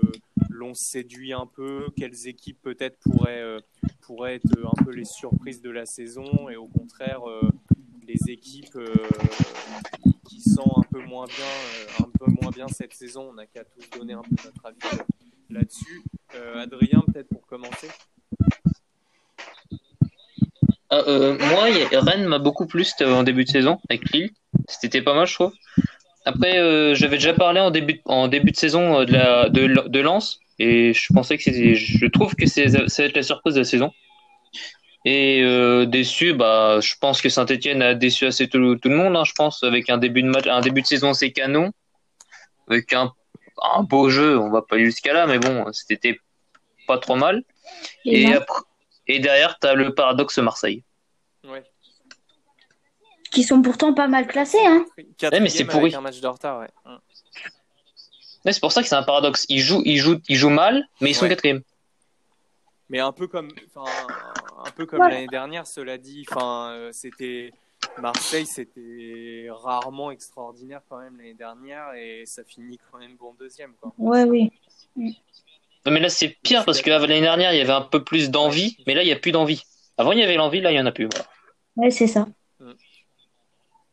l'ont 0.50 0.74
séduit 0.74 1.32
un 1.32 1.46
peu, 1.46 1.86
quelles 1.96 2.26
équipes 2.26 2.60
peut-être 2.62 2.98
pourraient, 3.00 3.42
euh, 3.42 3.58
pourraient 4.00 4.36
être 4.36 4.58
un 4.58 4.84
peu 4.84 4.90
les 4.90 5.04
surprises 5.04 5.60
de 5.60 5.70
la 5.70 5.86
saison 5.86 6.48
et 6.48 6.56
au 6.56 6.66
contraire 6.66 7.20
les 8.06 8.32
équipes 8.32 8.78
qui, 10.28 10.40
sentent 10.40 10.78
un 10.78 10.82
peu 10.90 11.02
moins 11.04 11.26
bien, 11.26 12.04
un 12.04 12.10
peu 12.18 12.30
moins 12.42 12.50
bien 12.50 12.68
cette 12.68 12.92
saison. 12.94 13.28
On 13.30 13.34
n'a 13.34 13.46
qu'à 13.46 13.64
tous 13.64 13.98
donner 13.98 14.14
un 14.14 14.22
peu 14.22 14.36
notre 14.44 14.66
avis 14.66 15.02
là-dessus. 15.50 16.02
Adrien, 16.56 17.02
peut-être 17.12 17.28
pour 17.28 17.46
commencer. 17.46 17.88
Moi, 20.90 21.68
Rennes 21.92 22.26
m'a 22.26 22.38
beaucoup 22.38 22.66
plu 22.66 22.84
en 23.00 23.22
début 23.22 23.44
de 23.44 23.50
saison 23.50 23.78
avec 23.88 24.10
Lille. 24.10 24.30
C'était 24.68 25.02
pas 25.02 25.14
mal, 25.14 25.26
je 25.26 25.34
trouve. 25.34 25.52
Après, 26.24 26.58
euh, 26.58 26.94
j'avais 26.94 27.16
déjà 27.16 27.34
parlé 27.34 27.60
en 27.60 27.70
début, 27.70 28.00
en 28.04 28.28
début 28.28 28.52
de 28.52 28.56
saison 28.56 29.00
euh, 29.00 29.04
de, 29.04 29.12
la, 29.12 29.48
de, 29.48 29.88
de 29.88 30.00
Lens 30.00 30.40
et 30.58 30.92
je 30.92 31.12
pensais 31.12 31.36
que 31.36 31.42
c'était, 31.42 31.74
je 31.74 32.06
trouve 32.06 32.34
que 32.36 32.46
c'est, 32.46 32.68
ça 32.68 33.02
va 33.02 33.08
être 33.08 33.16
la 33.16 33.22
surprise 33.22 33.54
de 33.54 33.60
la 33.60 33.64
saison. 33.64 33.92
Et 35.04 35.42
euh, 35.42 35.84
déçu, 35.84 36.32
bah, 36.32 36.78
je 36.80 36.94
pense 37.00 37.20
que 37.20 37.28
Saint-Etienne 37.28 37.82
a 37.82 37.94
déçu 37.94 38.24
assez 38.24 38.48
tout, 38.48 38.76
tout 38.76 38.88
le 38.88 38.96
monde, 38.96 39.16
hein, 39.16 39.24
je 39.24 39.32
pense, 39.32 39.64
avec 39.64 39.90
un 39.90 39.98
début 39.98 40.22
de 40.22 40.28
match, 40.28 40.46
un 40.46 40.60
début 40.60 40.82
de 40.82 40.86
saison 40.86 41.10
assez 41.10 41.32
canon, 41.32 41.72
avec 42.68 42.92
un, 42.92 43.12
un 43.74 43.82
beau 43.82 44.08
jeu. 44.08 44.38
On 44.38 44.50
va 44.50 44.62
pas 44.62 44.76
aller 44.76 44.84
jusqu'à 44.84 45.12
là, 45.12 45.26
mais 45.26 45.40
bon, 45.40 45.66
c'était 45.72 46.20
pas 46.86 46.98
trop 46.98 47.16
mal. 47.16 47.42
Et 48.04 48.32
après, 48.32 48.60
et 49.08 49.18
derrière, 49.18 49.58
t'as 49.58 49.74
le 49.74 49.92
paradoxe 49.92 50.38
Marseille. 50.38 50.84
Ouais. 51.48 51.64
Qui 53.32 53.42
sont 53.42 53.62
pourtant 53.62 53.94
pas 53.94 54.08
mal 54.08 54.26
classés, 54.26 54.64
hein. 54.64 54.84
Mais 55.32 55.48
c'est 55.48 55.64
pourri. 55.64 55.94
un 55.94 56.00
match 56.00 56.20
de 56.20 56.26
retard, 56.26 56.60
ouais. 56.60 56.68
Hum. 56.84 56.98
Ouais, 58.44 58.52
c'est 58.52 58.60
pour 58.60 58.72
ça 58.72 58.82
que 58.82 58.88
c'est 58.88 58.94
un 58.96 59.02
paradoxe. 59.04 59.46
Ils 59.48 59.60
jouent, 59.60 59.82
ils 59.84 59.98
jouent, 59.98 60.20
ils 60.28 60.36
jouent 60.36 60.50
mal, 60.50 60.84
mais 61.00 61.10
ils 61.10 61.14
sont 61.14 61.22
Ouais. 61.24 61.28
quatrième. 61.28 61.62
Mais 62.90 62.98
un 62.98 63.12
peu 63.12 63.26
comme, 63.28 63.50
enfin, 63.74 63.90
un 64.66 64.70
peu 64.72 64.84
comme 64.84 65.00
Ouais. 65.00 65.10
l'année 65.10 65.28
dernière, 65.28 65.66
cela 65.66 65.96
dit. 65.96 66.26
Enfin, 66.30 66.72
euh, 66.72 66.90
c'était 66.92 67.52
Marseille, 68.00 68.44
c'était 68.46 69.46
rarement 69.50 70.10
extraordinaire 70.10 70.80
quand 70.88 70.98
même 70.98 71.16
l'année 71.16 71.34
dernière 71.34 71.94
et 71.94 72.24
ça 72.26 72.42
finit 72.44 72.78
quand 72.90 72.98
même 72.98 73.16
bon 73.16 73.34
deuxième. 73.38 73.72
Quoi. 73.80 73.92
Ouais, 73.96 74.24
oui. 74.24 74.50
Mais 75.86 76.00
là, 76.00 76.08
c'est 76.08 76.28
pire 76.42 76.64
parce 76.64 76.82
que 76.82 76.90
l'année 76.90 77.20
dernière, 77.20 77.52
il 77.54 77.58
y 77.58 77.60
avait 77.60 77.72
un 77.72 77.80
peu 77.82 78.02
plus 78.04 78.30
d'envie, 78.30 78.76
mais 78.86 78.94
là, 78.94 79.02
il 79.02 79.06
n'y 79.06 79.12
a 79.12 79.16
plus 79.16 79.32
d'envie. 79.32 79.62
Avant, 79.96 80.12
il 80.12 80.18
y 80.18 80.22
avait 80.22 80.36
l'envie, 80.36 80.60
là, 80.60 80.70
il 80.70 80.74
n'y 80.74 80.80
en 80.80 80.86
a 80.86 80.92
plus. 80.92 81.06
Voilà. 81.10 81.26
Ouais, 81.76 81.90
c'est 81.90 82.06
ça. 82.08 82.26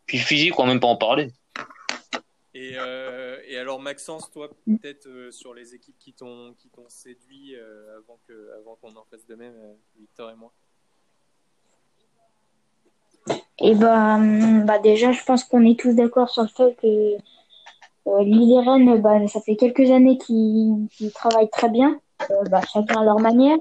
Puis 0.10 0.18
physique, 0.18 0.58
on 0.58 0.64
va 0.64 0.70
même 0.70 0.80
pas 0.80 0.88
en 0.88 0.96
parler. 0.96 1.28
Et, 2.56 2.72
euh, 2.78 3.38
et 3.48 3.60
alors 3.60 3.80
Maxence, 3.80 4.32
toi 4.32 4.50
peut-être 4.66 5.06
euh, 5.06 5.30
sur 5.30 5.54
les 5.54 5.76
équipes 5.76 6.00
qui 6.00 6.14
t'ont 6.14 6.56
qui 6.58 6.68
t'ont 6.70 6.90
séduit 6.90 7.56
euh, 7.56 8.00
avant 8.00 8.18
que 8.28 8.52
avant 8.58 8.76
qu'on 8.82 8.96
en 8.96 9.06
fasse 9.12 9.24
de 9.28 9.36
même, 9.36 9.54
euh, 9.56 9.74
Victor 10.00 10.32
et 10.32 10.36
moi. 10.36 10.52
Et 13.60 13.76
bah, 13.76 14.16
hum, 14.16 14.66
bah 14.66 14.80
déjà, 14.80 15.12
je 15.12 15.24
pense 15.24 15.44
qu'on 15.44 15.64
est 15.64 15.80
tous 15.80 15.94
d'accord 15.94 16.32
sur 16.32 16.42
le 16.42 16.48
fait 16.48 16.76
que 16.82 17.14
euh, 18.08 18.24
Lille 18.24 18.54
et 18.54 18.68
Rennes, 18.68 19.00
bah, 19.00 19.28
ça 19.28 19.42
fait 19.42 19.58
quelques 19.58 19.92
années 19.92 20.18
qu'ils 20.18 20.88
travaillent 21.14 21.52
très 21.52 21.70
bien, 21.70 22.02
euh, 22.32 22.44
bah, 22.50 22.62
chacun 22.74 23.02
à 23.02 23.04
leur 23.04 23.20
manière. 23.20 23.60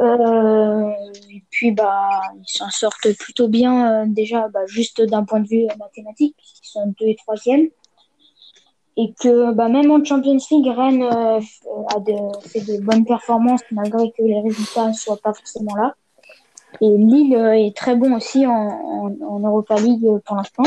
Euh, 0.00 0.90
et 1.30 1.42
puis, 1.50 1.70
bah, 1.70 2.08
ils 2.36 2.44
s'en 2.46 2.70
sortent 2.70 3.12
plutôt 3.18 3.48
bien, 3.48 4.02
euh, 4.02 4.04
déjà, 4.06 4.48
bah, 4.48 4.66
juste 4.66 5.02
d'un 5.02 5.24
point 5.24 5.40
de 5.40 5.48
vue 5.48 5.66
mathématique, 5.78 6.36
puisqu'ils 6.36 6.68
sont 6.68 6.94
deux 6.98 7.06
et 7.06 7.16
troisième. 7.16 7.68
Et 8.96 9.12
que 9.20 9.52
bah, 9.52 9.68
même 9.68 9.90
en 9.90 10.04
Champions 10.04 10.38
League, 10.50 10.68
Rennes 10.68 11.02
euh, 11.02 11.40
a 11.40 12.48
fait 12.48 12.60
de 12.60 12.80
bonnes 12.80 13.04
performances 13.04 13.62
malgré 13.72 14.12
que 14.12 14.22
les 14.22 14.40
résultats 14.40 14.88
ne 14.88 14.92
soient 14.92 15.16
pas 15.16 15.34
forcément 15.34 15.74
là. 15.74 15.94
Et 16.80 16.88
Lille 16.96 17.34
est 17.34 17.76
très 17.76 17.96
bon 17.96 18.14
aussi 18.14 18.46
en, 18.46 19.10
Europa 19.20 19.76
League 19.76 20.06
pour 20.24 20.36
l'instant. 20.36 20.62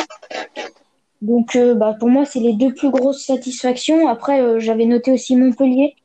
Donc 1.21 1.57
bah, 1.57 1.95
pour 1.97 2.09
moi, 2.09 2.25
c'est 2.25 2.39
les 2.39 2.53
deux 2.53 2.73
plus 2.73 2.89
grosses 2.89 3.25
satisfactions. 3.25 4.09
Après, 4.09 4.59
j'avais 4.59 4.85
noté 4.85 5.11
aussi 5.11 5.37
Montpellier, 5.37 5.95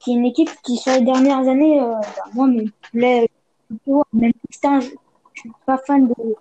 qui 0.00 0.12
est 0.12 0.14
une 0.14 0.26
équipe 0.26 0.50
qui, 0.62 0.76
sur 0.76 0.92
les 0.92 1.00
dernières 1.02 1.46
années, 1.48 1.80
euh, 1.80 1.92
bah, 1.94 2.24
moi, 2.34 2.46
me 2.46 2.64
plaît. 2.92 3.28
Même 4.12 4.32
si 4.50 4.66
un- 4.66 4.80
je 4.80 4.90
je 5.34 5.40
suis 5.42 5.52
pas 5.66 5.78
fan 5.78 6.08
de- 6.08 6.36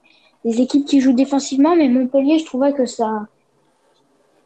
des 0.46 0.62
équipes 0.62 0.86
qui 0.86 1.02
jouent 1.02 1.14
défensivement, 1.14 1.76
mais 1.76 1.88
Montpellier, 1.90 2.40
je 2.40 2.46
trouvais 2.46 2.74
que 2.74 2.86
ça, 2.86 3.28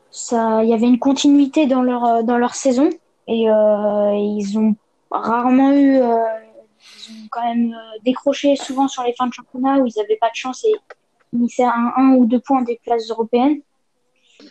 ça, 0.09 0.63
il 0.63 0.69
y 0.69 0.73
avait 0.73 0.87
une 0.87 0.99
continuité 0.99 1.67
dans 1.67 1.81
leur 1.83 2.03
euh, 2.05 2.23
dans 2.23 2.37
leur 2.37 2.55
saison 2.55 2.89
et 3.27 3.49
euh, 3.49 4.13
ils 4.15 4.57
ont 4.57 4.75
rarement 5.09 5.71
eu, 5.71 5.97
euh, 5.97 6.17
ils 6.97 7.13
ont 7.13 7.27
quand 7.29 7.43
même 7.43 7.73
euh, 7.73 7.99
décroché 8.03 8.55
souvent 8.55 8.87
sur 8.87 9.03
les 9.03 9.13
fins 9.13 9.27
de 9.27 9.33
championnat 9.33 9.77
où 9.77 9.87
ils 9.87 9.93
n'avaient 9.97 10.17
pas 10.17 10.29
de 10.29 10.35
chance 10.35 10.65
et 10.65 10.73
finissaient 11.29 11.63
à 11.63 11.73
un, 11.73 11.93
un 11.95 12.15
ou 12.15 12.25
deux 12.25 12.39
points 12.39 12.63
des 12.63 12.79
places 12.83 13.09
européennes. 13.09 13.61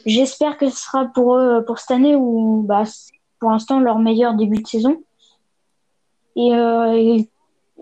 J'espère 0.07 0.57
que 0.57 0.71
ce 0.71 0.77
sera 0.77 1.07
pour 1.07 1.37
eux 1.37 1.65
pour 1.67 1.79
cette 1.79 1.91
année 1.91 2.15
où 2.17 2.63
bah, 2.63 2.85
pour 3.41 3.51
l'instant 3.51 3.81
leur 3.81 3.99
meilleur 3.99 4.35
début 4.35 4.63
de 4.63 4.67
saison. 4.67 5.03
Et, 6.37 6.55
euh, 6.55 7.19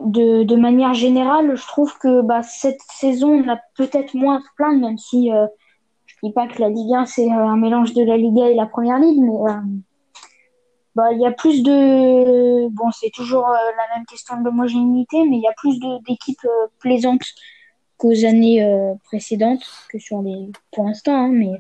de, 0.05 0.57
manière 0.57 0.95
générale, 0.95 1.57
je 1.57 1.67
trouve 1.67 1.97
que 1.99 2.23
bah, 2.23 2.43
cette 2.43 2.81
saison, 2.83 3.43
on 3.45 3.49
a 3.49 3.59
peut-être 3.77 4.15
moins 4.15 4.39
à 4.39 4.41
se 4.41 4.47
plaindre, 4.57 4.81
même 4.81 4.99
si 4.99 5.33
euh, 5.33 5.47
je 6.07 6.15
dis 6.23 6.33
pas 6.33 6.47
que 6.47 6.61
la 6.61 6.69
Ligue 6.69 6.95
1 6.95 7.07
c'est 7.07 7.31
un 7.31 7.57
mélange 7.57 7.95
de 7.95 8.03
la 8.03 8.17
Liga 8.17 8.49
et 8.49 8.55
la 8.55 8.67
Première 8.67 8.99
Ligue, 8.99 9.21
mais 9.21 9.53
euh, 9.53 9.61
bah, 10.95 11.13
il 11.13 11.21
y 11.21 11.27
a 11.27 11.33
plus 11.33 11.63
de 11.63 12.69
bon, 12.69 12.91
c'est 12.93 13.11
toujours 13.11 13.49
euh, 13.49 13.55
la 13.55 13.97
même 13.97 14.07
question 14.07 14.39
de 14.39 14.45
l'homogénéité, 14.45 15.25
mais 15.25 15.37
il 15.37 15.43
y 15.43 15.49
a 15.49 15.55
plus 15.57 15.79
d'équipes 16.07 16.47
plaisantes 16.79 17.25
qu'aux 17.97 18.25
années 18.25 18.65
précédentes 19.05 19.65
que 19.91 19.99
sur 19.99 20.23
les 20.23 20.51
pour 20.71 20.85
l'instant, 20.85 21.15
hein, 21.15 21.31
mais 21.33 21.51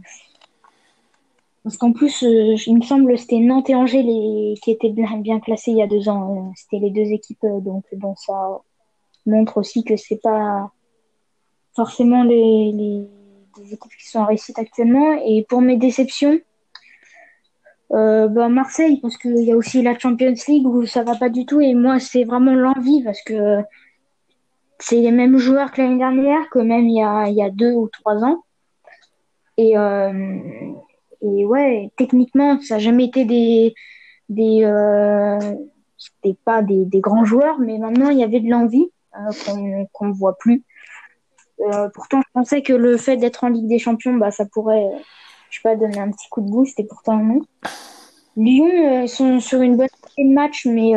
parce 1.68 1.76
qu'en 1.76 1.92
plus, 1.92 2.22
euh, 2.22 2.56
il 2.66 2.78
me 2.78 2.82
semble 2.82 3.18
c'était 3.18 3.40
Nantes 3.40 3.68
et 3.68 3.74
Angers 3.74 4.02
les, 4.02 4.54
qui 4.62 4.70
étaient 4.70 4.88
bien, 4.88 5.18
bien 5.18 5.38
classés 5.38 5.70
il 5.70 5.76
y 5.76 5.82
a 5.82 5.86
deux 5.86 6.08
ans. 6.08 6.48
Euh, 6.48 6.50
c'était 6.56 6.78
les 6.78 6.88
deux 6.88 7.12
équipes, 7.12 7.44
euh, 7.44 7.60
donc 7.60 7.84
bon, 7.92 8.14
ça 8.16 8.62
montre 9.26 9.58
aussi 9.58 9.84
que 9.84 9.94
c'est 9.94 10.22
pas 10.22 10.72
forcément 11.76 12.24
les, 12.24 13.06
équipes 13.70 13.92
qui 14.00 14.08
sont 14.08 14.20
en 14.20 14.24
réussite 14.24 14.58
actuellement. 14.58 15.12
Et 15.26 15.44
pour 15.46 15.60
mes 15.60 15.76
déceptions, 15.76 16.40
bah 17.90 18.48
Marseille, 18.48 18.98
parce 19.02 19.18
qu'il 19.18 19.44
y 19.44 19.52
a 19.52 19.56
aussi 19.56 19.82
la 19.82 19.98
Champions 19.98 20.34
League 20.48 20.66
où 20.66 20.86
ça 20.86 21.02
va 21.02 21.16
pas 21.16 21.28
du 21.28 21.44
tout. 21.44 21.60
Et 21.60 21.74
moi, 21.74 21.98
c'est 21.98 22.24
vraiment 22.24 22.54
l'envie 22.54 23.02
parce 23.04 23.22
que 23.22 23.60
c'est 24.78 25.02
les 25.02 25.10
mêmes 25.10 25.36
joueurs 25.36 25.70
que 25.70 25.82
l'année 25.82 25.98
dernière, 25.98 26.48
que 26.48 26.60
même 26.60 26.88
il 26.88 26.96
y 26.96 27.02
a, 27.02 27.28
y 27.28 27.42
a 27.42 27.50
deux 27.50 27.72
ou 27.72 27.88
trois 27.88 28.24
ans. 28.24 28.42
Et, 29.58 29.76
et 31.20 31.44
ouais, 31.46 31.90
techniquement, 31.96 32.60
ça 32.60 32.74
n'a 32.74 32.78
jamais 32.80 33.06
été 33.06 33.24
des, 33.24 33.74
des, 34.28 34.62
euh, 34.64 35.38
pas 36.44 36.62
des, 36.62 36.84
des, 36.84 37.00
grands 37.00 37.24
joueurs, 37.24 37.58
mais 37.58 37.78
maintenant 37.78 38.10
il 38.10 38.18
y 38.18 38.24
avait 38.24 38.40
de 38.40 38.48
l'envie 38.48 38.86
euh, 39.16 39.84
qu'on 39.92 40.06
ne 40.06 40.12
voit 40.12 40.38
plus. 40.38 40.62
Euh, 41.60 41.88
pourtant, 41.92 42.20
je 42.20 42.32
pensais 42.32 42.62
que 42.62 42.72
le 42.72 42.96
fait 42.96 43.16
d'être 43.16 43.42
en 43.42 43.48
Ligue 43.48 43.66
des 43.66 43.80
Champions, 43.80 44.14
bah, 44.14 44.30
ça 44.30 44.46
pourrait, 44.46 44.86
je 45.50 45.56
sais 45.56 45.62
pas, 45.62 45.74
donner 45.74 45.98
un 45.98 46.10
petit 46.10 46.28
coup 46.28 46.40
de 46.40 46.48
boost, 46.48 46.78
et 46.78 46.84
pourtant 46.84 47.16
non. 47.16 47.40
Lyon 48.36 49.02
euh, 49.02 49.06
sont 49.08 49.40
sur 49.40 49.60
une 49.60 49.76
bonne 49.76 49.88
de 50.18 50.34
match, 50.34 50.66
mais 50.66 50.92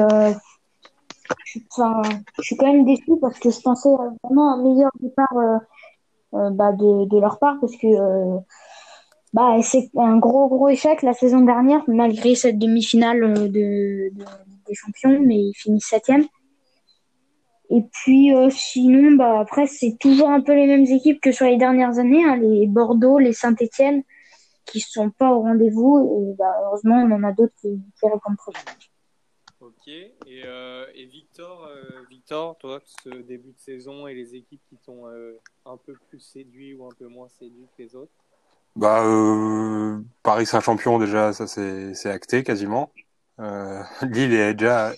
je, 1.45 1.59
je 1.59 2.41
suis 2.43 2.57
quand 2.57 2.67
même 2.67 2.85
déçu 2.85 3.13
parce 3.19 3.39
que 3.39 3.49
je 3.49 3.59
pensais 3.59 3.89
vraiment 4.23 4.53
un 4.53 4.63
meilleur 4.63 4.91
départ 4.99 5.61
bah, 6.31 6.71
de, 6.73 7.05
de, 7.05 7.19
leur 7.19 7.39
part, 7.39 7.57
parce 7.59 7.75
que 7.77 7.87
bah, 9.33 9.57
c'est 9.61 9.89
un 9.95 10.17
gros 10.17 10.49
gros 10.49 10.67
échec 10.67 11.01
la 11.03 11.13
saison 11.13 11.41
dernière 11.41 11.83
malgré 11.87 12.35
cette 12.35 12.59
demi-finale 12.59 13.23
euh, 13.23 13.47
de, 13.47 14.09
de, 14.13 14.25
des 14.67 14.73
champions 14.73 15.21
mais 15.21 15.37
ils 15.37 15.53
finissent 15.53 15.87
septième. 15.87 16.25
Et 17.69 17.81
puis 17.93 18.35
euh, 18.35 18.49
sinon 18.49 19.13
bah 19.13 19.39
après 19.39 19.67
c'est 19.67 19.95
toujours 19.99 20.29
un 20.29 20.41
peu 20.41 20.53
les 20.53 20.67
mêmes 20.67 20.85
équipes 20.85 21.21
que 21.21 21.31
sur 21.31 21.45
les 21.45 21.55
dernières 21.55 21.97
années 21.97 22.25
hein, 22.25 22.35
les 22.35 22.67
Bordeaux 22.67 23.19
les 23.19 23.31
Saint-Étienne 23.31 24.03
qui 24.65 24.81
sont 24.81 25.09
pas 25.09 25.31
au 25.31 25.41
rendez-vous 25.41 26.33
et 26.33 26.35
bah, 26.37 26.53
heureusement 26.65 26.97
on 26.97 27.11
en 27.11 27.23
a 27.23 27.31
d'autres 27.31 27.53
qui, 27.61 27.69
qui 27.69 28.05
répondent 28.05 28.37
trop 28.37 28.51
Ok 29.61 29.87
et, 29.87 30.11
euh, 30.43 30.85
et 30.93 31.05
Victor 31.05 31.63
euh, 31.63 32.01
Victor 32.09 32.57
toi 32.57 32.81
ce 32.83 33.09
début 33.21 33.53
de 33.53 33.59
saison 33.59 34.07
et 34.07 34.13
les 34.13 34.35
équipes 34.35 34.61
qui 34.67 34.75
t'ont 34.85 35.05
un 35.65 35.77
peu 35.77 35.93
plus 36.09 36.19
séduit 36.19 36.73
ou 36.73 36.85
un 36.85 36.93
peu 36.99 37.07
moins 37.07 37.29
séduit 37.29 37.67
que 37.77 37.83
les 37.83 37.95
autres? 37.95 38.11
Bah, 38.75 39.03
euh, 39.03 39.99
Paris 40.23 40.45
sera 40.45 40.61
champion 40.61 40.97
déjà, 40.97 41.33
ça 41.33 41.47
c'est, 41.47 41.93
c'est 41.93 42.09
acté 42.09 42.43
quasiment. 42.43 42.91
Euh, 43.39 43.81
Lille 44.03 44.33
est 44.33 44.53
déjà. 44.53 44.93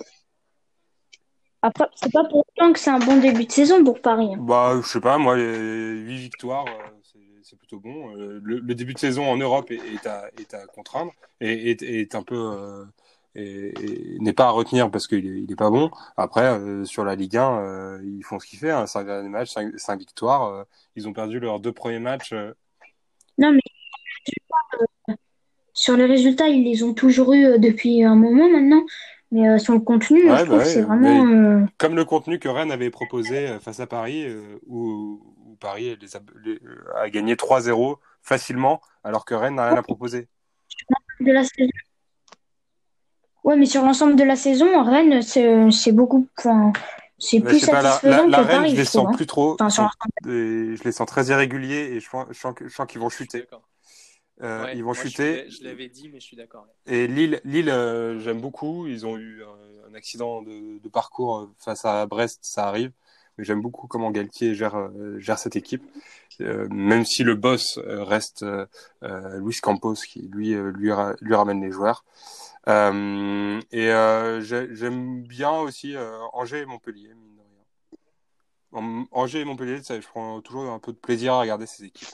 Après, 1.62 1.86
c'est 1.96 2.12
pas 2.12 2.26
pour 2.26 2.46
autant 2.48 2.74
que 2.74 2.80
c'est 2.80 2.90
un 2.90 3.00
bon 3.00 3.20
début 3.20 3.46
de 3.46 3.52
saison 3.52 3.84
pour 3.84 4.02
Paris. 4.02 4.34
Hein. 4.34 4.38
Bah, 4.40 4.80
je 4.84 4.88
sais 4.88 5.00
pas, 5.00 5.18
moi, 5.18 5.38
les 5.38 5.94
8 6.00 6.18
victoires, 6.18 6.66
euh, 6.68 7.20
c'est, 7.42 7.58
plutôt 7.58 7.80
bon. 7.80 8.16
Euh, 8.18 8.40
le, 8.44 8.60
le, 8.60 8.76
début 8.76 8.94
de 8.94 9.00
saison 9.00 9.26
en 9.26 9.38
Europe 9.38 9.72
est, 9.72 9.76
est, 9.76 10.06
à, 10.08 10.30
est 10.38 10.54
à 10.54 10.66
contraindre 10.68 11.14
et 11.40 11.72
est, 11.72 11.82
est, 11.82 12.16
un 12.16 12.24
peu. 12.24 12.86
Euh, 13.36 13.72
n'est 14.20 14.34
pas 14.34 14.46
à 14.46 14.50
retenir 14.52 14.92
parce 14.92 15.08
qu'il 15.08 15.26
est, 15.26 15.42
il 15.42 15.52
est 15.52 15.56
pas 15.56 15.70
bon. 15.70 15.90
Après, 16.18 16.44
euh, 16.44 16.86
sur 16.86 17.04
la 17.04 17.16
Ligue 17.16 17.38
1, 17.38 17.60
euh, 17.60 18.02
ils 18.04 18.24
font 18.24 18.40
ce 18.40 18.46
qu'ils 18.46 18.60
font. 18.60 18.70
Hein, 18.70 18.86
5 18.86 19.06
derniers 19.06 19.30
matchs, 19.30 19.52
5, 19.52 19.80
5 19.80 20.00
victoires. 20.00 20.66
ils 20.96 21.08
ont 21.08 21.14
perdu 21.14 21.40
leurs 21.40 21.60
deux 21.60 21.72
premiers 21.72 22.00
matchs 22.00 22.34
non, 23.38 23.52
mais 23.52 25.16
sur 25.74 25.98
les 25.98 26.06
résultats, 26.06 26.48
ils 26.48 26.64
les 26.64 26.84
ont 26.84 26.94
toujours 26.94 27.34
eu 27.34 27.46
euh, 27.46 27.58
depuis 27.58 28.04
un 28.04 28.16
moment 28.16 28.50
maintenant. 28.50 28.84
Mais 29.34 29.50
euh, 29.50 29.58
sur 29.58 29.74
le 29.74 29.80
contenu, 29.80 30.30
ouais, 30.30 30.38
je 30.38 30.46
trouve 30.46 30.60
bah 30.60 30.66
c'est 30.66 30.84
vraiment. 30.84 31.26
Euh... 31.26 31.66
Comme 31.80 31.96
le 31.96 32.06
contenu 32.06 32.38
que 32.38 32.48
Rennes 32.48 32.72
avait 32.72 32.92
proposé 32.92 33.48
euh, 33.48 33.60
face 33.60 33.80
à 33.80 33.88
Paris, 33.88 34.26
euh, 34.28 34.60
où, 34.68 35.20
où, 35.48 35.56
Paris 35.60 35.98
les 36.00 36.16
a, 36.16 36.20
les, 36.46 36.60
a 36.96 37.10
gagné 37.10 37.34
3-0 37.34 37.98
facilement, 38.22 38.80
alors 39.04 39.26
que 39.26 39.34
Rennes 39.34 39.56
n'a 39.56 39.70
rien 39.70 39.78
à 39.78 39.82
proposer. 39.82 40.28
De 41.20 41.32
la 41.32 41.44
saison. 41.44 41.72
Ouais, 43.44 43.58
mais 43.58 43.66
sur 43.66 43.82
l'ensemble 43.82 44.16
de 44.16 44.24
la 44.24 44.36
saison, 44.36 44.84
Rennes, 44.84 45.24
c'est 45.24 45.92
beaucoup. 45.92 46.28
Enfin, 46.38 46.72
c'est 47.20 47.40
plus 47.40 47.60
satisfaisant 47.60 48.28
la, 48.28 48.38
que 48.40 48.44
Rennes, 48.44 48.58
Paris, 48.58 48.72
je 48.72 48.76
les 48.76 48.84
je 48.84 48.90
trouve, 48.90 49.02
sens 49.02 49.10
hein. 49.14 49.16
plus 49.16 49.26
trop. 49.28 49.54
Enfin, 49.54 49.68
Ils 49.68 49.72
sur 49.72 49.84
sont- 49.84 50.30
et 50.30 50.76
je 50.76 50.84
les 50.84 50.92
sens 50.92 51.08
très 51.08 51.26
irréguliers 51.28 51.94
et 51.94 52.00
je 52.00 52.10
sens, 52.10 52.26
je 52.32 52.38
que- 52.54 52.68
je 52.68 52.74
qu'ils 52.86 53.00
vont 53.02 53.10
chuter. 53.10 53.46
Euh, 54.42 54.64
Ouais, 54.64 54.76
ils 54.76 54.84
vont 54.84 54.94
je 54.94 55.02
chuter. 55.02 55.50
Je 55.50 55.64
l'avais 55.64 55.90
dit, 55.90 56.10
mais 56.10 56.20
je 56.20 56.26
suis 56.26 56.36
d'accord. 56.36 56.68
Et 56.88 57.08
Lille, 57.08 57.40
Lille 57.46 57.70
euh, 57.70 58.20
j'aime 58.20 58.42
beaucoup. 58.42 58.88
Ils 58.88 59.06
ont 59.06 59.16
eu 59.18 59.44
un, 59.44 59.92
un 59.92 59.94
accident 59.94 60.42
de, 60.42 60.80
de 60.80 60.90
parcours 60.90 61.38
euh, 61.38 61.54
face 61.60 61.86
à 61.86 62.06
Brest, 62.08 62.40
ça 62.42 62.68
arrive. 62.68 62.92
Mais 63.38 63.44
j'aime 63.46 63.62
beaucoup 63.62 63.88
comment 63.88 64.12
Galtier 64.12 64.54
gère, 64.56 64.76
euh, 64.76 65.18
gère 65.20 65.38
cette 65.40 65.56
équipe. 65.56 65.84
Euh, 66.42 66.68
même 66.72 67.06
si 67.06 67.24
le 67.24 67.36
boss 67.36 67.80
reste 67.86 68.44
Luis 69.04 69.58
Campos, 69.62 69.94
qui 70.08 70.28
lui, 70.34 70.56
lui 70.56 71.36
ramène 71.36 71.62
les 71.62 71.72
joueurs. 71.72 72.04
Euh, 72.70 73.60
et 73.72 73.92
euh, 73.92 74.40
j'ai- 74.42 74.74
j'aime 74.76 75.24
bien 75.24 75.52
aussi 75.52 75.96
euh, 75.96 76.18
Angers 76.32 76.60
et 76.62 76.66
Montpellier, 76.66 77.10
mine 77.14 77.36
de 77.36 77.42
rien. 77.42 79.06
En- 79.12 79.20
Angers 79.20 79.42
et 79.42 79.46
Montpellier, 79.46 79.84
ça, 79.84 80.00
je 80.00 80.08
prends 80.08 80.40
toujours 80.42 80.72
un 80.72 80.80
peu 80.80 80.94
de 80.94 80.98
plaisir 80.98 81.34
à 81.34 81.42
regarder 81.42 81.66
ces 81.66 81.86
équipes. 81.86 82.08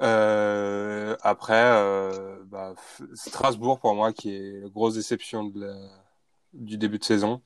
Euh, 0.00 1.16
après, 1.20 1.62
euh, 1.62 2.42
bah, 2.46 2.74
Strasbourg 3.14 3.78
pour 3.78 3.94
moi 3.94 4.12
qui 4.12 4.34
est 4.34 4.60
la 4.62 4.68
grosse 4.68 4.94
déception 4.94 5.44
de 5.44 5.60
la, 5.66 5.76
du 6.54 6.76
début 6.78 6.98
de 6.98 7.04
saison. 7.04 7.40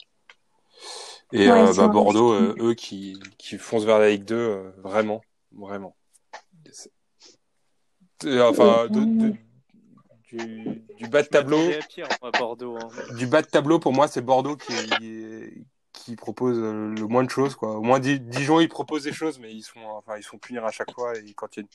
Et 1.32 1.48
Ouais, 1.50 1.58
euh, 1.58 1.72
bah. 1.74 1.88
Bordeaux, 1.88 2.32
eux 2.32 2.74
qui, 2.74 3.18
qui 3.36 3.58
foncent 3.58 3.84
vers 3.84 3.98
la 3.98 4.10
Ligue 4.10 4.24
2, 4.24 4.36
euh, 4.36 4.70
vraiment, 4.78 5.20
vraiment. 5.52 5.96
Enfin, 8.24 8.86
de- 8.88 9.00
de- 9.04 9.34
du, 10.36 10.82
du 10.96 11.08
bas 11.08 11.22
de 11.22 11.28
tableau, 11.28 11.58
pire, 11.88 12.08
moi, 12.22 12.30
Bordeaux. 12.38 12.76
hein. 12.76 13.14
du 13.16 13.26
bas 13.26 13.42
de 13.42 13.46
tableau 13.46 13.78
pour 13.78 13.92
moi 13.92 14.08
c'est 14.08 14.20
Bordeaux 14.22 14.56
qui, 14.56 14.72
qui 15.92 16.16
propose 16.16 16.58
le 16.58 17.06
moins 17.06 17.24
de 17.24 17.30
choses 17.30 17.54
quoi. 17.54 17.76
Au 17.76 17.82
moins 17.82 17.98
Di- 18.00 18.20
Dijon 18.20 18.60
ils 18.60 18.68
proposent 18.68 19.04
des 19.04 19.12
choses 19.12 19.38
mais 19.38 19.52
ils 19.52 19.62
sont 19.62 19.80
enfin 19.96 20.16
ils 20.16 20.22
sont 20.22 20.38
punir 20.38 20.64
à 20.64 20.70
chaque 20.70 20.92
fois 20.92 21.16
et 21.16 21.32
quand 21.34 21.56
il 21.56 21.66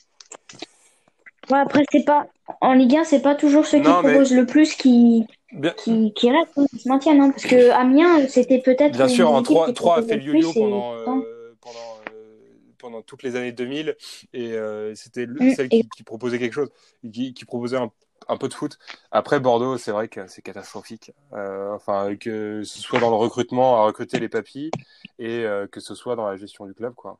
Ouais, 1.49 1.57
après, 1.57 1.84
c'est 1.91 2.05
pas. 2.05 2.28
En 2.62 2.74
Ligue 2.74 2.97
1, 2.97 3.03
c'est 3.03 3.22
pas 3.22 3.34
toujours 3.34 3.66
ceux 3.66 3.80
qui 3.82 3.88
mais- 3.88 3.93
proposent 3.93 4.32
le 4.32 4.45
plus 4.45 4.76
qui, 4.76 5.26
Bien, 5.51 5.72
qui, 5.72 6.14
qui 6.14 6.30
restent, 6.32 6.51
hein, 6.55 6.66
qui 6.70 6.80
se 6.80 6.88
maintiennent. 6.88 7.20
hein, 7.20 7.32
parce 7.32 7.43
que 7.45 7.72
Amiens, 7.72 8.28
c'était 8.28 8.59
peut-être. 8.59 8.91
bien 8.93 9.07
sûr, 9.07 9.30
en 9.30 9.39
équipes 9.41 9.55
3, 9.55 9.66
qui 9.68 9.74
3 9.74 9.97
a 9.97 10.03
fait 10.03 10.18
le 10.18 10.36
et 10.36 10.41
pourtant- 10.41 10.93
euh, 10.93 11.53
pendant, 11.59 11.97
euh, 12.14 12.38
pendant 12.78 13.01
toutes 13.01 13.24
les 13.24 13.36
années 13.36 13.51
2000 13.51 13.97
et 14.34 14.53
euh, 14.53 14.93
c'était 14.93 15.26
le- 15.26 15.43
Mm, 15.43 15.55
celle 15.55 15.68
qui, 15.70 15.89
qui 15.97 16.03
proposait 16.03 16.38
quelque 16.38 16.53
chose, 16.53 16.70
qui, 17.12 17.34
qui 17.34 17.43
proposait 17.45 17.78
un, 17.78 17.91
un 18.28 18.38
peu 18.38 18.47
de 18.47 18.53
foot. 18.53 18.78
Après 19.11 19.39
Bordeaux, 19.39 19.78
c'est 19.78 19.91
vrai 19.91 20.07
que 20.07 20.28
c'est 20.28 20.41
catastrophique. 20.41 21.11
Euh, 21.34 21.74
enfin, 21.74 22.15
que 22.15 22.63
ce 22.63 22.80
soit 22.80 22.99
dans 22.99 23.09
le 23.09 23.15
recrutement, 23.15 23.78
à 23.78 23.86
recruter 23.86 24.19
les 24.19 24.30
papis 24.30 24.72
et 25.19 25.43
euh, 25.45 25.67
que 25.67 25.80
ce 25.80 25.95
soit 25.95 26.15
dans 26.15 26.28
la 26.28 26.38
gestion 26.38 26.65
du 26.65 26.74
club, 26.74 26.93
quoi. 26.95 27.19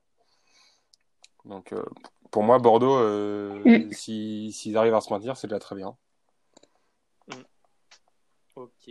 Donc, 1.46 1.74
euh, 1.74 1.84
pour 2.30 2.44
moi, 2.44 2.60
Bordeaux, 2.60 2.98
euh, 2.98 3.64
Mm. 3.66 3.92
si- 3.92 4.52
s'ils 4.54 4.78
arrivent 4.78 4.94
à 4.96 5.02
se 5.02 5.12
maintenir, 5.12 5.36
c'est 5.38 5.48
déjà 5.48 5.60
très 5.60 5.76
bien. 5.76 5.98
Ok, 8.56 8.90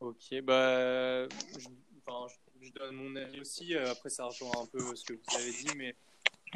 ok, 0.00 0.40
bah, 0.42 1.28
je, 1.28 1.68
enfin, 2.06 2.26
je, 2.60 2.66
je 2.66 2.72
donne 2.72 2.96
mon 2.96 3.16
avis 3.16 3.40
aussi. 3.40 3.74
Après, 3.76 4.10
ça 4.10 4.26
rejoint 4.26 4.50
un 4.62 4.66
peu 4.66 4.94
ce 4.94 5.04
que 5.04 5.12
vous 5.14 5.36
avez 5.36 5.50
dit, 5.52 5.68
mais 5.76 5.94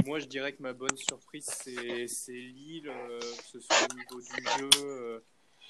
moi, 0.05 0.19
je 0.19 0.27
dirais 0.27 0.53
que 0.53 0.63
ma 0.63 0.73
bonne 0.73 0.97
surprise, 0.97 1.47
c'est 1.47 2.33
Lille, 2.33 2.89
euh, 2.89 3.19
que 3.19 3.45
ce 3.45 3.61
soit 3.61 3.89
au 3.91 3.95
niveau 3.95 4.21
du 4.21 4.45
jeu, 4.59 4.71
euh, 4.85 5.21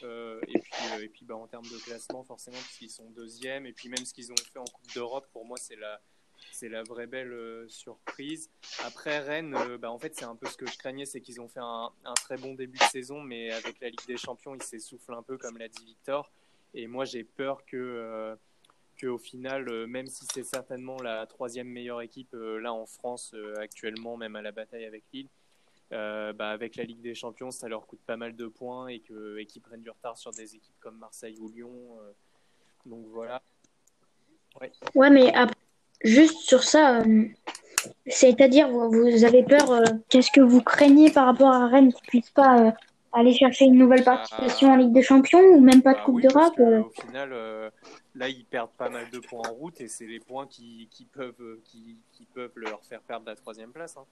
euh, 0.02 0.40
et 0.48 1.08
puis, 1.08 1.24
bah, 1.24 1.36
en 1.36 1.46
termes 1.46 1.64
de 1.64 1.78
classement, 1.84 2.24
forcément, 2.24 2.56
parce 2.56 2.76
qu'ils 2.76 2.90
sont 2.90 3.08
deuxième, 3.10 3.66
et 3.66 3.72
puis 3.72 3.88
même 3.88 4.04
ce 4.04 4.12
qu'ils 4.12 4.32
ont 4.32 4.36
fait 4.52 4.58
en 4.58 4.64
Coupe 4.64 4.94
d'Europe, 4.94 5.28
pour 5.32 5.46
moi, 5.46 5.56
c'est 5.58 5.76
la, 5.76 6.82
vraie 6.82 7.06
belle 7.06 7.64
surprise. 7.68 8.50
Après, 8.84 9.20
Rennes, 9.20 9.56
bah, 9.80 9.90
en 9.90 9.98
fait, 9.98 10.14
c'est 10.16 10.24
un 10.24 10.36
peu 10.36 10.46
ce 10.48 10.56
que 10.56 10.66
je 10.66 10.76
craignais, 10.76 11.06
c'est 11.06 11.20
qu'ils 11.20 11.40
ont 11.40 11.48
fait 11.48 11.60
un, 11.62 11.92
très 12.16 12.36
bon 12.36 12.54
début 12.54 12.78
de 12.78 12.84
saison, 12.84 13.20
mais 13.20 13.52
avec 13.52 13.80
la 13.80 13.88
Ligue 13.88 14.06
des 14.06 14.16
Champions, 14.16 14.54
ils 14.54 14.62
s'essoufflent 14.62 15.14
un 15.14 15.22
peu, 15.22 15.38
comme 15.38 15.56
l'a 15.56 15.68
dit 15.68 15.84
Victor. 15.84 16.30
Et 16.74 16.88
moi, 16.88 17.04
j'ai 17.04 17.24
peur 17.24 17.64
que, 17.64 18.36
qu'au 18.96 19.18
final, 19.18 19.86
même 19.86 20.06
si 20.06 20.26
c'est 20.32 20.44
certainement 20.44 20.96
la 21.02 21.26
troisième 21.26 21.68
meilleure 21.68 22.02
équipe 22.02 22.34
là 22.34 22.72
en 22.72 22.86
France 22.86 23.34
actuellement, 23.56 24.16
même 24.16 24.36
à 24.36 24.42
la 24.42 24.52
bataille 24.52 24.84
avec 24.84 25.04
Lille, 25.12 25.28
bah, 25.90 26.50
avec 26.50 26.76
la 26.76 26.84
Ligue 26.84 27.00
des 27.00 27.14
Champions, 27.14 27.50
ça 27.50 27.68
leur 27.68 27.86
coûte 27.86 28.00
pas 28.06 28.16
mal 28.16 28.34
de 28.34 28.46
points 28.46 28.88
et 28.88 29.00
qu'ils 29.00 29.62
prennent 29.62 29.82
du 29.82 29.90
retard 29.90 30.16
sur 30.16 30.30
des 30.32 30.54
équipes 30.54 30.78
comme 30.80 30.98
Marseille 30.98 31.38
ou 31.40 31.48
Lyon. 31.48 31.98
donc 32.84 33.06
voilà. 33.08 33.42
Ouais, 34.60 34.72
ouais 34.94 35.10
mais 35.10 35.32
juste 36.02 36.38
sur 36.40 36.62
ça, 36.62 37.02
c'est-à-dire, 38.06 38.68
vous, 38.68 39.24
avez 39.24 39.42
peur, 39.42 39.82
qu'est-ce 40.08 40.30
que 40.30 40.40
vous 40.40 40.62
craignez 40.62 41.10
par 41.10 41.26
rapport 41.26 41.52
à 41.52 41.68
Rennes 41.68 41.92
qui 41.92 42.02
ne 42.02 42.08
puisse 42.08 42.30
pas 42.30 42.74
aller 43.16 43.32
chercher 43.32 43.64
une 43.64 43.78
nouvelle 43.78 44.04
participation 44.04 44.72
en 44.72 44.76
Ligue 44.76 44.92
des 44.92 45.02
Champions 45.02 45.40
ou 45.40 45.60
même 45.60 45.82
pas 45.82 45.92
de 45.92 45.98
bah 45.98 46.02
Coupe 46.04 46.20
d'Europe 46.20 46.54
euh 46.58 46.82
Au 46.82 46.90
final, 46.90 47.30
euh, 47.32 47.70
là, 48.14 48.28
ils 48.28 48.44
perdent 48.44 48.76
pas 48.76 48.90
mal 48.90 49.08
de 49.10 49.18
points 49.18 49.42
en 49.48 49.52
route 49.54 49.80
et 49.80 49.88
c'est 49.88 50.06
les 50.06 50.20
points 50.20 50.46
qui, 50.46 50.88
qui 50.90 51.06
peuvent, 51.06 51.58
qui, 51.64 51.96
qui, 52.12 52.26
peuvent 52.26 52.52
leur 52.56 52.82
faire 52.84 53.00
perdre 53.00 53.26
la 53.26 53.34
troisième 53.34 53.70
place. 53.70 53.96
Hein. 53.96 54.04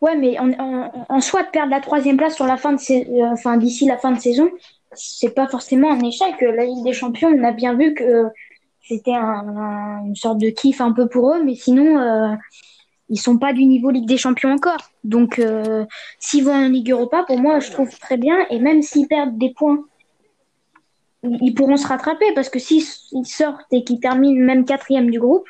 Ouais, 0.00 0.16
mais 0.16 0.38
en, 0.38 0.50
en, 0.52 1.06
en, 1.08 1.20
soi, 1.20 1.42
de 1.42 1.50
perdre 1.50 1.70
la 1.70 1.80
troisième 1.80 2.16
place 2.16 2.34
sur 2.34 2.46
la 2.46 2.56
fin 2.56 2.72
de 2.72 3.22
euh, 3.22 3.32
enfin, 3.32 3.56
d'ici 3.58 3.86
la 3.86 3.98
fin 3.98 4.12
de 4.12 4.18
saison, 4.18 4.50
c'est 4.92 5.34
pas 5.34 5.46
forcément 5.46 5.90
un 5.92 6.00
échec. 6.00 6.34
La 6.40 6.64
Ligue 6.64 6.84
des 6.84 6.92
Champions, 6.92 7.28
on 7.28 7.44
a 7.44 7.52
bien 7.52 7.74
vu 7.74 7.94
que 7.94 8.28
c'était 8.80 9.14
un, 9.14 10.02
une 10.06 10.16
sorte 10.16 10.38
de 10.38 10.48
kiff 10.50 10.80
un 10.80 10.92
peu 10.92 11.08
pour 11.08 11.34
eux, 11.34 11.42
mais 11.42 11.54
sinon, 11.54 12.36
ils 13.14 13.20
sont 13.20 13.38
pas 13.38 13.52
du 13.52 13.64
niveau 13.64 13.90
Ligue 13.90 14.08
des 14.08 14.16
Champions 14.16 14.50
encore. 14.50 14.90
Donc, 15.04 15.38
euh, 15.38 15.86
s'ils 16.18 16.42
vont 16.42 16.52
en 16.52 16.68
Ligue 16.68 16.90
Europa, 16.90 17.22
pour 17.28 17.38
moi, 17.38 17.60
je 17.60 17.70
trouve 17.70 17.96
très 18.00 18.16
bien. 18.16 18.44
Et 18.50 18.58
même 18.58 18.82
s'ils 18.82 19.06
perdent 19.06 19.38
des 19.38 19.54
points, 19.54 19.84
ils 21.22 21.54
pourront 21.54 21.76
se 21.76 21.86
rattraper 21.86 22.26
parce 22.34 22.48
que 22.48 22.58
s'ils 22.58 22.82
sortent 23.24 23.72
et 23.72 23.84
qu'ils 23.84 24.00
terminent 24.00 24.44
même 24.44 24.64
quatrième 24.64 25.12
du 25.12 25.20
groupe, 25.20 25.48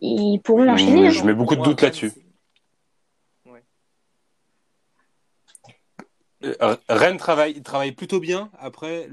ils 0.00 0.40
pourront 0.40 0.68
enchaîner. 0.68 1.06
Hein. 1.06 1.10
Je 1.10 1.22
mets 1.22 1.34
beaucoup 1.34 1.54
de 1.54 1.62
doutes 1.62 1.82
là-dessus. 1.82 2.10
Euh, 6.42 6.76
Rennes 6.88 7.18
travaille, 7.18 7.62
travaille 7.62 7.92
plutôt 7.92 8.18
bien. 8.18 8.50
Après, 8.58 9.08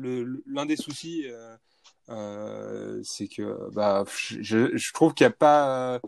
l'un 0.47 0.65
des 0.65 0.77
soucis, 0.77 1.27
euh, 2.09 2.99
c'est 3.03 3.27
que 3.27 3.69
bah, 3.73 4.05
je, 4.39 4.75
je 4.75 4.93
trouve 4.93 5.13
qu'il 5.13 5.27
n'y 5.27 5.33
a 5.33 5.35
pas 5.35 5.93
euh, 5.93 5.99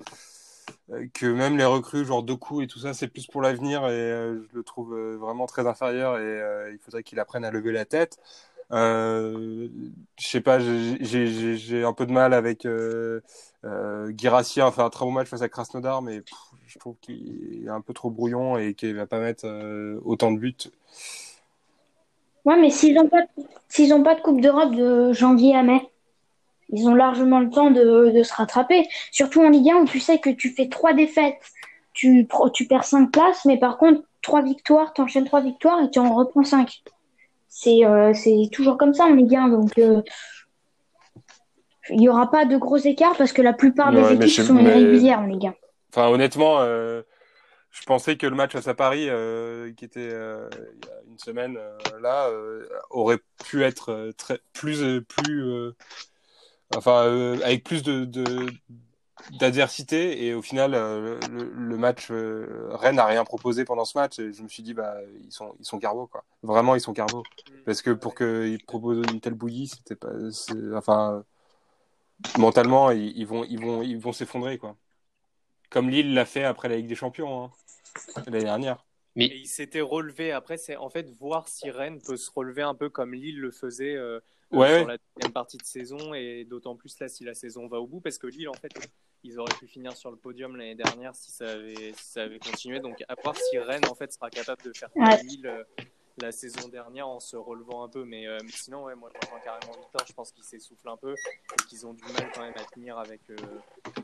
que 1.13 1.25
même 1.25 1.57
les 1.57 1.65
recrues, 1.65 2.05
genre 2.05 2.23
Doku 2.23 2.61
et 2.61 2.67
tout 2.67 2.79
ça, 2.79 2.93
c'est 2.93 3.07
plus 3.07 3.27
pour 3.27 3.41
l'avenir 3.41 3.83
et 3.85 3.91
euh, 3.91 4.41
je 4.51 4.57
le 4.57 4.63
trouve 4.63 4.93
euh, 4.93 5.17
vraiment 5.17 5.45
très 5.45 5.67
inférieur 5.67 6.17
et 6.17 6.71
il 6.71 6.79
faudrait 6.79 7.03
qu'il 7.03 7.19
apprenne 7.19 7.45
à 7.45 7.51
lever 7.51 7.71
la 7.71 7.85
tête. 7.85 8.19
Euh, 8.71 9.67
je 10.17 10.27
sais 10.27 10.41
pas, 10.41 10.59
j'ai 10.59 11.83
un 11.83 11.93
peu 11.93 12.05
de 12.05 12.11
mal 12.11 12.33
avec 12.33 12.65
euh, 12.65 13.21
euh, 13.65 14.11
fait 14.15 14.61
un 14.61 14.89
très 14.89 15.05
bon 15.05 15.11
match 15.11 15.27
face 15.27 15.41
à 15.41 15.49
Krasnodar, 15.49 16.01
mais 16.01 16.21
je 16.67 16.77
trouve 16.77 16.95
qu'il 17.01 17.63
est 17.65 17.69
un 17.69 17.81
peu 17.81 17.93
trop 17.93 18.11
brouillon 18.11 18.57
et 18.57 18.75
qu'il 18.75 18.95
va 18.95 19.07
pas 19.07 19.19
mettre 19.19 19.47
autant 20.03 20.31
de 20.31 20.39
buts. 20.39 20.55
Ouais, 22.45 22.59
mais 22.59 22.69
s'ils 22.69 22.95
n'ont 22.95 23.09
pas, 23.09 23.25
pas 24.03 24.15
de 24.15 24.21
Coupe 24.21 24.41
d'Europe 24.41 24.75
de 24.75 25.13
janvier 25.13 25.55
à 25.55 25.63
mai, 25.63 25.89
ils 26.71 26.87
ont 26.87 26.95
largement 26.95 27.39
le 27.39 27.49
temps 27.49 27.71
de, 27.71 28.11
de, 28.11 28.23
se 28.23 28.33
rattraper. 28.33 28.87
Surtout 29.11 29.41
en 29.41 29.49
Ligue 29.49 29.71
1 29.71 29.75
où 29.77 29.85
tu 29.85 29.99
sais 29.99 30.19
que 30.19 30.29
tu 30.29 30.49
fais 30.49 30.69
trois 30.69 30.93
défaites, 30.93 31.41
tu, 31.93 32.27
tu 32.53 32.67
perds 32.67 32.83
cinq 32.83 33.11
places, 33.11 33.45
mais 33.45 33.57
par 33.57 33.77
contre, 33.77 34.01
trois 34.21 34.41
victoires, 34.41 34.93
tu 34.93 35.01
enchaînes 35.01 35.25
trois 35.25 35.41
victoires 35.41 35.81
et 35.81 35.89
tu 35.89 35.99
en 35.99 36.13
reprends 36.13 36.43
cinq. 36.43 36.81
C'est 37.47 37.83
euh, 37.83 38.13
toujours 38.51 38.77
comme 38.77 38.93
ça 38.93 39.05
en 39.05 39.13
Ligue 39.13 39.35
1. 39.35 39.49
Donc, 39.49 39.77
euh, 39.79 40.01
il 41.89 41.97
n'y 41.97 42.09
aura 42.09 42.29
pas 42.29 42.45
de 42.45 42.55
gros 42.57 42.77
écarts 42.77 43.17
parce 43.17 43.33
que 43.33 43.41
la 43.41 43.53
plupart 43.53 43.91
des 43.91 44.13
équipes 44.13 44.45
sont 44.45 44.57
irrégulières 44.57 45.19
en 45.19 45.25
Ligue 45.25 45.47
1. 45.47 45.53
Enfin, 45.91 46.07
honnêtement, 46.09 46.59
euh, 46.59 47.01
je 47.71 47.83
pensais 47.85 48.15
que 48.15 48.27
le 48.27 48.35
match 48.35 48.55
à 48.55 48.73
Paris, 48.75 49.09
qui 49.75 49.85
était 49.85 50.05
il 50.05 50.11
y 50.11 50.13
a 50.13 51.01
une 51.09 51.17
semaine 51.17 51.59
là, 51.99 52.29
aurait 52.91 53.19
pu 53.43 53.63
être 53.63 54.11
très 54.17 54.39
plus 54.53 55.01
plus 55.01 55.73
enfin 56.75 57.03
euh, 57.05 57.39
avec 57.43 57.63
plus 57.63 57.83
de, 57.83 58.05
d'adversité. 59.39 60.25
Et 60.25 60.33
au 60.33 60.41
final 60.41 60.73
euh, 60.73 61.19
le, 61.29 61.77
match 61.77 62.07
euh, 62.11 62.69
Rennes 62.71 62.97
n'a 62.97 63.05
rien 63.05 63.23
proposé 63.23 63.65
pendant 63.65 63.85
ce 63.85 63.97
match. 63.97 64.19
Et 64.19 64.33
je 64.33 64.41
me 64.43 64.47
suis 64.47 64.63
dit 64.63 64.73
bah 64.73 64.97
ils 65.23 65.31
sont 65.31 65.55
ils 65.59 65.65
sont 65.65 65.79
carbo 65.79 66.07
quoi. 66.07 66.23
Vraiment 66.43 66.75
ils 66.75 66.81
sont 66.81 66.93
carbo 66.93 67.23
parce 67.65 67.81
que 67.81 67.91
pour 67.91 68.15
qu'ils 68.15 68.63
proposent 68.65 69.05
une 69.11 69.19
telle 69.21 69.35
bouillie 69.35 69.67
c'était 69.67 69.95
pas 69.95 70.11
enfin 70.75 71.23
mentalement 72.37 72.91
ils, 72.91 73.25
vont 73.25 73.45
ils 73.45 73.59
vont 73.59 73.81
ils 73.81 73.97
vont 73.99 74.13
s'effondrer 74.13 74.57
quoi. 74.57 74.75
Comme 75.69 75.89
Lille 75.89 76.13
l'a 76.13 76.25
fait 76.25 76.43
après 76.43 76.69
la 76.69 76.77
Ligue 76.77 76.87
des 76.87 76.95
Champions 76.95 77.45
hein, 77.45 77.51
l'année 78.25 78.43
dernière 78.43 78.83
mais 79.27 79.37
il 79.37 79.47
s'était 79.47 79.81
relevé. 79.81 80.31
Après 80.31 80.57
c'est 80.57 80.75
en 80.75 80.89
fait 80.89 81.09
voir 81.09 81.47
si 81.47 81.69
Rennes 81.69 82.01
peut 82.01 82.17
se 82.17 82.31
relever 82.33 82.61
un 82.61 82.75
peu 82.75 82.89
comme 82.89 83.13
Lille 83.13 83.39
le 83.39 83.51
faisait 83.51 83.97
ouais. 84.51 84.79
sur 84.79 84.87
la 84.87 84.97
deuxième 84.97 85.33
partie 85.33 85.57
de 85.57 85.65
saison. 85.65 86.13
Et 86.13 86.45
d'autant 86.45 86.75
plus 86.75 86.99
là 86.99 87.07
si 87.07 87.23
la 87.23 87.33
saison 87.33 87.67
va 87.67 87.79
au 87.79 87.87
bout 87.87 88.01
parce 88.01 88.17
que 88.17 88.27
Lille 88.27 88.49
en 88.49 88.53
fait 88.53 88.71
ils 89.23 89.37
auraient 89.39 89.53
pu 89.59 89.67
finir 89.67 89.95
sur 89.97 90.11
le 90.11 90.17
podium 90.17 90.55
l'année 90.55 90.75
dernière 90.75 91.13
si 91.15 91.31
ça 91.31 91.51
avait 91.51 91.93
si 91.93 92.05
ça 92.05 92.23
avait 92.23 92.39
continué. 92.39 92.79
Donc 92.79 93.03
à 93.07 93.15
voir 93.21 93.35
si 93.35 93.57
Rennes 93.57 93.85
en 93.89 93.95
fait 93.95 94.11
sera 94.13 94.29
capable 94.29 94.63
de 94.63 94.71
faire 94.73 94.89
ouais. 94.95 95.21
Lille 95.23 95.47
euh, 95.47 95.63
la 96.21 96.31
saison 96.31 96.67
dernière 96.67 97.07
en 97.07 97.19
se 97.19 97.35
relevant 97.35 97.83
un 97.83 97.89
peu. 97.89 98.03
Mais, 98.03 98.27
euh, 98.27 98.37
mais 98.43 98.51
sinon 98.51 98.85
ouais 98.85 98.95
moi 98.95 99.09
je 99.13 99.25
rejoins 99.25 99.39
carrément 99.39 99.73
Victor. 99.73 100.01
Je 100.07 100.13
pense 100.13 100.31
qu'ils 100.31 100.43
s'essoufflent 100.43 100.89
un 100.89 100.97
peu 100.97 101.13
et 101.13 101.67
qu'ils 101.67 101.85
ont 101.85 101.93
du 101.93 102.03
mal 102.03 102.31
quand 102.33 102.41
même 102.41 102.53
à 102.55 102.65
tenir 102.73 102.97
avec 102.97 103.21
euh, 103.29 103.35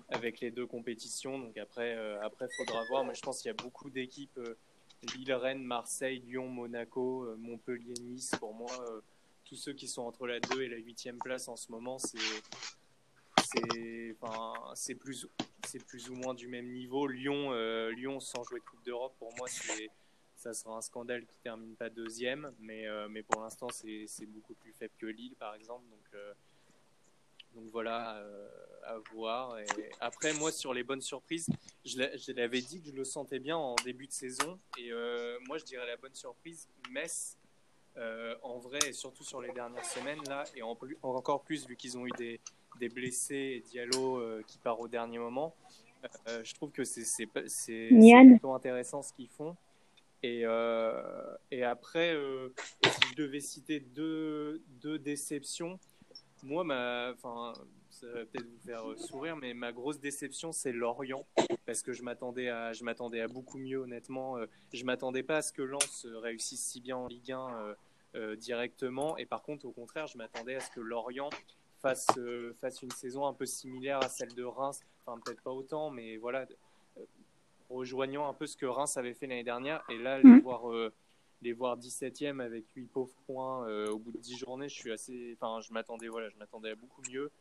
avec 0.10 0.40
les 0.40 0.52
deux 0.52 0.66
compétitions. 0.66 1.40
Donc 1.40 1.58
après 1.58 1.96
euh, 1.96 2.22
après 2.22 2.48
faudra 2.58 2.84
voir. 2.90 3.06
Mais 3.06 3.16
je 3.16 3.22
pense 3.22 3.42
qu'il 3.42 3.50
y 3.50 3.52
a 3.52 3.64
beaucoup 3.64 3.90
d'équipes 3.90 4.38
euh, 4.38 4.58
Lille, 5.04 5.34
Rennes, 5.34 5.64
Marseille, 5.64 6.20
Lyon, 6.20 6.48
Monaco, 6.48 7.36
Montpellier, 7.38 7.94
Nice. 8.02 8.32
Pour 8.40 8.54
moi 8.54 8.72
tous 9.46 9.56
ceux 9.56 9.74
qui 9.74 9.88
sont 9.88 10.02
entre 10.02 10.26
la 10.28 10.40
2 10.40 10.62
et 10.64 10.70
la 10.70 10.78
8e 10.78 11.18
place 11.18 11.48
en 11.48 11.56
ce 11.56 11.72
moment, 11.72 12.00
c'est 12.00 12.18
c'est 14.76 14.96
plus 14.96 15.28
plus 15.88 16.10
ou 16.10 16.16
moins 16.16 16.34
du 16.34 16.48
même 16.48 16.72
niveau. 16.72 17.08
Lyon 17.08 17.52
euh, 17.52 17.92
Lyon 17.92 18.20
sans 18.20 18.44
jouer 18.44 18.60
de 18.60 18.66
Coupe 18.66 18.84
d'Europe 18.84 19.16
pour 19.20 19.34
moi 19.38 19.48
ça 20.36 20.54
sera 20.54 20.78
un 20.78 20.82
scandale 20.82 21.26
qui 21.26 21.38
termine 21.40 21.76
pas 21.76 21.90
deuxième, 21.90 22.54
mais 22.60 22.88
euh, 22.88 23.08
mais 23.10 23.24
pour 23.24 23.42
l'instant 23.42 23.68
c'est 23.70 24.26
beaucoup 24.28 24.54
plus 24.56 24.74
faible 24.74 24.94
que 24.98 25.08
Lille 25.08 25.36
par 25.36 25.56
exemple. 25.56 25.86
Euh, 26.14 26.34
donc 27.56 27.66
voilà 27.72 28.24
à 28.84 28.98
voir. 29.14 29.58
Et 29.60 29.66
après 30.00 30.34
moi 30.34 30.52
sur 30.52 30.74
les 30.74 30.84
bonnes 30.84 31.02
surprises, 31.02 31.48
je 31.84 32.32
l'avais 32.34 32.62
dit 32.62 32.82
que 32.82 32.90
je 32.90 32.96
le 32.96 33.04
sentais 33.04 33.40
bien 33.40 33.58
en 33.58 33.76
début 33.84 34.08
de 34.08 34.12
saison 34.14 34.60
et 34.78 34.92
moi 35.48 35.58
je 35.58 35.64
dirais 35.66 35.86
la 35.88 35.98
bonne 35.98 36.16
surprise 36.16 36.68
Metz 36.92 37.38
euh, 37.98 38.36
en 38.44 38.60
vrai, 38.60 38.80
et 38.88 38.94
surtout 38.94 39.24
sur 39.24 39.42
les 39.42 39.52
dernières 39.54 39.86
semaines, 39.86 40.20
là, 40.28 40.44
et 40.56 40.62
en 40.62 40.76
plus, 40.76 40.98
encore 41.02 41.44
plus 41.44 41.66
vu 41.66 41.78
qu'ils 41.78 41.98
ont 41.98 42.06
eu 42.06 42.12
des, 42.18 42.42
des 42.80 42.90
blessés 42.90 43.54
et 43.56 43.60
Diallo 43.62 44.18
euh, 44.18 44.44
qui 44.46 44.58
part 44.58 44.82
au 44.82 44.90
dernier 44.90 45.18
moment, 45.18 45.56
euh, 46.28 46.44
je 46.44 46.54
trouve 46.56 46.72
que 46.72 46.84
c'est 46.84 47.26
plutôt 47.26 48.54
intéressant 48.54 49.02
ce 49.02 49.14
qu'ils 49.14 49.30
font. 49.30 49.56
Et, 50.24 50.42
et 51.52 51.64
après, 51.64 52.18
si 52.84 53.10
je 53.12 53.16
devais 53.16 53.40
citer 53.40 53.80
deux, 53.80 54.64
deux 54.82 54.98
déceptions, 54.98 55.80
moi, 56.46 56.64
ma, 56.64 57.14
ça 57.90 58.08
va 58.08 58.26
peut-être 58.26 58.48
vous 58.48 58.60
faire 58.66 58.84
sourire, 58.98 59.36
mais 59.36 59.54
ma 59.54 59.72
grosse 59.72 60.00
déception, 60.00 60.52
c'est 60.52 60.72
Lorient, 60.72 61.26
parce 61.66 61.82
que 61.82 61.92
je 61.92 62.04
m'attendais 62.04 62.50
à, 62.50 62.72
je 62.74 62.84
m'attendais 62.84 63.22
à 63.22 63.28
beaucoup 63.28 63.58
mieux, 63.58 63.80
honnêtement. 63.80 64.38
Je 64.74 64.84
m'attendais 64.86 65.24
pas 65.24 65.38
à 65.38 65.42
ce 65.42 65.52
que 65.52 65.62
Lens 65.62 66.06
réussisse 66.22 66.64
si 66.64 66.82
bien 66.82 66.98
en 66.98 67.08
Ligue 67.08 67.32
1 67.32 67.76
euh, 68.16 68.36
directement. 68.38 69.18
Et 69.18 69.26
par 69.26 69.42
contre, 69.42 69.66
au 69.66 69.72
contraire, 69.72 70.08
je 70.08 70.18
m'attendais 70.18 70.56
à 70.56 70.62
ce 70.62 70.72
que 70.72 70.80
Lorient 70.80 71.30
fasse, 71.82 72.08
euh, 72.18 72.54
fasse 72.62 72.82
une 72.82 72.92
saison 72.92 73.26
un 73.26 73.34
peu 73.34 73.46
similaire 73.46 74.00
à 74.02 74.08
celle 74.08 74.34
de 74.34 74.44
Reims. 74.44 74.80
Enfin, 75.06 75.20
peut-être 75.20 75.42
pas 75.42 75.52
autant, 75.52 75.90
mais 75.90 76.16
voilà, 76.16 76.46
euh, 76.98 77.02
rejoignant 77.70 78.30
un 78.30 78.34
peu 78.34 78.48
ce 78.48 78.56
que 78.56 78.66
Reims 78.66 78.96
avait 78.96 79.14
fait 79.14 79.28
l'année 79.28 79.44
dernière. 79.44 79.84
Et 79.90 79.98
là, 79.98 80.20
les 80.20 80.30
mm. 80.30 80.40
voir 80.40 80.62
les 81.46 81.54
voir 81.54 81.78
17e 81.78 82.42
avec 82.42 82.66
8 82.76 82.86
pauvres 82.88 83.14
points 83.26 83.68
au 83.88 83.98
bout 83.98 84.12
de 84.12 84.18
10 84.18 84.38
journées, 84.38 84.70
je 84.70 84.76
suis 84.76 84.92
assez 84.92 85.38
enfin 85.40 85.62
je 85.62 85.72
m'attendais 85.72 86.08
voilà, 86.08 86.30
je 86.30 86.38
m'attendais 86.38 86.72
à 86.72 86.76
beaucoup 86.76 87.02
mieux. 87.10 87.32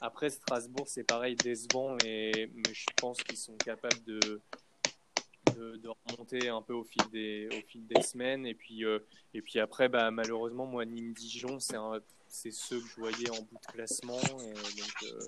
Après 0.00 0.30
Strasbourg, 0.30 0.86
c'est 0.86 1.04
pareil 1.04 1.36
décevant 1.36 1.96
et 2.04 2.50
mais 2.54 2.74
je 2.74 2.86
pense 2.96 3.22
qu'ils 3.22 3.38
sont 3.38 3.56
capables 3.56 4.02
de 4.04 4.40
de, 5.56 5.88
remonter 6.06 6.48
un 6.48 6.62
peu 6.62 6.74
au 6.74 6.84
fil 6.84 7.02
des, 7.10 7.48
au 7.48 7.66
fil 7.66 7.86
des 7.86 8.02
semaines. 8.02 8.46
Et 8.46 8.54
puis, 8.54 8.84
euh, 8.84 8.98
et 9.34 9.42
puis 9.42 9.58
après, 9.58 9.88
bah, 9.88 10.10
malheureusement, 10.10 10.66
moi, 10.66 10.84
Nîmes-Dijon, 10.84 11.60
c'est, 11.60 11.76
c'est 12.28 12.50
ceux 12.50 12.80
que 12.80 12.86
je 12.86 12.96
voyais 12.96 13.30
en 13.30 13.42
bout 13.42 13.58
de 13.66 13.72
classement. 13.72 14.20
Euh, 14.40 15.20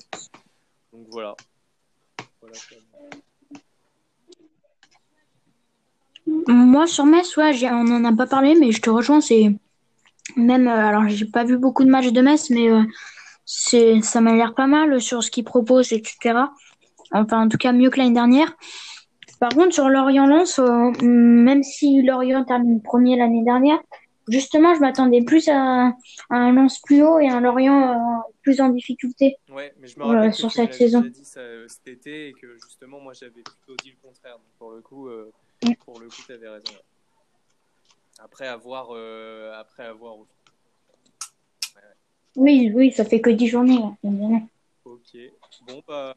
donc 0.93 1.07
voilà. 1.09 1.35
Moi, 6.47 6.87
sur 6.87 7.07
Metz, 7.07 7.37
ouais, 7.37 7.53
on 7.70 7.85
n'en 7.85 8.05
a 8.05 8.12
pas 8.14 8.26
parlé, 8.26 8.55
mais 8.55 8.72
je 8.72 8.81
te 8.81 8.91
rejoins. 8.91 9.20
C'est 9.20 9.55
Même, 10.37 10.68
alors 10.68 11.09
j'ai 11.09 11.26
pas 11.26 11.45
vu 11.45 11.59
beaucoup 11.59 11.85
de 11.85 11.91
matchs 11.91 12.12
de 12.12 12.20
Metz, 12.20 12.51
mais 12.51 12.68
c'est, 13.45 14.03
ça 14.03 14.20
m'a 14.20 14.35
l'air 14.35 14.55
pas 14.55 14.66
mal 14.66 15.01
sur 15.01 15.22
ce 15.22 15.31
qu'ils 15.31 15.45
proposent, 15.45 15.93
etc. 15.93 16.41
Enfin, 17.12 17.45
en 17.45 17.49
tout 17.49 17.57
cas, 17.57 17.72
mieux 17.72 17.91
que 17.91 17.99
l'année 17.99 18.12
dernière. 18.12 18.55
Par 19.41 19.51
contre, 19.51 19.72
sur 19.72 19.89
Lorient-Lens, 19.89 20.61
même 21.03 21.62
si 21.62 22.03
Lorient 22.03 22.45
termine 22.45 22.83
premier 22.83 23.16
l'année 23.16 23.45
dernière, 23.45 23.79
justement, 24.29 24.74
je 24.74 24.81
m'attendais 24.81 25.22
plus 25.22 25.49
à, 25.49 25.93
un 26.31 26.53
Lens 26.53 26.81
plus 26.81 27.03
haut 27.03 27.18
et 27.18 27.29
un 27.29 27.41
Lorient 27.41 28.24
plus 28.43 28.61
en 28.61 28.68
difficulté. 28.68 29.37
Ouais, 29.51 29.72
mais 29.81 29.87
je 29.87 29.99
me 29.99 30.05
rappelle 30.05 30.35
sur 30.35 30.51
cette 30.51 30.74
saison. 30.74 31.03
dit 31.03 31.24
ça 31.24 31.41
cet 31.68 31.89
été 31.89 32.29
et 32.29 32.33
que 32.33 32.57
justement, 32.64 33.01
moi, 33.01 33.12
j'avais 33.12 33.43
plutôt 33.43 33.76
dit 33.83 33.91
le 33.91 34.09
contraire. 34.09 34.35
Donc, 34.35 34.59
pour 34.59 34.72
le 34.72 34.81
coup, 34.81 35.09
pour 35.84 36.00
le 36.00 36.09
coup, 36.09 36.22
tu 36.26 36.32
avais 36.32 36.48
raison. 36.48 36.74
Après 38.18 38.46
avoir, 38.46 38.90
après 39.59 39.84
avoir 39.84 40.16
oui, 42.38 42.70
oui, 42.72 42.92
ça 42.92 43.04
fait 43.04 43.20
que 43.20 43.30
10 43.30 43.48
journées. 43.48 43.80
Ok. 44.84 45.18
Bon, 45.66 45.82
bah. 45.86 46.14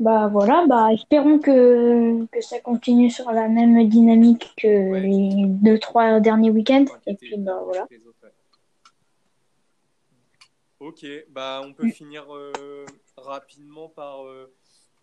Bah 0.00 0.28
voilà, 0.28 0.66
bah 0.66 0.92
espérons 0.92 1.38
que, 1.38 2.26
que 2.26 2.40
ça 2.40 2.60
continue 2.60 3.10
sur 3.10 3.30
la 3.30 3.48
même 3.48 3.88
dynamique 3.88 4.52
que 4.56 4.94
les 4.94 5.46
deux, 5.46 5.78
trois 5.78 6.18
derniers 6.18 6.50
week-ends. 6.50 6.86
Et 7.06 7.14
puis 7.14 7.36
bah 7.38 7.60
voilà. 7.64 7.86
Ok, 10.80 11.06
bah 11.30 11.62
on 11.64 11.72
peut 11.72 11.86
mm. 11.86 11.92
finir 11.92 12.34
euh, 12.34 12.84
rapidement 13.16 13.88
par, 13.88 14.26
euh, 14.26 14.52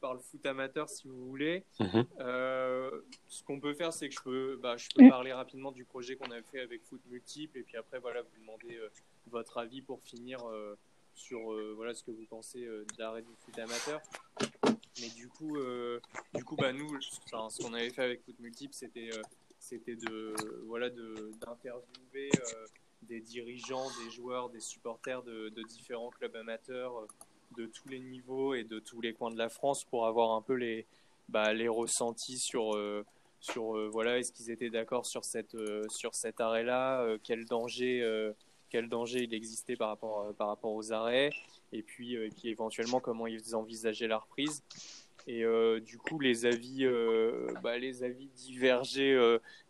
par 0.01 0.13
le 0.13 0.19
foot 0.19 0.45
amateur 0.45 0.89
si 0.89 1.07
vous 1.07 1.25
voulez. 1.27 1.63
Mhm. 1.79 2.05
Euh, 2.19 3.01
ce 3.27 3.43
qu'on 3.43 3.59
peut 3.59 3.73
faire, 3.73 3.93
c'est 3.93 4.09
que 4.09 4.15
je 4.15 4.21
peux, 4.21 4.59
bah, 4.61 4.75
je 4.77 4.89
peux 4.93 5.03
Mm. 5.03 5.09
parler 5.09 5.31
rapidement 5.33 5.71
du 5.71 5.85
projet 5.85 6.15
qu'on 6.15 6.31
a 6.31 6.41
fait 6.41 6.59
avec 6.59 6.83
Foot 6.85 7.01
Multiple 7.09 7.57
et 7.59 7.63
puis 7.63 7.77
après 7.77 7.99
voilà, 7.99 8.21
vous 8.21 8.39
demandez 8.39 8.79
votre 9.27 9.57
avis 9.57 9.81
pour 9.81 10.01
finir 10.01 10.39
euh, 10.47 10.77
sur 11.13 11.51
euh, 11.53 11.73
voilà 11.75 11.93
ce 11.93 12.03
que 12.03 12.11
vous 12.11 12.25
pensez 12.29 12.65
euh, 12.65 12.85
de 12.85 12.99
l'arrêt 12.99 13.21
du 13.21 13.33
foot 13.39 13.57
amateur. 13.59 14.01
Mais 14.99 15.09
du 15.09 15.29
coup, 15.29 15.57
du 16.35 16.43
coup, 16.43 16.55
bah 16.57 16.73
nous, 16.73 16.89
enfin, 17.25 17.49
ce 17.49 17.63
qu'on 17.63 17.73
avait 17.73 17.89
fait 17.89 18.03
avec 18.03 18.23
Foot 18.23 18.39
Multiple, 18.39 18.73
c'était 18.73 19.09
c'était 19.57 19.95
de 19.95 20.35
voilà 20.65 20.89
de 20.89 21.31
d'interviewer 21.39 22.29
des 23.03 23.21
dirigeants, 23.21 23.87
des 24.03 24.11
joueurs, 24.11 24.49
des 24.49 24.59
supporters 24.59 25.23
de, 25.23 25.49
de, 25.49 25.63
différents 25.63 26.11
clubs 26.11 26.35
amateurs 26.35 27.07
de 27.57 27.65
tous 27.65 27.87
les 27.89 27.99
niveaux 27.99 28.53
et 28.53 28.63
de 28.63 28.79
tous 28.79 29.01
les 29.01 29.13
coins 29.13 29.31
de 29.31 29.37
la 29.37 29.49
France 29.49 29.83
pour 29.85 30.07
avoir 30.07 30.31
un 30.31 30.41
peu 30.41 30.53
les 30.53 30.85
bah, 31.29 31.53
les 31.53 31.67
ressentis 31.67 32.37
sur 32.37 32.77
sur 33.39 33.89
voilà 33.91 34.19
est-ce 34.19 34.31
qu'ils 34.31 34.51
étaient 34.51 34.69
d'accord 34.69 35.05
sur 35.05 35.23
cette 35.25 35.55
sur 35.89 36.13
cet 36.13 36.41
arrêt 36.41 36.63
là 36.63 37.05
quel 37.23 37.45
danger 37.45 38.33
quel 38.71 38.87
danger 38.87 39.23
il 39.23 39.33
existait 39.33 39.75
par 39.75 39.89
rapport, 39.89 40.21
euh, 40.21 40.31
par 40.31 40.47
rapport 40.47 40.71
aux 40.71 40.93
arrêts, 40.93 41.31
et 41.73 41.83
puis, 41.83 42.15
euh, 42.15 42.25
et 42.25 42.29
puis 42.29 42.49
éventuellement 42.49 42.99
comment 42.99 43.27
ils 43.27 43.55
envisageaient 43.55 44.07
la 44.07 44.17
reprise. 44.17 44.63
Et 45.27 45.43
euh, 45.43 45.79
du 45.79 45.99
coup, 45.99 46.19
les 46.19 46.47
avis, 46.47 46.87
bah, 47.61 47.77
les 47.77 48.03
avis 48.03 48.27
divergeaient, 48.29 49.15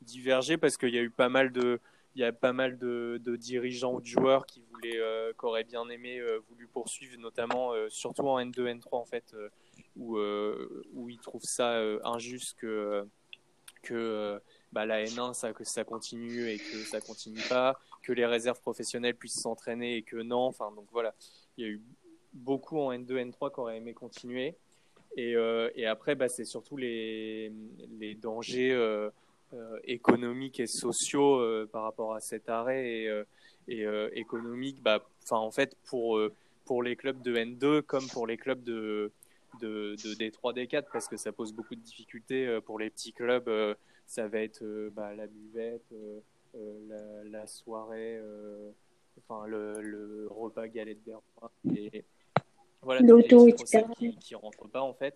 divergeaient 0.02 0.58
parce 0.58 0.78
qu'il 0.78 0.96
y 0.96 0.98
a 0.98 1.02
eu 1.02 1.10
pas 1.10 1.28
mal 1.28 1.52
de, 1.52 1.82
il 2.16 2.22
y 2.22 2.24
a 2.24 2.32
pas 2.34 2.54
mal 2.54 2.78
de, 2.78 3.22
dirigeants 3.38 3.94
ou 3.94 4.02
de 4.02 4.06
joueurs 4.06 4.46
qui 4.46 4.62
voulaient, 4.70 5.00
qui 5.38 5.46
auraient 5.46 5.64
bien 5.64 5.88
aimé, 5.90 6.22
voulu 6.50 6.68
poursuivre, 6.68 7.18
notamment, 7.20 7.74
surtout 7.90 8.28
en 8.28 8.40
N2, 8.40 8.80
N3 8.80 8.88
en 8.92 9.06
fait, 9.06 9.36
où, 9.96 10.18
où 10.18 11.10
ils 11.10 11.20
trouvent 11.20 11.44
ça 11.44 11.80
injuste 12.04 12.58
que, 12.58 13.06
que 13.82 14.42
bah, 14.72 14.86
la 14.86 15.04
N1 15.04 15.34
ça, 15.34 15.54
que 15.54 15.64
ça 15.64 15.84
continue 15.84 16.50
et 16.50 16.58
que 16.58 16.78
ça 16.84 17.02
continue 17.02 17.42
pas, 17.50 17.80
que 18.02 18.14
les 18.14 18.26
réserves 18.26 18.60
professionnelles 18.62 19.16
puissent 19.16 19.42
s'entraîner 19.42 19.98
et 19.98 20.02
que 20.04 20.18
non. 20.18 20.42
Enfin, 20.46 20.72
donc 20.72 20.88
voilà, 20.92 21.14
il 21.58 21.66
y 21.66 21.68
a 21.68 21.72
eu 21.72 21.82
beaucoup 22.34 22.80
en 22.80 22.92
N2, 22.92 23.32
N3 23.32 23.54
qui 23.54 23.60
auraient 23.60 23.78
aimé 23.78 23.94
continuer. 23.94 24.56
Et, 25.18 25.36
euh, 25.36 25.70
et 25.76 25.86
après, 25.86 26.16
bah, 26.16 26.30
c'est 26.30 26.46
surtout 26.46 26.78
les, 26.78 27.52
les 28.00 28.16
dangers 28.16 28.72
euh, 28.72 29.10
euh, 29.10 29.12
économiques 29.84 30.60
et 30.60 30.68
sociaux 30.68 31.40
euh, 31.40 31.70
par 31.72 31.84
rapport 31.84 32.14
à 32.14 32.20
cet 32.20 32.50
arrêt 32.50 32.90
et, 32.90 33.10
euh, 33.10 33.24
et 33.68 33.86
euh, 33.86 34.10
économiques. 34.14 34.82
Bah, 34.82 35.04
en 35.30 35.52
fait, 35.52 35.76
pour, 35.86 36.20
pour 36.66 36.84
les 36.84 36.96
clubs 36.96 37.22
de 37.22 37.36
N2 37.36 37.82
comme 37.82 38.08
pour 38.08 38.28
les 38.28 38.38
clubs 38.38 38.64
de, 38.64 39.12
de, 39.62 39.96
de 40.04 40.14
D3, 40.16 40.56
D4, 40.56 40.86
parce 40.92 41.08
que 41.08 41.18
ça 41.18 41.32
pose 41.32 41.54
beaucoup 41.54 41.76
de 41.76 41.82
difficultés 41.82 42.60
pour 42.66 42.80
les 42.80 42.90
petits 42.90 43.14
clubs. 43.14 43.50
ça 44.08 44.28
va 44.28 44.40
être 44.40 44.90
bah, 44.94 45.14
la 45.16 45.28
buvette 45.28 45.94
euh, 46.56 46.78
la, 46.90 47.40
la, 47.40 47.48
soirée, 47.48 48.18
euh, 48.18 48.72
enfin 49.18 49.48
le, 49.48 49.80
le, 49.80 50.28
repas 50.30 50.68
galette 50.68 51.02
d'air 51.06 51.20
et 51.74 52.04
voilà, 52.82 53.00
etc. 53.48 53.86
Qui, 53.98 54.18
qui 54.18 54.36
rentrent 54.36 54.68
pas 54.68 54.82
en 54.82 54.94
fait. 54.94 55.16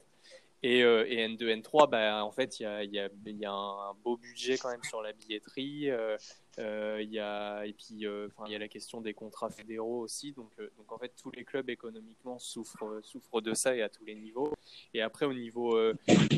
Et, 0.66 0.82
euh, 0.82 1.06
et, 1.08 1.18
N2, 1.28 1.62
N3, 1.62 1.88
bah, 1.88 2.26
en 2.26 2.32
fait, 2.32 2.60
il 2.60 2.64
y 2.92 3.46
a, 3.46 3.54
un 3.54 3.94
beau 4.04 4.18
budget 4.18 4.58
quand 4.58 4.72
même 4.72 4.84
sur 4.84 5.04
la 5.04 5.14
billetterie. 5.14 5.92
Euh, 5.92 6.18
euh, 6.58 7.04
y 7.08 7.20
a, 7.20 7.68
et 7.68 7.74
puis, 7.74 8.08
euh, 8.08 8.30
il 8.48 8.52
y 8.52 8.56
a 8.56 8.58
la 8.58 8.68
question 8.68 9.00
des 9.00 9.14
contrats 9.14 9.52
fédéraux 9.52 10.00
aussi. 10.00 10.32
Donc, 10.32 10.52
en 10.88 10.98
fait, 10.98 11.14
tous 11.22 11.30
les 11.30 11.44
clubs 11.44 11.70
économiquement 11.70 12.40
souffrent, 12.40 13.00
de 13.42 13.54
ça 13.54 13.76
et 13.76 13.84
à 13.84 13.90
tous 13.90 14.06
les 14.06 14.16
niveaux. 14.16 14.56
Et 14.96 15.04
après, 15.04 15.28
au 15.28 15.36
niveau, 15.36 15.78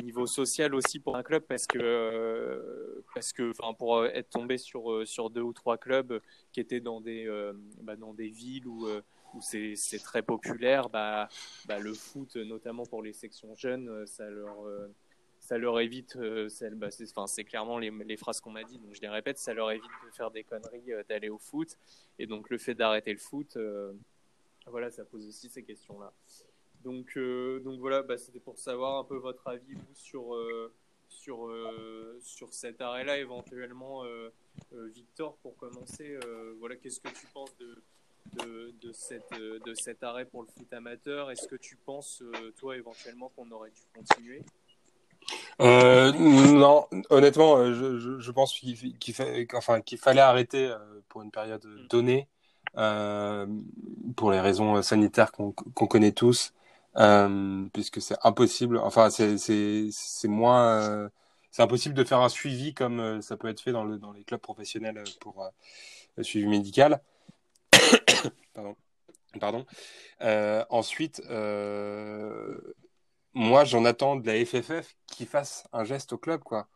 niveau 0.04 0.28
social 0.28 0.76
aussi 0.76 1.00
pour 1.00 1.16
un 1.16 1.24
club, 1.24 1.44
parce 1.44 1.66
que, 1.66 3.02
parce 3.14 3.32
que 3.32 3.54
pour 3.78 4.06
être 4.08 4.30
tombé 4.30 4.58
sur, 4.58 5.08
sur 5.08 5.30
deux 5.30 5.40
ou 5.42 5.54
trois 5.54 5.78
clubs 5.78 6.20
qui 6.52 6.60
étaient 6.60 6.82
dans 6.82 7.00
des, 7.00 7.30
bah, 7.82 7.96
dans 7.96 8.14
des 8.14 8.28
villes 8.28 8.68
où 8.68 8.90
c'est 9.42 10.04
très 10.04 10.22
populaire, 10.22 10.90
bah, 10.90 11.28
bah, 11.68 11.80
le 11.80 11.94
foot, 11.94 12.36
notamment 12.36 12.86
pour 12.86 13.04
les 13.04 13.14
sections 13.14 13.56
jeunes, 13.56 13.90
euh, 13.90 14.06
ça 14.06 14.30
leur, 14.30 14.66
euh, 14.66 14.88
ça 15.40 15.58
leur 15.58 15.80
évite, 15.80 16.16
euh, 16.18 16.50
bah, 16.74 16.90
c'est 16.92 17.44
clairement 17.44 17.78
les, 17.80 18.18
phrases 18.18 18.40
qu'on 18.40 18.52
m'a 18.52 18.64
dit, 18.64 18.78
donc 18.80 18.94
je 18.94 19.02
les 19.02 19.10
répète, 19.10 19.38
ça 19.38 19.54
leur 19.54 19.72
évite 19.72 19.90
de 20.06 20.12
faire 20.12 20.32
des 20.32 20.44
conneries, 20.44 20.92
d'aller 21.08 21.30
au 21.30 21.38
foot. 21.38 21.78
Et 22.20 22.28
donc 22.28 22.50
le 22.50 22.58
fait 22.58 22.76
d'arrêter 22.76 23.12
le 23.12 23.20
foot, 23.20 23.58
voilà, 24.66 24.92
ça 24.92 25.06
pose 25.06 25.28
aussi 25.28 25.50
ces 25.50 25.64
questions-là. 25.64 26.12
Donc, 26.84 27.18
donc 27.64 27.80
voilà, 27.80 28.04
bah, 28.04 28.18
c'était 28.18 28.40
pour 28.40 28.58
savoir 28.58 29.00
un 29.00 29.04
peu 29.04 29.18
votre 29.18 29.48
avis 29.48 29.78
sur, 29.94 30.36
sur, 31.08 31.52
sur 32.22 32.54
cet 32.54 32.82
arrêt-là, 32.82 33.18
éventuellement. 33.18 34.04
Victor, 34.72 35.38
pour 35.38 35.56
commencer, 35.56 36.18
voilà, 36.60 36.76
qu'est-ce 36.76 37.00
que 37.00 37.10
tu 37.10 37.26
penses 37.28 37.56
de, 37.58 37.82
de, 38.34 38.74
de, 38.82 38.92
cette, 38.92 39.32
de 39.32 39.74
cet 39.74 40.04
arrêt 40.04 40.26
pour 40.26 40.42
le 40.42 40.48
foot 40.48 40.72
amateur 40.74 41.32
Est-ce 41.32 41.48
que 41.48 41.56
tu 41.56 41.76
penses, 41.76 42.22
euh, 42.22 42.52
toi, 42.58 42.76
éventuellement, 42.76 43.30
qu'on 43.36 43.50
aurait 43.52 43.72
dû 43.72 43.82
continuer? 43.94 44.44
Euh, 45.62 46.12
non, 46.12 46.88
honnêtement, 47.10 47.58
euh, 47.58 47.74
je, 47.74 47.98
je, 47.98 48.20
je 48.20 48.32
pense 48.32 48.54
qu'il 48.54 48.98
qu 48.98 49.14
enfin, 49.54 49.82
qu'il 49.82 49.98
fallait 49.98 50.22
arrêter 50.22 50.68
euh, 50.68 50.78
pour 51.10 51.22
une 51.22 51.32
période 51.32 51.66
mm. 51.66 51.88
donnée, 51.88 52.28
euh, 52.78 53.48
pour 54.16 54.32
les 54.32 54.40
raisons 54.40 54.82
sanitaires 54.82 55.32
qu'on 55.32 55.52
qu 55.52 55.88
connaît 55.88 56.12
tous, 56.12 56.54
euh, 56.98 57.66
puisque 57.74 58.02
c'est 58.02 58.16
impossible. 58.24 58.78
Enfin, 58.78 59.10
c'est 59.10 60.28
moins, 60.28 61.10
c'est 61.52 61.64
impossible 61.64 61.96
de 61.96 62.04
faire 62.04 62.20
un 62.20 62.30
suivi 62.30 62.74
comme 62.74 63.22
ça 63.22 63.36
peut 63.36 63.48
être 63.48 63.62
fait 63.62 63.72
dans, 63.72 63.84
le, 63.84 63.98
dans 63.98 64.12
les 64.12 64.24
clubs 64.24 64.42
professionnels 64.42 65.04
pour 65.20 65.44
le 66.16 66.24
suivi 66.24 66.48
médical. 66.48 67.02
Pardon. 68.54 68.76
Pardon. 69.40 69.66
Euh, 70.22 70.64
ensuite, 70.70 71.22
euh, 71.30 72.58
moi, 73.34 73.64
j'en 73.66 73.86
attends 73.86 74.16
de 74.16 74.26
la 74.26 74.44
FFF 74.46 74.96
qui 75.08 75.26
fasse 75.26 75.66
un 75.74 75.84
geste 75.84 76.14
au 76.14 76.18
club, 76.18 76.42
quoi. 76.42 76.68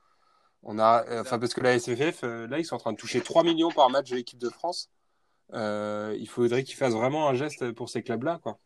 On 0.64 0.78
a, 0.78 1.04
euh, 1.08 1.22
enfin, 1.22 1.40
parce 1.40 1.54
que 1.54 1.62
la 1.62 1.72
euh, 1.72 2.48
là, 2.48 2.60
ils 2.60 2.66
sont 2.66 2.76
en 2.76 2.80
train 2.80 2.94
de 2.94 2.98
toucher 2.98 3.22
3 3.22 3.44
millions 3.44 3.72
par 3.72 3.90
match 3.90 4.12
de 4.12 4.16
l'équipe 4.16 4.40
de 4.40 4.50
France. 4.50 4.90
Il 5.54 6.28
faudrait 6.30 6.64
qu'ils 6.64 6.76
fassent 6.76 6.94
vraiment 6.94 7.28
un 7.28 7.34
geste 7.34 7.72
pour 7.72 7.90
ces 7.90 8.04
clubs-là, 8.04 8.40
quoi. 8.44 8.60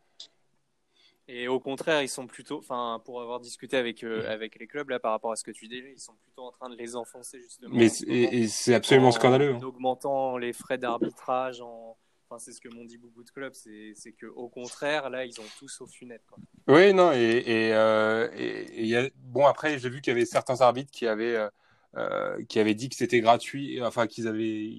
Et 1.28 1.48
au 1.48 1.60
contraire, 1.60 2.04
ils 2.04 2.10
sont 2.10 2.28
plutôt, 2.28 2.60
enfin, 2.60 3.02
pour 3.04 3.20
avoir 3.20 3.40
discuté 3.40 3.78
avec 3.78 4.04
euh, 4.04 4.30
avec 4.32 4.60
les 4.60 4.68
clubs 4.68 4.90
là 4.90 5.00
par 5.00 5.12
rapport 5.12 5.32
à 5.32 5.36
ce 5.36 5.44
que 5.44 5.50
tu 5.50 5.68
dis, 5.68 5.78
ils 5.78 6.00
sont 6.00 6.14
plutôt 6.22 6.44
en 6.44 6.52
train 6.52 6.70
de 6.70 6.76
les 6.76 6.96
enfoncer 6.96 7.42
justement. 7.42 7.76
Mais 7.76 7.90
c'est 7.90 8.76
absolument 8.76 9.08
en, 9.08 9.12
scandaleux. 9.12 9.56
En 9.56 9.64
augmentant 9.64 10.38
les 10.38 10.54
frais 10.54 10.78
d'arbitrage, 10.78 11.62
en 11.62 11.98
Enfin, 12.28 12.40
c'est 12.40 12.54
ce 12.54 12.62
que 12.62 12.74
m'ont 12.74 12.86
dit 12.86 12.98
beaucoup 12.98 13.24
de 13.24 13.30
clubs, 13.30 13.54
c'est 13.54 14.12
que 14.14 14.26
au 14.26 14.50
contraire, 14.50 15.12
là, 15.12 15.26
ils 15.26 15.40
ont 15.40 15.46
tous 15.60 15.82
au 15.82 15.88
funette. 15.88 16.24
Quoi. 16.28 16.40
Oui, 16.68 16.92
non, 16.92 17.12
et, 17.12 17.44
et, 17.46 17.74
euh, 17.74 18.28
et, 18.36 18.82
et 18.82 18.86
y 18.86 18.96
a... 18.96 19.08
bon 19.26 19.46
après, 19.46 19.78
j'ai 19.78 19.90
vu 19.90 20.02
qu'il 20.02 20.12
y 20.12 20.16
avait 20.16 20.26
certains 20.26 20.62
arbitres 20.62 20.92
qui 20.92 21.06
avaient 21.06 21.36
euh, 21.36 21.50
euh 21.98 22.44
qui 22.50 22.60
avaient 22.60 22.74
dit 22.74 22.90
que 22.90 22.96
c'était 22.96 23.20
gratuit, 23.20 23.80
enfin 23.84 24.08
qu'ils 24.08 24.28
avaient, 24.28 24.72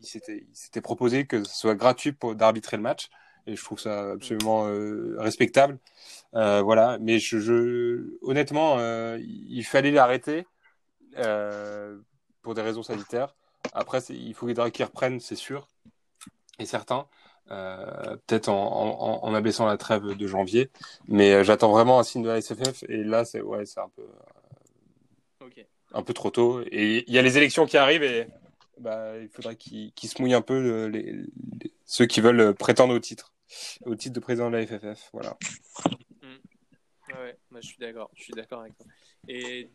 s'étaient 0.00 0.80
proposé 0.80 1.26
que 1.26 1.44
ce 1.44 1.54
soit 1.54 1.74
gratuit 1.74 2.12
pour 2.12 2.34
d'arbitrer 2.34 2.78
le 2.78 2.82
match, 2.82 3.10
et 3.46 3.54
je 3.54 3.62
trouve 3.62 3.78
ça 3.78 4.12
absolument 4.12 4.66
euh, 4.68 5.14
respectable. 5.18 5.78
Voilà, 6.32 6.98
mais 7.02 7.18
je, 7.18 7.38
je 7.38 8.18
honnêtement, 8.22 8.78
il 9.18 9.64
fallait 9.64 9.90
l'arrêter 9.90 10.46
pour 12.42 12.54
des 12.54 12.62
raisons 12.62 12.82
sanitaires. 12.82 13.34
Après, 13.74 14.00
il 14.08 14.34
faudra 14.34 14.70
qu'ils 14.70 14.86
reprennent, 14.86 15.20
c'est 15.20 15.36
sûr, 15.36 15.68
et 16.58 16.66
certain. 16.66 17.06
Euh, 17.50 18.16
peut-être 18.26 18.50
en, 18.50 19.24
en, 19.24 19.34
abaissant 19.34 19.64
la 19.64 19.78
trêve 19.78 20.14
de 20.14 20.26
janvier, 20.26 20.70
mais 21.06 21.44
j'attends 21.44 21.70
vraiment 21.70 21.98
un 21.98 22.02
signe 22.02 22.22
de 22.22 22.28
la 22.28 22.42
SFF 22.42 22.82
et 22.90 23.02
là 23.02 23.24
c'est 23.24 23.40
ouais 23.40 23.64
c'est 23.64 23.80
un 23.80 23.88
peu 23.88 24.02
un 25.94 26.02
peu 26.02 26.12
trop 26.12 26.30
tôt 26.30 26.60
et 26.70 27.04
il 27.06 27.14
y 27.14 27.18
a 27.18 27.22
les 27.22 27.38
élections 27.38 27.64
qui 27.64 27.78
arrivent 27.78 28.02
et 28.02 28.26
bah, 28.76 29.18
il 29.18 29.30
faudrait 29.30 29.56
qu'ils 29.56 29.92
se 29.96 30.20
mouillent 30.20 30.34
un 30.34 30.42
peu 30.42 30.88
les, 30.88 31.24
ceux 31.86 32.04
qui 32.04 32.20
veulent 32.20 32.54
prétendre 32.54 32.94
au 32.94 32.98
titre 32.98 33.32
au 33.86 33.94
titre 33.94 34.14
de 34.14 34.20
président 34.20 34.50
de 34.50 34.58
la 34.58 34.66
FFF 34.66 35.08
voilà. 35.14 35.38
Mm. 36.20 37.14
Ouais, 37.14 37.36
je 37.62 37.66
suis 37.66 37.78
d'accord, 37.78 38.10
je 38.14 38.22
suis 38.22 38.34
d'accord 38.34 38.60
avec 38.60 38.76
toi. 38.76 38.86
Et 39.28 39.70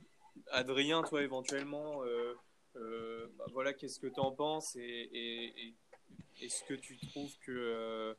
Adrien, 0.52 1.04
toi 1.04 1.22
éventuellement, 1.22 2.04
euh, 2.04 2.36
euh, 2.76 3.28
bah, 3.38 3.46
voilà, 3.52 3.74
qu'est-ce 3.74 4.00
que 4.00 4.08
tu 4.08 4.20
en 4.20 4.32
penses 4.32 4.76
et, 4.76 5.76
est-ce 6.42 6.64
que 6.64 6.74
tu 6.74 6.98
trouves 6.98 7.32
que, 7.46 7.52
euh, 7.52 8.14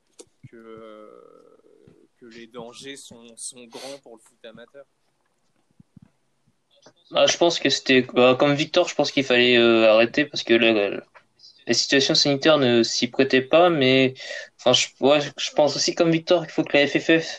que, 0.51 1.11
que 2.21 2.27
les 2.27 2.47
dangers 2.47 2.97
sont, 2.97 3.37
sont, 3.37 3.65
grands 3.65 3.99
pour 4.03 4.17
le 4.17 4.23
foot 4.23 4.45
amateur? 4.45 4.85
Bah, 7.11 7.27
Je 7.27 7.37
pense 7.37 7.59
que 7.59 7.69
c'était, 7.71 8.03
bah, 8.03 8.37
comme 8.39 8.55
Victor, 8.55 8.89
je 8.89 8.95
pense 8.95 9.11
qu'il 9.11 9.25
fallait 9.25 9.57
arrêter 9.57 10.25
parce 10.25 10.43
que 10.43 10.55
la, 10.55 11.03
la 11.67 11.75
situation 11.75 12.15
sanitaire 12.15 12.59
ne 12.59 12.83
s'y 12.83 13.09
prêtait 13.09 13.43
pas, 13.43 13.71
mais 13.71 14.15
enfin, 14.59 14.73
je, 14.73 14.89
je 15.37 15.51
pense 15.53 15.77
aussi 15.77 15.95
comme 15.95 16.11
Victor 16.11 16.43
qu'il 16.43 16.53
faut 16.53 16.65
que 16.65 16.77
la 16.77 16.87
FFF 16.87 17.39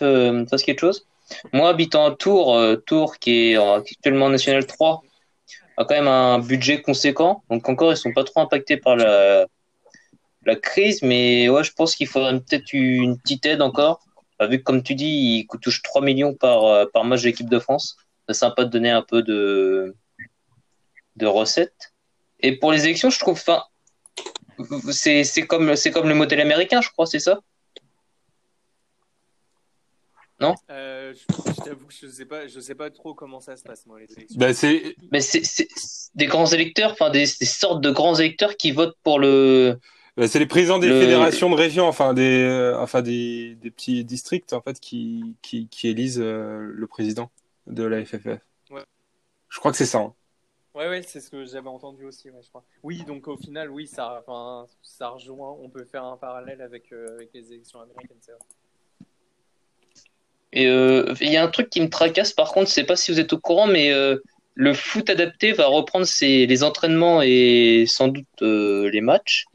fasse 0.49 0.63
quelque 0.63 0.79
chose. 0.79 1.07
Moi, 1.53 1.69
habitant 1.69 2.05
à 2.05 2.15
Tours, 2.15 2.59
Tours 2.85 3.17
qui 3.17 3.51
est 3.51 3.55
actuellement 3.55 4.29
National 4.29 4.65
3, 4.65 5.01
a 5.77 5.85
quand 5.85 5.95
même 5.95 6.07
un 6.07 6.39
budget 6.39 6.81
conséquent. 6.81 7.43
Donc 7.49 7.67
encore, 7.67 7.91
ils 7.91 7.97
sont 7.97 8.13
pas 8.13 8.23
trop 8.23 8.41
impactés 8.41 8.77
par 8.77 8.95
la, 8.95 9.47
la 10.45 10.55
crise, 10.55 11.01
mais 11.01 11.49
ouais, 11.49 11.63
je 11.63 11.73
pense 11.73 11.95
qu'il 11.95 12.07
faudrait 12.07 12.39
peut-être 12.39 12.73
une 12.73 13.17
petite 13.19 13.45
aide 13.45 13.61
encore. 13.61 14.05
Bah, 14.39 14.47
vu 14.47 14.59
que 14.59 14.63
comme 14.63 14.83
tu 14.83 14.95
dis, 14.95 15.47
ils 15.51 15.59
touchent 15.59 15.81
3 15.81 16.01
millions 16.01 16.33
par, 16.33 16.65
euh, 16.65 16.85
par 16.93 17.05
match 17.05 17.21
de 17.21 17.27
l'équipe 17.27 17.49
de 17.49 17.59
France. 17.59 17.97
C'est 18.27 18.35
sympa 18.35 18.65
de 18.65 18.69
donner 18.69 18.89
un 18.89 19.01
peu 19.01 19.21
de, 19.21 19.95
de 21.15 21.25
recettes. 21.25 21.93
Et 22.39 22.57
pour 22.57 22.71
les 22.71 22.85
élections, 22.85 23.09
je 23.09 23.19
trouve, 23.19 23.35
enfin, 23.35 23.63
c'est, 24.91 25.23
c'est 25.23 25.45
comme, 25.47 25.75
c'est 25.75 25.91
comme 25.91 26.09
le 26.09 26.15
modèle 26.15 26.41
américain, 26.41 26.81
je 26.81 26.89
crois, 26.89 27.05
c'est 27.05 27.19
ça? 27.19 27.39
Non? 30.39 30.53
Euh, 30.69 31.13
Je, 31.13 31.63
t'avoue 31.63 31.85
que 31.85 31.93
je 31.93 32.07
sais 32.07 32.25
pas, 32.25 32.47
je 32.47 32.59
sais 32.59 32.75
pas 32.75 32.89
trop 32.89 33.13
comment 33.13 33.39
ça 33.39 33.55
se 33.55 33.63
passe 33.63 33.85
moi 33.85 33.99
les 33.99 34.11
élections. 34.11 34.37
Bah, 34.37 34.53
c'est... 34.53 34.95
Mais 35.11 35.21
c'est, 35.21 35.67
des 36.15 36.25
grands 36.25 36.47
électeurs, 36.47 36.91
enfin 36.91 37.09
des, 37.09 37.25
sortes 37.25 37.81
de 37.81 37.91
grands 37.91 38.15
électeurs 38.15 38.57
qui 38.57 38.71
votent 38.71 38.97
pour 39.03 39.19
le. 39.19 39.79
Bah, 40.17 40.27
c'est 40.27 40.39
les 40.39 40.45
présidents 40.45 40.79
des 40.79 40.89
fédérations 40.89 41.49
de 41.49 41.55
régions, 41.55 41.87
enfin 41.87 42.13
des, 42.13 42.41
euh, 42.43 42.79
enfin 42.79 43.01
des, 43.01 43.55
des, 43.55 43.69
petits 43.69 44.05
districts 44.05 44.53
en 44.53 44.61
fait 44.61 44.79
qui, 44.79 45.35
qui, 45.41 45.67
qui 45.67 45.89
élisent 45.89 46.21
euh, 46.21 46.71
le 46.73 46.87
président 46.87 47.29
de 47.67 47.83
la 47.83 48.03
FFF. 48.05 48.39
Ouais. 48.69 48.83
Je 49.49 49.59
crois 49.59 49.71
que 49.71 49.77
c'est 49.77 49.85
ça. 49.85 49.99
Hein. 49.99 50.13
Ouais, 50.73 50.87
ouais, 50.87 51.01
c'est 51.05 51.19
ce 51.19 51.29
que 51.29 51.45
j'avais 51.45 51.67
entendu 51.67 52.05
aussi, 52.05 52.29
ouais, 52.29 52.41
je 52.41 52.49
crois. 52.49 52.63
Oui, 52.83 53.03
donc 53.05 53.27
au 53.27 53.37
final, 53.37 53.69
oui, 53.69 53.87
ça, 53.87 54.23
enfin, 54.25 54.67
ça 54.81 55.09
rejoint. 55.09 55.55
On 55.61 55.69
peut 55.69 55.85
faire 55.85 56.05
un 56.05 56.17
parallèle 56.17 56.61
avec, 56.61 56.91
avec 56.91 57.29
les 57.33 57.53
élections 57.53 57.81
américaines, 57.81 58.17
c'est 58.21 58.31
vrai. 58.31 58.41
Et 60.55 60.67
euh, 60.67 61.13
il 61.19 61.31
y 61.31 61.37
a 61.37 61.43
un 61.43 61.49
truc 61.49 61.69
qui 61.69 61.81
me 61.81 61.89
tracasse, 61.89 62.31
par 62.31 62.53
contre, 62.53 62.69
je 62.69 62.73
sais 62.73 62.85
pas 62.85 62.95
si 62.95 63.11
vous 63.11 63.19
êtes 63.19 63.33
au 63.33 63.37
courant, 63.37 63.67
mais 63.67 63.91
euh, 63.91 64.17
le 64.53 64.73
foot 64.73 65.09
adapté 65.09 65.51
va 65.51 65.67
reprendre 65.67 66.05
ses, 66.05 66.47
les 66.47 66.63
entraînements 66.63 67.21
et 67.21 67.83
sans 67.87 68.07
doute 68.07 68.25
euh, 68.41 68.89
les 68.89 69.01
matchs. 69.01 69.45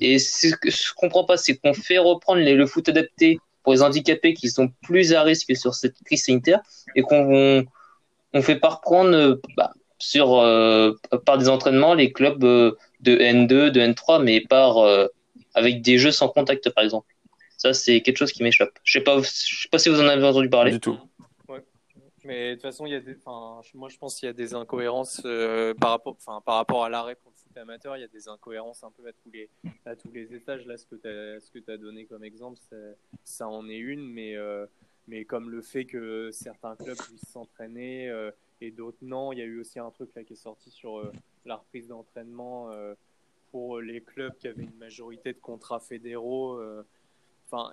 Et 0.00 0.18
ce 0.18 0.54
que 0.54 0.70
je 0.70 0.92
comprends 0.96 1.24
pas, 1.24 1.36
c'est 1.36 1.56
qu'on 1.56 1.74
fait 1.74 1.98
reprendre 1.98 2.40
les, 2.40 2.54
le 2.54 2.66
foot 2.66 2.88
adapté 2.88 3.38
pour 3.62 3.72
les 3.72 3.82
handicapés 3.82 4.34
qui 4.34 4.48
sont 4.48 4.68
plus 4.82 5.12
à 5.12 5.22
risque 5.22 5.54
sur 5.56 5.74
cette 5.74 5.94
crise 6.04 6.24
sanitaire 6.24 6.60
et 6.96 7.02
qu'on 7.02 7.64
on 8.32 8.42
fait 8.42 8.56
pas 8.56 8.70
reprendre 8.70 9.38
bah, 9.56 9.72
sur 9.98 10.28
par 11.26 11.36
des 11.36 11.48
entraînements 11.48 11.92
les 11.94 12.12
clubs 12.12 12.40
de 12.40 12.76
N2, 13.04 13.68
de 13.68 13.80
N3, 13.80 14.22
mais 14.22 14.40
par 14.40 14.78
avec 15.54 15.82
des 15.82 15.98
jeux 15.98 16.12
sans 16.12 16.28
contact 16.28 16.70
par 16.70 16.84
exemple. 16.84 17.14
Ça, 17.60 17.74
c'est 17.74 18.00
quelque 18.00 18.16
chose 18.16 18.32
qui 18.32 18.42
m'échappe. 18.42 18.70
Je 18.84 18.92
sais 18.94 19.04
pas, 19.04 19.20
je 19.20 19.62
sais 19.62 19.68
pas 19.70 19.78
si 19.78 19.90
vous 19.90 20.00
en 20.00 20.08
avez 20.08 20.24
entendu 20.24 20.48
parler. 20.48 20.70
Du 20.70 20.80
tout. 20.80 20.98
Ouais. 21.46 21.62
Mais 22.24 22.50
de 22.50 22.54
toute 22.54 22.62
façon, 22.62 22.86
il 22.86 22.92
y 22.92 22.94
a 22.94 23.00
des, 23.00 23.14
enfin, 23.22 23.60
moi, 23.74 23.90
je 23.90 23.98
pense 23.98 24.18
qu'il 24.18 24.28
y 24.28 24.30
a 24.30 24.32
des 24.32 24.54
incohérences 24.54 25.20
euh, 25.26 25.74
par 25.74 25.90
rapport, 25.90 26.16
enfin, 26.16 26.40
par 26.40 26.54
rapport 26.54 26.86
à 26.86 26.88
l'arrêt 26.88 27.16
pour 27.16 27.32
amateur. 27.56 27.96
Il 27.96 28.00
y 28.00 28.04
a 28.04 28.08
des 28.08 28.28
incohérences 28.28 28.84
un 28.84 28.90
peu 28.90 29.06
à 29.06 29.12
tous 29.96 30.10
les, 30.12 30.34
étages. 30.34 30.66
Là, 30.66 30.76
ce 30.76 30.86
que 30.86 31.58
tu 31.58 31.70
as, 31.70 31.76
donné 31.76 32.06
comme 32.06 32.24
exemple, 32.24 32.58
ça 33.24 33.48
en 33.48 33.68
est 33.68 33.78
une, 33.78 34.06
mais, 34.12 34.36
euh, 34.36 34.66
mais 35.08 35.24
comme 35.24 35.50
le 35.50 35.62
fait 35.62 35.84
que 35.84 36.30
certains 36.30 36.76
clubs 36.76 36.98
puissent 36.98 37.28
s'entraîner 37.28 38.08
euh, 38.08 38.30
et 38.60 38.70
d'autres 38.70 38.98
non. 39.02 39.32
Il 39.32 39.38
y 39.38 39.42
a 39.42 39.46
eu 39.46 39.60
aussi 39.60 39.78
un 39.78 39.90
truc 39.90 40.10
qui 40.12 40.32
est 40.32 40.36
sorti 40.36 40.70
sur 40.70 41.10
la 41.44 41.56
reprise 41.56 41.88
d'entraînement 41.88 42.70
pour 43.50 43.80
les 43.80 44.00
clubs 44.00 44.36
qui 44.36 44.48
avaient 44.48 44.64
une 44.64 44.78
majorité 44.78 45.32
de 45.32 45.38
contrats 45.38 45.80
fédéraux 45.80 46.60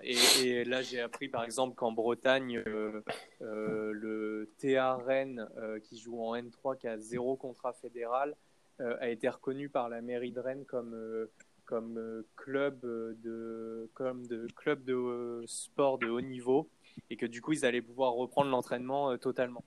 et, 0.04 0.64
là, 0.64 0.82
j'ai 0.82 1.02
appris 1.02 1.28
par 1.28 1.44
exemple 1.44 1.76
qu'en 1.76 1.92
Bretagne, 1.92 2.64
euh, 2.68 3.02
euh, 3.42 3.92
le 3.92 4.50
TA 4.58 4.96
Rennes, 4.96 5.48
euh, 5.58 5.80
qui 5.80 6.00
joue 6.00 6.22
en 6.22 6.36
N3, 6.36 6.78
qui 6.78 6.88
a 6.88 6.98
zéro 6.98 7.36
contrat 7.36 7.74
fédéral, 7.74 8.36
a 8.80 9.10
été 9.10 9.28
reconnu 9.30 9.70
par 9.70 9.90
la 9.90 10.02
mairie 10.02 10.32
de 10.32 10.40
Rennes 10.40 10.66
comme, 10.66 11.28
comme, 11.66 12.24
club, 12.36 12.80
de, 12.82 13.90
comme 13.94 14.28
de 14.28 14.48
club 14.56 14.84
de 14.84 15.44
sport 15.48 15.98
de 15.98 16.08
haut 16.08 16.22
niveau 16.22 16.70
et 17.10 17.18
que 17.18 17.26
du 17.26 17.42
coup, 17.42 17.54
ils 17.54 17.66
allaient 17.66 17.82
pouvoir 17.82 18.14
reprendre 18.14 18.50
l'entraînement 18.52 19.18
totalement. 19.18 19.64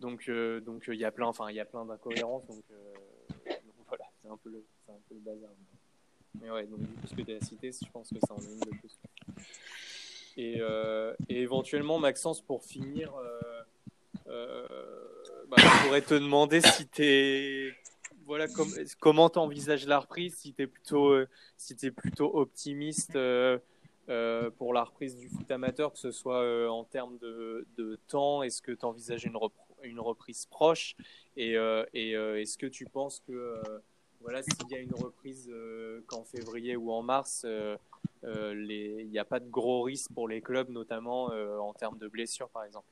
Donc, 0.00 0.30
donc 0.30 0.84
il 0.88 0.94
y 0.94 1.04
a 1.04 1.10
plein, 1.10 1.32
plein 1.32 1.84
d'incohérences. 1.84 2.46
Donc, 2.46 2.62
voilà, 3.88 4.04
c'est 4.22 4.28
un 4.28 4.36
peu 4.36 4.50
le, 4.50 4.64
un 4.88 4.98
peu 5.08 5.14
le 5.14 5.20
bazar. 5.20 5.50
Mais 6.40 6.50
ouais, 6.50 6.66
donc 6.66 6.80
du 6.80 6.92
coup, 6.94 7.06
ce 7.06 7.14
que 7.14 7.22
tu 7.22 7.32
as 7.32 7.40
cité, 7.40 7.70
je 7.72 7.90
pense 7.90 8.10
que 8.10 8.18
ça 8.20 8.34
en 8.34 8.38
est 8.38 8.52
une 8.52 8.60
de 8.60 8.78
plus. 8.78 8.98
Et, 10.36 10.58
euh, 10.60 11.14
et 11.28 11.40
éventuellement, 11.40 11.98
Maxence, 11.98 12.40
pour 12.40 12.62
finir, 12.62 13.12
euh, 13.16 13.62
euh, 14.28 15.07
bah, 15.48 15.56
je 15.58 15.86
pourrais 15.86 16.02
te 16.02 16.14
demander 16.14 16.60
si 16.60 16.88
tu 16.88 17.74
Voilà, 18.26 18.48
com 18.48 18.66
comment 19.00 19.30
tu 19.30 19.38
envisages 19.38 19.86
la 19.86 19.98
reprise, 19.98 20.36
si 20.36 20.52
tu 20.52 20.62
es, 20.62 20.66
plutôt, 20.66 21.16
si 21.56 21.76
es 21.82 21.90
plutôt 21.90 22.36
optimiste 22.36 23.12
pour 23.12 24.74
la 24.74 24.84
reprise 24.84 25.16
du 25.16 25.28
foot 25.28 25.50
amateur, 25.50 25.92
que 25.92 25.98
ce 25.98 26.10
soit 26.10 26.70
en 26.70 26.84
termes 26.84 27.18
de, 27.18 27.98
temps, 28.08 28.42
est-ce 28.42 28.62
que 28.62 28.72
tu 28.72 28.84
envisages 28.84 29.24
une, 29.24 29.38
une, 29.82 30.00
reprise 30.00 30.46
proche? 30.46 30.96
Et, 31.36 31.54
et 31.94 32.12
est-ce 32.12 32.58
que 32.58 32.66
tu 32.66 32.84
penses 32.86 33.22
que 33.26 33.62
voilà, 34.20 34.42
s'il 34.42 34.68
y 34.70 34.74
a 34.74 34.80
une 34.80 34.94
reprise 34.94 35.48
euh, 35.50 36.02
qu'en 36.06 36.24
février 36.24 36.76
ou 36.76 36.90
en 36.90 37.02
mars, 37.02 37.42
euh, 37.44 37.76
euh, 38.24 38.54
il 38.68 39.08
n'y 39.08 39.18
a 39.18 39.24
pas 39.24 39.38
de 39.38 39.48
gros 39.48 39.82
risques 39.82 40.12
pour 40.12 40.28
les 40.28 40.42
clubs, 40.42 40.70
notamment 40.70 41.26
en 41.26 41.72
termes 41.72 41.98
de 41.98 42.08
blessures, 42.08 42.48
par 42.48 42.64
exemple? 42.64 42.86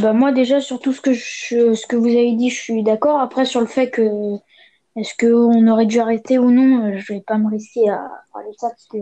Bah 0.00 0.12
moi 0.12 0.32
déjà 0.32 0.60
sur 0.60 0.80
tout 0.80 0.92
ce 0.92 1.00
que 1.00 1.12
je, 1.12 1.74
ce 1.74 1.86
que 1.86 1.96
vous 1.96 2.06
avez 2.06 2.32
dit, 2.32 2.50
je 2.50 2.60
suis 2.60 2.82
d'accord. 2.82 3.20
Après 3.20 3.44
sur 3.44 3.60
le 3.60 3.66
fait 3.66 3.90
que 3.90 4.36
est-ce 4.96 5.14
qu'on 5.16 5.66
aurait 5.68 5.86
dû 5.86 6.00
arrêter 6.00 6.38
ou 6.38 6.50
non, 6.50 6.98
je 6.98 7.12
vais 7.12 7.20
pas 7.20 7.38
me 7.38 7.50
risquer 7.50 7.88
à 7.88 8.08
parler 8.32 8.50
de 8.50 8.56
ça 8.56 8.68
parce 8.68 8.86
que 8.86 8.98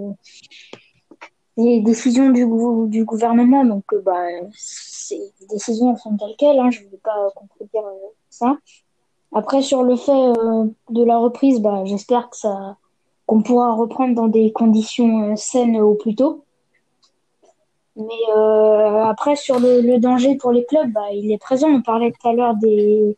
les 1.57 1.81
décisions 1.81 2.31
du, 2.31 3.05
gouvernement, 3.05 3.64
donc 3.64 3.85
bah 4.05 4.27
ces 4.53 5.20
décisions 5.49 5.97
sont 5.97 6.16
telles 6.16 6.37
quelles, 6.39 6.59
hein, 6.59 6.70
je 6.70 6.85
ne 6.85 6.91
vais 6.91 7.01
pas 7.03 7.31
contredire 7.35 7.87
euh, 7.87 8.09
ça. 8.29 8.59
Après, 9.33 9.62
sur 9.62 9.83
le 9.83 9.97
fait 9.97 10.12
euh, 10.12 10.66
de 10.91 11.05
la 11.05 11.18
reprise, 11.18 11.61
bah, 11.61 11.83
j'espère 11.85 12.31
que 12.31 12.37
ça 12.37 12.77
qu'on 13.27 13.43
pourra 13.43 13.74
reprendre 13.74 14.14
dans 14.14 14.29
des 14.29 14.53
conditions 14.53 15.33
euh, 15.33 15.37
saines 15.37 15.81
au 15.81 15.95
plus 15.95 16.14
tôt. 16.14 16.45
Mais 17.97 18.32
après, 19.05 19.36
sur 19.36 19.59
le, 19.59 19.99
danger 19.99 20.36
pour 20.36 20.53
les 20.53 20.64
clubs, 20.66 20.92
bah, 20.92 21.09
il 21.12 21.32
est 21.32 21.38
présent. 21.38 21.68
On 21.68 21.82
parlait 21.82 22.12
tout 22.12 22.28
à 22.28 22.32
l'heure 22.34 22.55
des, 22.57 23.16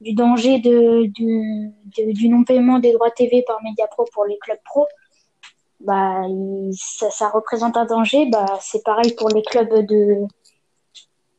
du 0.00 0.12
danger 0.14 0.60
de, 0.60 1.06
du, 1.06 2.28
non-paiement 2.28 2.78
des 2.78 2.92
droits 2.92 3.10
TV 3.10 3.42
par 3.46 3.60
Mediapro 3.62 4.04
pour 4.12 4.24
les 4.24 4.38
clubs 4.38 4.58
pro. 4.64 4.86
Bah, 5.80 6.22
ça, 6.72 7.28
représente 7.28 7.76
un 7.76 7.86
danger. 7.86 8.26
Bah, 8.26 8.46
c'est 8.60 8.84
pareil 8.84 9.14
pour 9.14 9.30
les 9.30 9.42
clubs 9.42 9.84
de, 9.86 10.26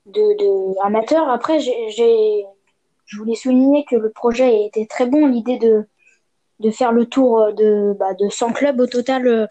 de, 0.07 0.85
amateurs. 0.85 1.29
Après, 1.29 1.59
je 1.59 3.17
voulais 3.17 3.35
souligner 3.35 3.85
que 3.85 3.95
le 3.95 4.11
projet 4.11 4.65
était 4.65 4.85
très 4.85 5.05
bon. 5.05 5.27
L'idée 5.27 5.57
de, 5.57 5.87
de 6.59 6.71
faire 6.71 6.91
le 6.91 7.05
tour 7.05 7.53
de, 7.53 7.95
bah, 7.97 8.13
de 8.13 8.29
100 8.29 8.53
clubs 8.53 8.79
au 8.79 8.87
total 8.87 9.27
euh, 9.27 9.47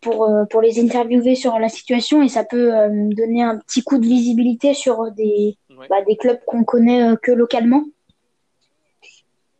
pour, 0.00 0.30
pour 0.50 0.60
les 0.60 0.80
interviewer 0.80 1.34
sur 1.34 1.58
la 1.58 1.68
situation 1.68 2.22
et 2.22 2.28
ça 2.28 2.44
peut 2.44 2.72
donner 3.16 3.42
un 3.42 3.58
petit 3.58 3.82
coup 3.82 3.98
de 3.98 4.06
visibilité 4.06 4.74
sur 4.74 5.10
des, 5.12 5.56
bah, 5.90 6.02
des 6.06 6.16
clubs 6.16 6.40
qu'on 6.46 6.64
connaît 6.64 7.14
que 7.22 7.32
localement. 7.32 7.84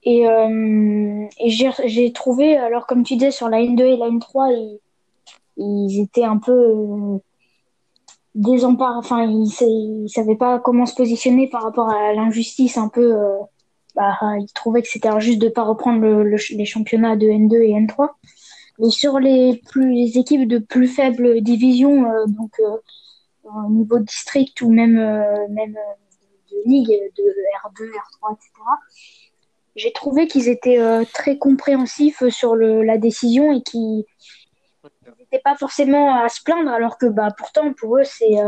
Et, 0.04 0.22
et 0.22 1.50
j'ai 1.50 2.12
trouvé, 2.12 2.56
alors 2.56 2.86
comme 2.86 3.02
tu 3.02 3.14
disais, 3.16 3.30
sur 3.30 3.48
la 3.48 3.58
N2 3.58 3.82
et 3.82 3.96
la 3.96 4.08
N3, 4.08 4.54
ils, 4.54 4.80
ils 5.56 6.02
étaient 6.02 6.24
un 6.24 6.38
peu 6.38 7.18
désemparés, 8.34 8.98
enfin, 8.98 9.24
ils, 9.24 9.52
ils 9.60 10.08
savaient 10.08 10.36
pas 10.36 10.60
comment 10.60 10.86
se 10.86 10.94
positionner 10.94 11.48
par 11.48 11.62
rapport 11.62 11.90
à 11.90 12.12
l'injustice 12.12 12.78
un 12.78 12.88
peu 12.88 13.12
bah, 13.98 14.16
ils 14.38 14.52
trouvaient 14.54 14.82
que 14.82 14.88
c'était 14.88 15.08
injuste 15.08 15.40
de 15.40 15.48
pas 15.48 15.64
reprendre 15.64 16.00
le, 16.00 16.36
les 16.50 16.64
championnats 16.64 17.16
de 17.16 17.26
N2 17.26 17.54
et 17.62 17.72
N3. 17.72 18.08
Mais 18.78 18.90
sur 18.90 19.18
les 19.18 19.60
plus 19.70 19.92
les 19.92 20.18
équipes 20.18 20.46
de 20.46 20.58
plus 20.58 20.86
faibles 20.86 21.40
divisions, 21.40 22.10
euh, 22.10 22.26
donc 22.26 22.52
euh, 22.60 22.76
au 23.44 23.70
niveau 23.70 23.98
district 23.98 24.60
ou 24.62 24.70
même 24.70 24.98
euh, 24.98 25.48
même 25.48 25.74
de 26.50 26.56
ligue, 26.64 26.88
de 26.88 27.22
R2, 27.64 27.84
R3, 27.84 28.34
etc. 28.34 28.52
J'ai 29.74 29.92
trouvé 29.92 30.26
qu'ils 30.26 30.48
étaient 30.48 30.80
très 31.12 31.38
compréhensifs 31.38 32.28
sur 32.30 32.56
le, 32.56 32.82
la 32.82 32.98
décision 32.98 33.52
et 33.52 33.62
qu'ils 33.62 34.04
n'étaient 35.20 35.42
pas 35.44 35.54
forcément 35.56 36.20
à 36.20 36.28
se 36.28 36.42
plaindre, 36.42 36.70
alors 36.70 36.98
que 36.98 37.06
bah 37.06 37.28
pourtant 37.36 37.72
pour 37.74 37.98
eux 37.98 38.04
c'est 38.04 38.38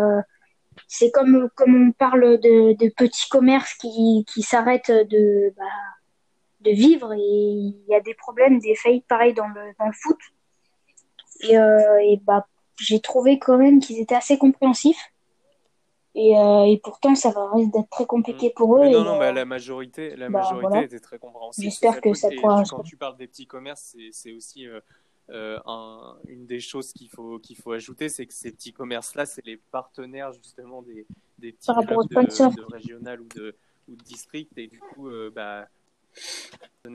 c'est 0.89 1.13
comme 1.13 1.49
comme 1.55 1.89
on 1.89 1.93
parle 1.93 2.41
de, 2.41 2.77
de 2.77 2.93
petits 2.97 3.29
commerces 3.29 3.75
qui, 3.75 4.25
qui 4.27 4.43
s'arrêtent 4.43 4.91
de 4.91 5.53
bah, 5.57 5.65
de 6.61 6.71
vivre 6.71 7.13
et 7.13 7.19
il 7.19 7.85
y 7.89 7.95
a 7.95 8.01
des 8.01 8.15
problèmes, 8.15 8.59
des 8.59 8.75
faillites 8.75 9.07
pareil 9.07 9.35
dans 9.35 9.49
le 9.49 9.73
dans 9.79 9.87
le 9.87 9.93
foot. 9.93 10.19
Et, 11.43 11.57
euh, 11.57 11.99
et 12.03 12.19
bah 12.23 12.47
j'ai 12.81 13.01
trouvé 13.01 13.39
quand 13.39 13.59
même 13.59 13.81
qu'ils 13.81 13.99
étaient 14.01 14.15
assez 14.15 14.39
compréhensifs. 14.39 15.13
Et, 16.15 16.37
euh, 16.37 16.65
et 16.65 16.81
pourtant, 16.83 17.15
ça 17.15 17.31
va 17.31 17.53
risque 17.53 17.73
d'être 17.73 17.89
très 17.89 18.07
compliqué 18.07 18.49
mm. 18.49 18.53
pour 18.57 18.77
eux. 18.77 18.85
non, 18.85 18.89
et, 18.89 19.05
non, 19.05 19.15
euh, 19.15 19.19
bah, 19.19 19.33
la 19.33 19.45
majorité, 19.45 20.17
la 20.17 20.29
bah, 20.29 20.41
majorité 20.41 20.69
voilà. 20.69 20.83
était 20.85 20.99
très 20.99 21.19
compréhensive. 21.19 21.65
J'espère 21.65 22.01
que 22.01 22.15
ça 22.15 22.31
pourra- 22.41 22.65
Quand 22.69 22.83
tu 22.83 22.97
parles 22.97 23.17
des 23.17 23.29
petits 23.29 23.47
commerces, 23.47 23.95
c'est- 24.11 24.33
aussi 24.33 24.67
euh, 24.67 24.81
euh, 25.31 25.59
un- 25.67 26.17
une 26.27 26.47
des 26.47 26.59
choses 26.59 26.93
qu'il 26.93 27.09
faut, 27.11 27.39
qu'il 27.39 27.57
faut 27.57 27.73
ajouter, 27.73 28.09
c'est 28.09 28.27
que 28.27 28.35
ces 28.35 28.51
petits 28.51 28.73
commerces-là, 28.73 29.25
c'est 29.25 29.45
les 29.47 29.57
partenaires 29.57 30.33
justement 30.33 30.83
des, 30.83 31.07
des 31.39 31.53
petits 31.53 31.71
clubs 31.73 32.09
de, 32.09 32.73
régional 32.73 33.21
ou 33.21 33.29
de, 33.37 33.55
ou 33.89 33.95
de 33.95 34.03
district. 34.03 34.51
Et 34.59 34.67
du 34.67 34.81
coup, 34.81 35.09
euh, 35.09 35.31
bah, 35.33 35.69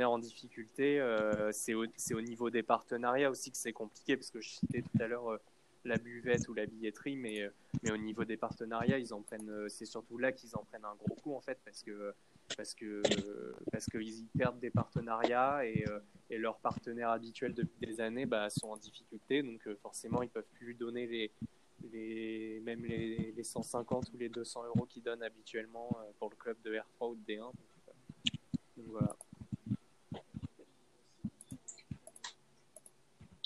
en 0.03 0.20
difficulté, 0.20 0.99
euh, 0.99 1.51
c'est 1.51 1.74
au, 1.74 1.86
niveau 2.22 2.49
des 2.49 2.63
partenariats 2.63 3.30
aussi 3.30 3.51
que 3.51 3.57
c'est 3.57 3.74
compliqué, 3.74 4.18
parce 4.18 4.32
que 4.32 4.41
je 4.41 4.49
citais 4.49 4.82
tout 4.82 5.01
à 5.01 5.07
l'heure 5.07 5.32
euh, 5.32 5.38
la 5.86 5.97
buvette 5.97 6.47
ou 6.49 6.53
la 6.53 6.66
billetterie, 6.66 7.16
mais, 7.16 7.43
euh, 7.43 7.49
mais 7.84 7.91
au 7.91 7.97
niveau 7.97 8.26
des 8.26 8.38
partenariats, 8.38 8.97
ils 8.97 9.13
en 9.13 9.22
prennent, 9.22 9.70
c'est 9.70 9.86
surtout 9.86 10.18
là 10.18 10.32
qu'ils 10.32 10.55
en 10.55 10.63
prennent 10.66 10.86
un 10.86 10.95
gros 10.95 11.16
coup 11.16 11.36
en 11.36 11.41
fait, 11.41 11.59
parce 11.63 11.84
qu'ils 13.93 14.28
perdent 14.38 14.59
des 14.59 14.72
partenariats 14.72 15.66
et, 15.66 15.86
leurs 16.32 16.57
partenaires 16.57 17.11
habituels 17.11 17.53
depuis 17.53 17.80
des 17.80 18.01
années 18.01 18.26
bah, 18.26 18.49
sont 18.49 18.68
en 18.70 18.78
difficulté, 18.78 19.43
donc 19.43 19.61
forcément 19.82 20.22
ils 20.24 20.30
peuvent 20.30 20.43
plus 20.55 20.74
donner 20.74 21.32
même 22.63 22.84
les, 22.84 23.32
les 23.32 23.43
150 23.43 24.11
ou 24.13 24.18
les 24.18 24.30
200 24.30 24.66
euros 24.66 24.86
qu'ils 24.86 25.03
donnent 25.03 25.24
habituellement 25.24 25.95
pour 26.18 26.30
le 26.30 26.36
club 26.36 26.57
de 26.63 26.74
R3 26.74 27.11
ou 27.11 27.16
de 27.16 27.34
D1. 27.34 27.38
Donc, 27.39 27.53
euh, 27.53 27.74
voilà. 28.78 29.15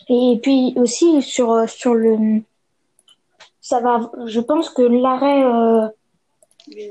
Et 0.09 0.39
puis 0.41 0.73
aussi 0.75 1.21
sur 1.21 1.51
euh, 1.51 1.67
sur 1.67 1.93
le 1.93 2.41
ça 3.61 3.80
va 3.80 4.11
je 4.25 4.39
pense 4.39 4.69
que 4.71 4.82
l'arrêt 4.82 5.43
euh, 5.43 5.88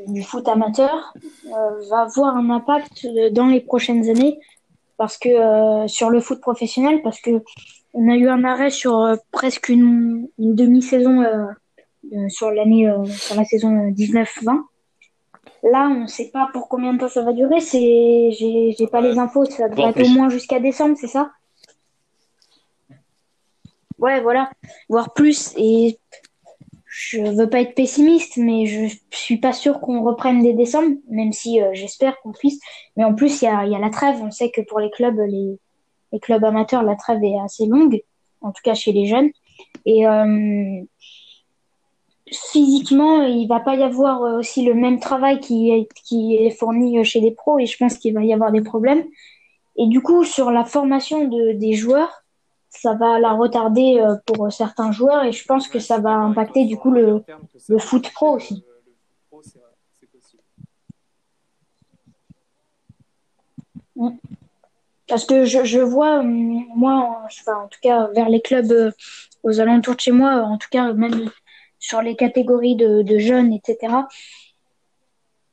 du, 0.06 0.22
foot 0.22 0.46
amateur 0.46 1.12
euh, 1.46 1.88
va 1.90 2.02
avoir 2.02 2.36
un 2.36 2.50
impact 2.50 3.06
dans 3.32 3.46
les 3.46 3.60
prochaines 3.60 4.08
années 4.08 4.38
parce 4.96 5.18
que 5.18 5.86
sur 5.88 6.10
le 6.10 6.20
foot 6.20 6.40
professionnel 6.40 7.02
parce 7.02 7.20
que 7.20 7.42
on 7.94 8.08
a 8.08 8.16
eu 8.16 8.28
un 8.28 8.44
arrêt 8.44 8.70
sur 8.70 9.16
presque 9.32 9.68
une, 9.68 10.28
une 10.38 10.54
demi-saison 10.54 11.24
sur 12.28 12.50
l'année 12.50 12.92
sur 13.06 13.36
la 13.36 13.44
saison 13.44 13.90
19-20. 13.90 14.62
Là, 15.62 15.88
on 15.90 16.02
ne 16.02 16.06
sait 16.06 16.30
pas 16.30 16.48
pour 16.52 16.68
combien 16.68 16.94
de 16.94 16.98
temps 16.98 17.08
ça 17.08 17.22
va 17.22 17.32
durer. 17.32 17.60
C'est, 17.60 18.30
j'ai, 18.30 18.74
j'ai 18.78 18.86
pas 18.86 19.00
les 19.00 19.18
infos. 19.18 19.44
Ça 19.44 19.68
devrait 19.68 19.90
être 19.90 20.04
au 20.04 20.10
moins 20.10 20.28
jusqu'à 20.28 20.60
décembre, 20.60 20.96
c'est 20.98 21.08
ça? 21.08 21.30
Ouais, 23.98 24.20
voilà, 24.20 24.50
voire 24.88 25.12
plus. 25.12 25.52
Et 25.56 25.98
je 26.86 27.20
veux 27.20 27.50
pas 27.50 27.60
être 27.60 27.74
pessimiste, 27.74 28.36
mais 28.36 28.66
je 28.66 28.96
suis 29.10 29.38
pas 29.38 29.52
sûre 29.52 29.80
qu'on 29.80 30.02
reprenne 30.02 30.42
dès 30.42 30.52
décembre, 30.52 30.96
même 31.08 31.32
si 31.32 31.60
euh, 31.60 31.70
j'espère 31.72 32.20
qu'on 32.20 32.32
puisse. 32.32 32.60
Mais 32.96 33.04
en 33.04 33.14
plus, 33.14 33.42
il 33.42 33.46
y 33.46 33.48
a, 33.48 33.64
il 33.64 33.72
y 33.72 33.74
a 33.74 33.80
la 33.80 33.90
trêve. 33.90 34.22
On 34.22 34.30
sait 34.30 34.50
que 34.50 34.60
pour 34.60 34.78
les 34.78 34.90
clubs, 34.90 35.18
les, 35.18 35.58
les 36.12 36.20
clubs 36.20 36.44
amateurs, 36.44 36.84
la 36.84 36.94
trêve 36.94 37.22
est 37.24 37.38
assez 37.40 37.66
longue, 37.66 38.00
en 38.40 38.52
tout 38.52 38.62
cas 38.62 38.74
chez 38.74 38.92
les 38.92 39.06
jeunes. 39.06 39.30
Et 39.84 40.06
euh, 40.06 40.80
physiquement, 42.32 43.22
il 43.22 43.46
va 43.46 43.60
pas 43.60 43.74
y 43.76 43.82
avoir 43.82 44.22
euh, 44.22 44.38
aussi 44.38 44.64
le 44.64 44.74
même 44.74 45.00
travail 45.00 45.40
qui 45.40 45.70
est, 45.70 45.88
qui 46.04 46.36
est 46.36 46.50
fourni 46.50 46.98
euh, 46.98 47.04
chez 47.04 47.20
les 47.20 47.30
pros, 47.32 47.58
et 47.58 47.66
je 47.66 47.76
pense 47.76 47.98
qu'il 47.98 48.14
va 48.14 48.24
y 48.24 48.32
avoir 48.32 48.52
des 48.52 48.62
problèmes. 48.62 49.04
Et 49.76 49.86
du 49.86 50.00
coup, 50.00 50.24
sur 50.24 50.50
la 50.50 50.64
formation 50.64 51.26
de, 51.28 51.52
des 51.52 51.74
joueurs, 51.74 52.24
ça 52.70 52.94
va 52.94 53.18
la 53.18 53.32
retarder 53.32 54.00
euh, 54.00 54.16
pour 54.26 54.52
certains 54.52 54.92
joueurs, 54.92 55.24
et 55.24 55.32
je 55.32 55.44
pense 55.44 55.68
que 55.68 55.78
ça 55.78 55.98
va 55.98 56.10
impacter 56.10 56.64
du 56.64 56.76
coup 56.76 56.90
le, 56.90 57.22
le 57.68 57.78
foot 57.78 58.10
pro 58.12 58.36
aussi. 58.36 58.64
Parce 65.08 65.24
que 65.24 65.44
je, 65.44 65.64
je 65.64 65.80
vois, 65.80 66.22
moi, 66.22 66.92
en- 66.94 67.24
enfin, 67.24 67.64
en 67.64 67.68
tout 67.68 67.78
cas, 67.82 68.08
vers 68.08 68.28
les 68.28 68.40
clubs 68.40 68.92
aux 69.42 69.60
alentours 69.60 69.94
de 69.94 70.00
chez 70.00 70.12
moi, 70.12 70.42
en 70.42 70.58
tout 70.58 70.68
cas, 70.70 70.92
même 70.92 71.30
sur 71.78 72.02
les 72.02 72.16
catégories 72.16 72.76
de, 72.76 73.02
de 73.02 73.18
jeunes, 73.18 73.52
etc., 73.52 73.94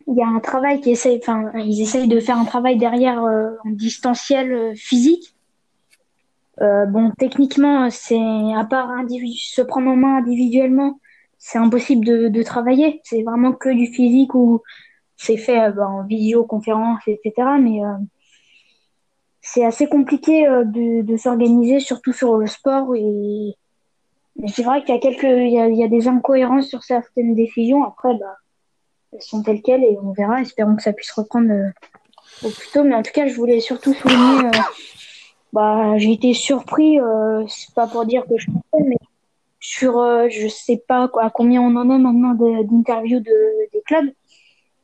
il 0.08 0.16
y 0.16 0.22
a 0.22 0.28
un 0.28 0.40
travail 0.40 0.82
qui 0.82 0.92
essaie, 0.92 1.20
enfin, 1.20 1.52
ils 1.56 1.82
essayent 1.82 2.08
de 2.08 2.20
faire 2.20 2.38
un 2.38 2.46
travail 2.46 2.78
derrière 2.78 3.24
euh, 3.24 3.52
en 3.66 3.72
distanciel 3.72 4.52
euh, 4.52 4.74
physique. 4.76 5.36
Euh, 6.62 6.86
bon, 6.86 7.12
techniquement, 7.18 7.90
c'est 7.90 8.16
à 8.56 8.64
part 8.66 8.92
se 9.10 9.62
prendre 9.62 9.90
en 9.90 9.96
main 9.96 10.18
individuellement, 10.18 11.00
c'est 11.38 11.58
impossible 11.58 12.06
de, 12.06 12.28
de 12.28 12.44
travailler. 12.44 13.02
C'est 13.04 13.24
vraiment 13.24 13.54
que 13.54 13.70
du 13.70 13.88
physique 13.88 14.34
ou 14.36 14.62
c'est 15.18 15.38
fait 15.38 15.72
bah, 15.72 15.88
en 15.88 16.04
visioconférence, 16.04 17.02
etc. 17.08 17.34
Mais 17.62 17.84
euh, 17.84 17.94
c'est 19.42 19.66
assez 19.66 19.88
compliqué 19.88 20.48
euh, 20.48 20.64
de, 20.64 21.02
de 21.04 21.18
s'organiser, 21.18 21.80
surtout 21.80 22.14
sur 22.14 22.38
le 22.38 22.48
sport. 22.48 22.96
Et 22.96 23.56
mais 24.38 24.48
c'est 24.50 24.64
vrai 24.64 24.84
qu'il 24.84 24.94
y 24.94 24.98
a 24.98 25.02
quelques, 25.02 25.24
il 25.24 25.52
y 25.52 25.60
a, 25.60 25.68
il 25.68 25.78
y 25.78 25.84
a 25.84 25.88
des 25.88 26.08
incohérences 26.08 26.68
sur 26.68 26.84
certaines 26.84 27.36
décisions. 27.36 27.84
Après, 27.84 28.14
bah, 28.18 28.36
elles 29.14 29.22
sont 29.22 29.42
telles 29.44 29.62
quelles 29.62 29.84
et 29.84 29.98
on 30.02 30.12
verra. 30.12 30.42
Espérons 30.42 30.76
que 30.76 30.84
ça 30.84 30.94
puisse 30.94 31.12
reprendre 31.12 31.52
euh, 31.52 31.70
au 32.44 32.50
plus 32.50 32.70
tôt. 32.72 32.84
Mais 32.84 32.96
en 32.96 33.02
tout 33.02 33.14
cas, 33.14 33.28
je 33.28 33.36
voulais 33.36 33.62
surtout 33.62 33.94
souligner, 33.94 34.48
euh, 34.48 34.60
bah, 35.54 35.98
j'ai 35.98 36.12
été 36.12 36.34
surpris. 36.34 37.00
Euh, 37.00 37.46
c'est 37.48 37.74
pas 37.74 37.88
pour 37.88 38.06
dire 38.06 38.26
que 38.28 38.38
je 38.38 38.48
pensais, 38.48 38.86
mais 38.86 38.98
sur, 39.60 40.00
euh, 40.00 40.28
je 40.30 40.48
sais 40.48 40.84
pas 40.86 41.10
à 41.22 41.30
combien 41.30 41.62
on 41.62 41.76
en 41.76 41.90
est 41.90 41.98
maintenant 41.98 42.34
d'interviews 42.34 43.22
de, 43.22 43.72
des 43.72 43.82
clubs. 43.86 44.12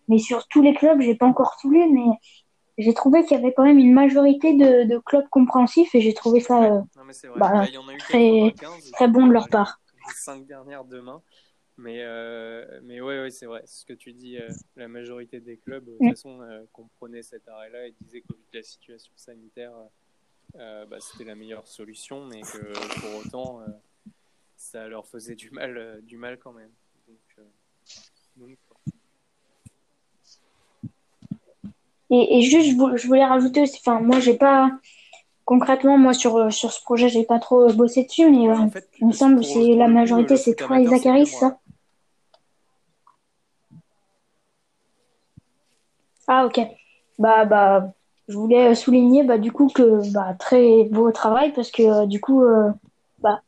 Mais 0.07 0.17
sur 0.17 0.47
tous 0.47 0.61
les 0.61 0.73
clubs, 0.73 1.01
j'ai 1.01 1.15
pas 1.15 1.25
encore 1.25 1.57
tout 1.61 1.69
lu, 1.69 1.89
mais 1.91 2.17
j'ai 2.81 2.93
trouvé 2.93 3.23
qu'il 3.23 3.37
y 3.37 3.39
avait 3.39 3.53
quand 3.53 3.63
même 3.63 3.79
une 3.79 3.93
majorité 3.93 4.53
de, 4.53 4.83
de 4.83 4.97
clubs 4.99 5.27
compréhensifs 5.29 5.93
et 5.95 6.01
j'ai 6.01 6.13
trouvé 6.13 6.39
ça 6.39 6.63
euh, 6.63 6.81
Non, 6.95 7.03
mais 7.05 7.13
c'est 7.13 7.27
vrai. 7.27 7.39
bah, 7.39 7.53
Là, 7.53 7.67
il 7.67 7.73
y 7.73 7.77
en 7.77 7.87
a 7.87 7.93
eu 7.93 7.97
très- 7.97 8.13
95, 8.19 8.91
très 8.91 9.07
bon 9.07 9.27
de 9.27 9.31
leur 9.33 9.49
part. 9.49 9.79
Les 10.07 10.13
cinq 10.13 10.45
dernières 10.45 10.85
demain. 10.85 11.21
Mais, 11.77 12.01
euh, 12.01 12.79
mais 12.83 13.01
ouais, 13.01 13.21
ouais, 13.21 13.31
c'est 13.31 13.45
vrai. 13.45 13.63
Ce 13.65 13.85
que 13.85 13.93
tu 13.93 14.13
dis, 14.13 14.37
euh, 14.37 14.49
la 14.75 14.87
majorité 14.87 15.39
des 15.39 15.57
clubs, 15.57 15.85
de 15.85 15.91
toute 15.91 16.01
Mm. 16.01 16.09
façon, 16.09 16.41
euh, 16.41 16.63
comprenaient 16.73 17.23
cet 17.23 17.47
arrêt-là 17.47 17.87
et 17.87 17.95
disaient 18.01 18.21
qu'au 18.21 18.35
vu 18.35 18.43
de 18.51 18.57
la 18.57 18.63
situation 18.63 19.11
sanitaire, 19.15 19.71
bah, 20.53 20.99
c'était 20.99 21.23
la 21.23 21.35
meilleure 21.35 21.65
solution, 21.67 22.25
mais 22.25 22.41
que 22.41 22.73
pour 22.99 23.15
autant, 23.25 23.61
ça 24.57 24.87
leur 24.87 25.07
faisait 25.07 25.35
du 25.35 25.49
mal, 25.49 26.01
du 26.03 26.17
mal 26.17 26.37
quand 26.37 26.51
même. 26.51 26.71
Donc, 27.07 27.45
donc, 28.35 28.57
Et, 32.11 32.37
et 32.37 32.41
juste, 32.41 32.69
je 32.71 32.75
vou- 32.75 32.97
je 32.97 33.07
voulais 33.07 33.25
rajouter 33.25 33.61
aussi, 33.63 33.79
enfin, 33.85 33.99
moi, 34.01 34.19
j'ai 34.19 34.35
pas, 34.35 34.71
concrètement, 35.45 35.97
moi, 35.97 36.13
sur, 36.13 36.37
euh, 36.37 36.49
sur 36.49 36.71
ce 36.71 36.81
projet, 36.83 37.09
j'ai 37.09 37.23
pas 37.23 37.39
trop 37.39 37.69
euh, 37.69 37.73
bossé 37.73 38.03
dessus, 38.03 38.29
mais 38.29 38.49
euh, 38.49 38.53
en 38.55 38.69
fait, 38.69 38.87
il 38.99 39.07
me 39.07 39.11
semble 39.13 39.41
que 39.41 39.77
la 39.77 39.87
majorité, 39.87 40.35
c'est 40.37 40.55
toi 40.55 40.79
et 40.79 40.85
moi. 40.87 40.97
ça? 41.25 41.57
Ah, 46.27 46.45
ok. 46.45 46.59
Bah, 47.19 47.45
bah, 47.45 47.93
je 48.27 48.37
voulais 48.37 48.75
souligner, 48.75 49.23
bah, 49.23 49.37
du 49.37 49.51
coup, 49.51 49.67
que, 49.67 50.11
bah, 50.13 50.33
très 50.39 50.83
beau 50.85 51.11
travail, 51.11 51.53
parce 51.53 51.71
que, 51.71 51.83
euh, 51.83 52.05
du 52.05 52.19
coup, 52.21 52.43
euh, 52.43 52.69
bah, 53.19 53.41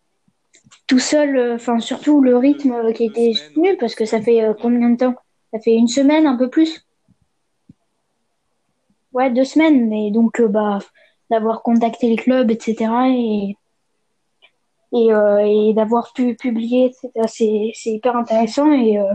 tout 0.87 0.99
seul, 0.99 1.37
euh, 1.37 1.55
enfin 1.55 1.79
surtout 1.79 2.21
le 2.21 2.37
rythme 2.37 2.93
qui 2.93 3.05
était 3.05 3.33
soutenu, 3.33 3.77
parce 3.77 3.95
que 3.95 4.05
ça 4.05 4.21
fait 4.21 4.45
combien 4.61 4.89
de 4.89 4.97
temps? 4.97 5.15
Ça 5.53 5.59
fait 5.59 5.73
une 5.73 5.87
semaine, 5.87 6.25
un 6.27 6.37
peu 6.37 6.49
plus? 6.49 6.85
Ouais, 9.13 9.31
deux 9.31 9.43
semaines, 9.43 9.87
mais 9.87 10.11
donc 10.11 10.39
euh, 10.39 10.47
bah 10.47 10.79
d'avoir 11.29 11.63
contacté 11.63 12.09
les 12.09 12.15
clubs, 12.15 12.49
etc. 12.51 12.91
et 13.09 13.55
et, 14.95 15.11
euh, 15.11 15.37
et 15.43 15.73
d'avoir 15.73 16.13
pu 16.13 16.35
publier, 16.35 16.85
etc. 16.85 17.71
C'est 17.73 17.89
hyper 17.91 18.15
intéressant 18.15 18.71
et 18.71 18.99
euh, 18.99 19.13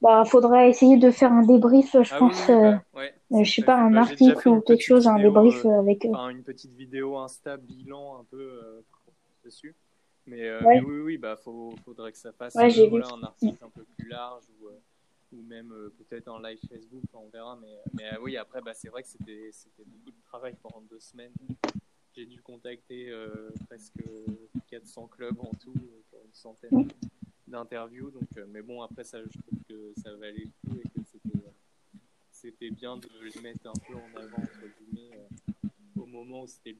bah 0.00 0.24
faudrait 0.24 0.68
essayer 0.70 0.96
de 0.96 1.10
faire 1.10 1.32
un 1.32 1.42
débrief, 1.42 1.92
je 1.92 1.98
Ah 1.98 2.02
oui, 2.02 2.18
pense, 2.18 2.48
oui, 2.48 2.54
euh, 2.54 2.70
bah, 2.72 2.82
ouais, 2.94 3.14
euh, 3.32 3.44
je 3.44 3.52
sais 3.52 3.62
pas, 3.62 3.76
un 3.76 3.90
Bah, 3.92 4.02
article 4.02 4.48
ou 4.48 4.60
quelque 4.60 4.82
chose, 4.82 5.08
un 5.08 5.18
débrief 5.18 5.64
avec. 5.66 6.06
enfin, 6.10 6.28
une 6.28 6.42
petite 6.44 6.72
vidéo 6.72 7.18
Insta 7.18 7.56
bilan 7.56 8.18
un 8.20 8.24
peu 8.24 8.84
dessus. 9.44 9.74
Mais, 10.26 10.48
Ouais. 10.60 10.80
mais 10.80 10.80
oui, 10.80 11.00
oui, 11.00 11.18
bah, 11.18 11.36
faut, 11.36 11.74
faudrait 11.84 12.12
que 12.12 12.18
ça 12.18 12.32
fasse 12.32 12.54
Ouais, 12.54 12.68
voilà, 12.88 13.06
un 13.12 13.22
article 13.24 13.64
un 13.64 13.70
peu 13.70 13.84
plus 13.96 14.08
large 14.08 14.44
ou, 14.62 14.68
ou 15.32 15.42
même 15.42 15.72
euh, 15.72 15.92
peut-être 15.98 16.28
en 16.28 16.38
live 16.38 16.58
Facebook, 16.68 17.04
on 17.12 17.28
verra. 17.28 17.58
Mais, 17.60 17.78
mais 17.94 18.14
euh, 18.14 18.20
oui, 18.20 18.36
après, 18.36 18.60
bah, 18.60 18.74
c'est 18.74 18.88
vrai 18.88 19.02
que 19.02 19.08
c'était 19.08 19.50
beaucoup 19.84 20.10
de 20.10 20.22
travail 20.24 20.56
pendant 20.62 20.80
deux 20.82 21.00
semaines. 21.00 21.32
J'ai 22.14 22.26
dû 22.26 22.40
contacter 22.40 23.10
euh, 23.10 23.50
presque 23.66 24.02
400 24.68 25.08
clubs 25.08 25.40
en 25.40 25.52
tout 25.54 25.74
pour 26.10 26.20
une 26.24 26.34
centaine 26.34 26.88
d'interviews. 27.46 28.10
Donc, 28.10 28.28
mais 28.48 28.62
bon, 28.62 28.82
après, 28.82 29.04
ça, 29.04 29.18
je 29.22 29.38
trouve 29.38 29.58
que 29.68 29.92
ça 30.00 30.14
valait 30.16 30.44
le 30.44 30.70
coup 30.70 30.78
et 30.78 30.88
que 30.88 31.00
c'était 32.32 32.70
bien 32.70 32.96
de 32.96 33.08
les 33.22 33.40
mettre 33.42 33.68
un 33.68 33.72
peu 33.86 33.94
en 33.94 34.18
avant 34.18 34.38
entre 34.38 34.66
guillemets 34.78 35.10
au 35.94 36.06
moment 36.06 36.42
où 36.42 36.46
c'était 36.46 36.70
le 36.72 36.78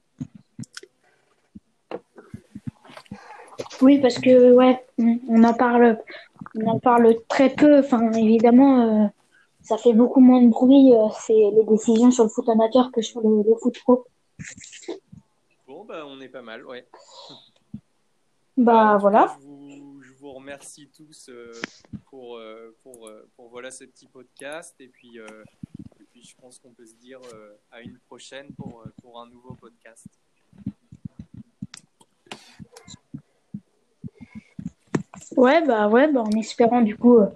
Oui, 3.82 3.98
parce 3.98 4.18
que 4.18 4.52
ouais, 4.52 4.84
on 4.98 5.44
en 5.44 5.54
parle, 5.54 5.98
on 6.54 6.66
en 6.66 6.78
parle 6.78 7.14
très 7.28 7.50
peu. 7.50 7.78
Enfin, 7.78 8.10
évidemment, 8.12 9.04
euh, 9.04 9.06
ça 9.62 9.76
fait 9.76 9.92
beaucoup 9.92 10.20
moins 10.20 10.42
de 10.42 10.48
bruit. 10.48 10.94
euh, 10.94 11.08
c'est 11.18 11.32
les 11.32 11.64
décisions 11.64 12.10
sur 12.10 12.24
le 12.24 12.30
foot 12.30 12.48
amateur 12.48 12.90
que 12.92 13.02
sur 13.02 13.20
le, 13.20 13.42
le 13.42 13.54
foot 13.56 13.78
pro. 13.80 14.06
Bon, 15.66 15.84
bah, 15.84 16.04
on 16.06 16.20
est 16.20 16.28
pas 16.28 16.42
mal, 16.42 16.64
ouais. 16.66 16.86
Bah 18.56 18.94
tout 18.96 19.02
voilà. 19.02 19.36
je, 19.40 19.46
vous, 19.46 20.02
je 20.02 20.12
vous 20.14 20.32
remercie 20.32 20.90
tous 20.94 21.28
euh, 21.30 21.52
pour, 22.06 22.40
pour, 22.82 23.10
pour 23.36 23.48
voilà 23.48 23.70
ce 23.70 23.84
petit 23.84 24.06
podcast. 24.06 24.74
Et 24.80 24.88
puis, 24.88 25.18
et 25.18 26.04
puis 26.10 26.22
je 26.22 26.34
pense 26.36 26.58
qu'on 26.58 26.72
peut 26.72 26.86
se 26.86 26.94
dire 26.96 27.20
à 27.70 27.80
une 27.80 27.98
prochaine 28.00 28.52
pour, 28.54 28.84
pour 29.00 29.20
un 29.20 29.28
nouveau 29.28 29.54
podcast. 29.54 30.06
Ouais, 35.40 35.66
bah 35.66 35.88
ouais, 35.88 36.12
bah 36.12 36.20
en 36.20 36.38
espérant 36.38 36.82
du 36.82 36.98
coup 36.98 37.16
euh, 37.16 37.26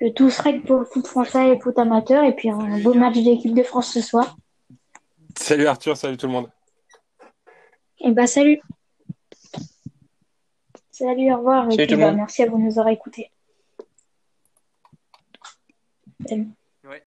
que 0.00 0.08
tout 0.08 0.30
se 0.30 0.40
règle 0.40 0.62
pour 0.62 0.78
le 0.78 0.86
foot 0.86 1.06
français 1.06 1.48
et 1.48 1.54
le 1.56 1.60
foot 1.60 1.78
amateur 1.78 2.24
et 2.24 2.34
puis 2.34 2.48
un 2.48 2.80
beau 2.80 2.94
match 2.94 3.18
d'équipe 3.18 3.52
de 3.54 3.62
France 3.62 3.92
ce 3.92 4.00
soir. 4.00 4.38
Salut 5.36 5.66
Arthur, 5.66 5.94
salut 5.94 6.16
tout 6.16 6.26
le 6.26 6.32
monde. 6.32 6.50
Et 8.00 8.12
bah 8.12 8.26
salut. 8.26 8.62
Salut, 10.90 11.30
au 11.34 11.36
revoir. 11.36 11.70
Et 11.70 11.76
puis 11.76 11.86
tout 11.86 11.98
bah, 11.98 12.06
monde. 12.06 12.16
merci 12.16 12.44
à 12.44 12.46
vous 12.46 12.56
de 12.56 12.62
nous 12.62 12.78
avoir 12.78 12.94
écoutés. 12.94 13.30
Salut. 16.26 16.48
Ouais. 16.88 17.02